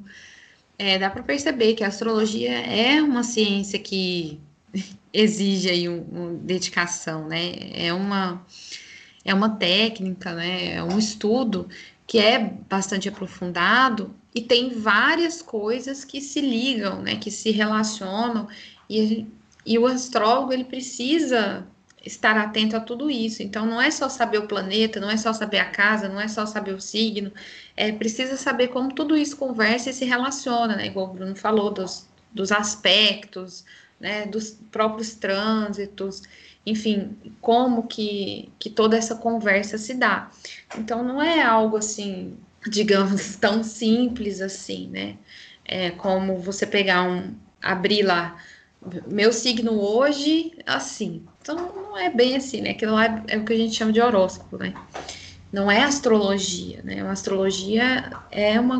é, 0.78 0.98
dá 0.98 1.10
para 1.10 1.24
perceber 1.24 1.76
que 1.76 1.84
a 1.84 1.88
astrologia 1.88 2.52
é 2.52 3.02
uma 3.02 3.24
ciência 3.24 3.80
que 3.80 4.40
exige 5.14 5.70
aí 5.70 5.90
uma 5.90 6.22
um 6.22 6.38
dedicação, 6.38 7.28
né? 7.28 7.54
É 7.74 7.94
uma, 7.94 8.46
é 9.24 9.34
uma 9.34 9.50
técnica, 9.50 10.34
né? 10.34 10.76
É 10.76 10.84
um 10.84 10.98
estudo 10.98 11.68
que 12.08 12.18
é 12.18 12.40
bastante 12.40 13.08
aprofundado 13.10 14.14
e 14.34 14.42
tem 14.42 14.70
várias 14.70 15.42
coisas 15.42 16.04
que 16.06 16.22
se 16.22 16.42
ligam, 16.42 17.02
né? 17.02 17.16
Que 17.16 17.32
se 17.32 17.52
relacionam 17.52 18.48
e, 18.90 19.26
e 19.66 19.78
o 19.78 19.86
astrólogo 19.86 20.54
ele 20.54 20.64
precisa 20.64 21.66
estar 22.06 22.36
atento 22.38 22.76
a 22.76 22.80
tudo 22.80 23.10
isso. 23.12 23.44
Então, 23.44 23.66
não 23.66 23.80
é 23.80 23.92
só 23.92 24.10
saber 24.10 24.40
o 24.40 24.48
planeta, 24.48 25.00
não 25.00 25.10
é 25.10 25.18
só 25.18 25.32
saber 25.34 25.60
a 25.60 25.70
casa, 25.70 26.10
não 26.10 26.20
é 26.20 26.28
só 26.28 26.46
saber 26.46 26.74
o 26.74 26.82
signo, 26.82 27.32
é 27.78 27.92
precisa 27.92 28.38
saber 28.38 28.70
como 28.70 28.94
tudo 28.94 29.16
isso 29.16 29.38
conversa 29.38 29.90
e 29.90 29.94
se 29.94 30.06
relaciona, 30.06 30.76
né? 30.76 30.88
Igual 30.88 31.12
o 31.12 31.14
Bruno 31.14 31.36
falou, 31.36 31.72
dos, 31.72 32.08
dos 32.34 32.52
aspectos, 32.52 33.64
né, 34.02 34.26
dos 34.26 34.58
próprios 34.72 35.14
trânsitos, 35.14 36.24
enfim, 36.66 37.16
como 37.40 37.88
que, 37.88 38.50
que 38.60 38.70
toda 38.70 38.98
essa 38.98 39.16
conversa 39.16 39.78
se 39.78 39.94
dá. 39.94 40.30
Então, 40.78 41.04
não 41.04 41.22
é 41.22 41.42
algo 41.42 41.78
assim, 41.78 42.36
digamos, 42.68 43.36
tão 43.38 43.64
simples 43.64 44.42
assim, 44.42 44.88
né? 44.88 45.16
É 45.64 45.92
como 45.92 46.38
você 46.38 46.66
pegar 46.66 47.04
um, 47.04 47.34
abrir 47.62 48.04
lá, 48.04 48.36
meu 49.08 49.32
signo 49.32 49.80
hoje, 49.80 50.52
assim. 50.66 51.24
Então 51.42 51.56
não 51.56 51.98
é 51.98 52.10
bem 52.10 52.36
assim, 52.36 52.62
né? 52.62 52.72
Aquilo 52.72 52.94
lá 52.94 53.06
é, 53.06 53.36
é 53.36 53.38
o 53.38 53.46
que 53.46 53.54
a 53.54 53.58
gente 53.58 53.76
chama 53.76 53.92
de 53.92 54.02
horóscopo, 54.02 54.58
né? 54.58 54.74
Não 55.52 55.70
é 55.70 55.84
astrologia, 55.84 56.82
né? 56.84 57.04
Uma 57.04 57.12
astrologia 57.12 58.12
é 58.32 58.60
uma, 58.60 58.80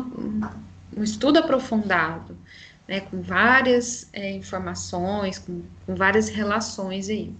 um 0.96 1.02
estudo 1.02 1.38
aprofundado, 1.38 2.36
né? 2.92 3.00
Com 3.00 3.22
várias 3.22 4.06
é, 4.12 4.32
informações, 4.32 5.38
com, 5.38 5.62
com 5.86 5.94
várias 5.94 6.28
relações 6.28 7.08
aí. 7.08 7.34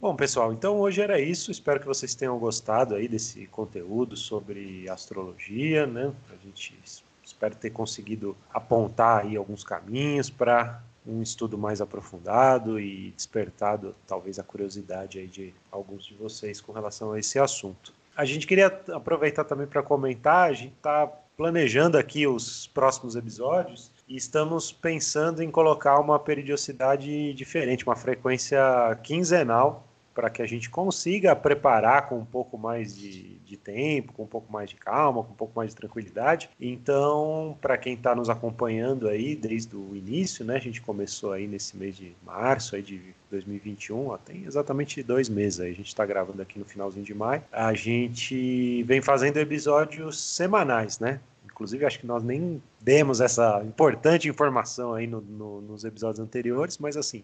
Bom, 0.00 0.14
pessoal, 0.14 0.52
então 0.52 0.78
hoje 0.78 1.02
era 1.02 1.20
isso. 1.20 1.50
Espero 1.50 1.80
que 1.80 1.86
vocês 1.86 2.14
tenham 2.14 2.38
gostado 2.38 2.94
aí 2.94 3.08
desse 3.08 3.46
conteúdo 3.48 4.16
sobre 4.16 4.88
astrologia, 4.88 5.88
né? 5.88 6.12
A 6.30 6.36
gente 6.46 6.78
espero 7.24 7.56
ter 7.56 7.70
conseguido 7.70 8.36
apontar 8.54 9.24
aí 9.24 9.36
alguns 9.36 9.64
caminhos 9.64 10.30
para 10.30 10.80
um 11.04 11.20
estudo 11.20 11.58
mais 11.58 11.80
aprofundado 11.80 12.78
e 12.78 13.10
despertado 13.10 13.94
talvez 14.06 14.38
a 14.38 14.44
curiosidade 14.44 15.18
aí 15.18 15.26
de 15.26 15.52
alguns 15.72 16.06
de 16.06 16.14
vocês 16.14 16.60
com 16.60 16.70
relação 16.70 17.10
a 17.10 17.18
esse 17.18 17.40
assunto. 17.40 17.92
A 18.16 18.24
gente 18.24 18.46
queria 18.46 18.66
aproveitar 18.92 19.44
também 19.44 19.66
para 19.66 19.82
comentar, 19.82 20.48
a 20.48 20.52
gente 20.52 20.74
está 20.74 21.10
planejando 21.38 21.96
aqui 21.96 22.26
os 22.26 22.66
próximos 22.66 23.14
episódios 23.14 23.92
e 24.08 24.16
estamos 24.16 24.72
pensando 24.72 25.40
em 25.40 25.52
colocar 25.52 26.00
uma 26.00 26.18
periodicidade 26.18 27.32
diferente, 27.32 27.86
uma 27.86 27.94
frequência 27.94 28.58
quinzenal 29.04 29.87
para 30.18 30.28
que 30.28 30.42
a 30.42 30.46
gente 30.48 30.68
consiga 30.68 31.36
preparar 31.36 32.08
com 32.08 32.18
um 32.18 32.24
pouco 32.24 32.58
mais 32.58 32.92
de, 32.92 33.38
de, 33.38 33.56
tempo, 33.56 34.12
com 34.12 34.24
um 34.24 34.26
pouco 34.26 34.52
mais 34.52 34.68
de 34.68 34.74
calma, 34.74 35.22
com 35.22 35.30
um 35.30 35.36
pouco 35.36 35.52
mais 35.54 35.70
de 35.70 35.76
tranquilidade. 35.76 36.50
Então, 36.60 37.56
para 37.60 37.78
quem 37.78 37.94
está 37.94 38.16
nos 38.16 38.28
acompanhando 38.28 39.06
aí 39.06 39.36
desde 39.36 39.76
o 39.76 39.94
início, 39.94 40.44
né, 40.44 40.56
a 40.56 40.58
gente 40.58 40.82
começou 40.82 41.30
aí 41.30 41.46
nesse 41.46 41.76
mês 41.76 41.96
de 41.96 42.16
março 42.26 42.74
aí 42.74 42.82
de 42.82 43.00
2021, 43.30 44.08
ó, 44.08 44.18
tem 44.18 44.42
exatamente 44.44 45.04
dois 45.04 45.28
meses 45.28 45.60
aí, 45.60 45.70
a 45.70 45.76
gente 45.76 45.86
está 45.86 46.04
gravando 46.04 46.42
aqui 46.42 46.58
no 46.58 46.64
finalzinho 46.64 47.04
de 47.04 47.14
maio. 47.14 47.44
A 47.52 47.72
gente 47.72 48.82
vem 48.82 49.00
fazendo 49.00 49.36
episódios 49.36 50.18
semanais, 50.20 50.98
né? 50.98 51.20
Inclusive, 51.44 51.84
acho 51.84 52.00
que 52.00 52.06
nós 52.08 52.24
nem 52.24 52.60
demos 52.80 53.20
essa 53.20 53.62
importante 53.64 54.28
informação 54.28 54.94
aí 54.94 55.06
no, 55.06 55.20
no, 55.20 55.60
nos 55.60 55.84
episódios 55.84 56.18
anteriores, 56.18 56.76
mas 56.78 56.96
assim, 56.96 57.22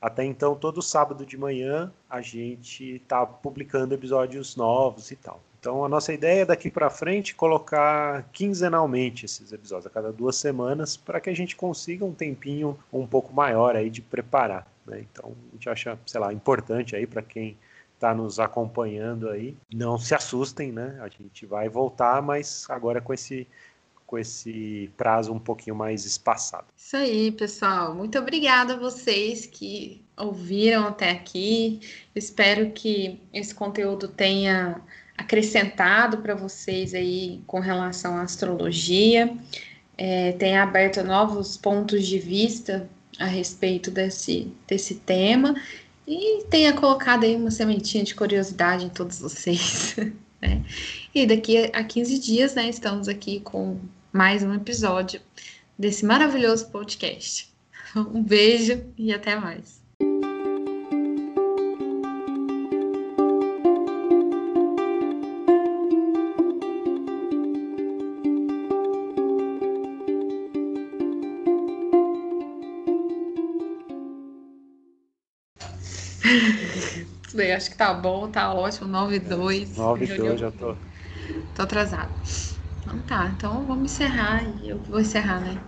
até 0.00 0.24
então, 0.24 0.54
todo 0.54 0.82
sábado 0.82 1.24
de 1.24 1.36
manhã 1.36 1.92
a 2.08 2.20
gente 2.20 2.96
está 2.96 3.24
publicando 3.24 3.94
episódios 3.94 4.56
novos 4.56 5.10
e 5.10 5.16
tal. 5.16 5.40
Então, 5.58 5.84
a 5.84 5.88
nossa 5.88 6.12
ideia 6.12 6.42
é 6.42 6.44
daqui 6.44 6.70
para 6.70 6.88
frente 6.88 7.34
colocar 7.34 8.28
quinzenalmente 8.32 9.24
esses 9.24 9.52
episódios, 9.52 9.86
a 9.86 9.90
cada 9.90 10.12
duas 10.12 10.36
semanas, 10.36 10.96
para 10.96 11.20
que 11.20 11.28
a 11.28 11.34
gente 11.34 11.56
consiga 11.56 12.04
um 12.04 12.12
tempinho 12.12 12.78
um 12.92 13.06
pouco 13.06 13.34
maior 13.34 13.74
aí 13.74 13.90
de 13.90 14.00
preparar. 14.00 14.64
Né? 14.86 15.00
Então, 15.00 15.32
a 15.32 15.54
gente 15.54 15.68
acha, 15.68 15.98
sei 16.06 16.20
lá, 16.20 16.32
importante 16.32 16.94
aí 16.94 17.04
para 17.04 17.20
quem 17.20 17.56
está 17.94 18.14
nos 18.14 18.38
acompanhando 18.38 19.28
aí, 19.28 19.56
não 19.74 19.98
se 19.98 20.14
assustem, 20.14 20.70
né? 20.70 20.98
A 21.00 21.08
gente 21.08 21.46
vai 21.46 21.68
voltar, 21.68 22.22
mas 22.22 22.66
agora 22.68 23.00
com 23.00 23.12
esse 23.12 23.48
com 24.06 24.18
esse 24.18 24.90
prazo 24.96 25.32
um 25.32 25.38
pouquinho 25.38 25.74
mais 25.74 26.04
espaçado. 26.04 26.66
Isso 26.76 26.96
aí, 26.96 27.32
pessoal. 27.32 27.94
Muito 27.94 28.18
obrigada 28.18 28.74
a 28.74 28.78
vocês 28.78 29.46
que 29.46 30.02
ouviram 30.16 30.86
até 30.86 31.10
aqui. 31.10 31.80
espero 32.14 32.70
que 32.70 33.20
esse 33.32 33.54
conteúdo 33.54 34.08
tenha 34.08 34.80
acrescentado 35.16 36.18
para 36.18 36.34
vocês 36.34 36.94
aí 36.94 37.40
com 37.46 37.58
relação 37.58 38.16
à 38.16 38.22
astrologia, 38.22 39.34
é, 39.96 40.32
tenha 40.32 40.62
aberto 40.62 41.02
novos 41.02 41.56
pontos 41.56 42.06
de 42.06 42.18
vista 42.18 42.88
a 43.18 43.24
respeito 43.24 43.90
desse, 43.90 44.52
desse 44.66 44.96
tema 44.96 45.54
e 46.06 46.44
tenha 46.50 46.74
colocado 46.74 47.24
aí 47.24 47.34
uma 47.34 47.50
sementinha 47.50 48.04
de 48.04 48.14
curiosidade 48.14 48.84
em 48.84 48.90
todos 48.90 49.20
vocês. 49.20 49.96
Né? 50.38 50.62
E 51.14 51.26
daqui 51.26 51.70
a 51.72 51.82
15 51.82 52.18
dias, 52.18 52.54
né, 52.54 52.68
estamos 52.68 53.08
aqui 53.08 53.40
com 53.40 53.80
mais 54.16 54.42
um 54.42 54.54
episódio 54.54 55.20
desse 55.78 56.04
maravilhoso 56.06 56.70
podcast. 56.70 57.54
Um 57.94 58.22
beijo 58.22 58.84
e 58.98 59.12
até 59.12 59.36
mais. 59.36 59.80
acho 77.56 77.70
que 77.70 77.76
tá 77.76 77.94
bom, 77.94 78.30
tá 78.30 78.52
ótimo. 78.52 78.88
9 78.88 79.16
e 79.16 79.18
2. 79.20 79.76
9 79.76 80.04
e 80.04 80.16
2, 80.18 80.40
já 80.40 80.50
tô. 80.50 80.74
Tô 81.54 81.62
atrasado. 81.62 82.12
Então 82.96 83.04
tá, 83.04 83.28
então 83.30 83.66
vamos 83.66 83.92
encerrar 83.92 84.42
e 84.62 84.68
eu 84.68 84.82
vou 84.82 85.00
encerrar, 85.00 85.40
né? 85.40 85.64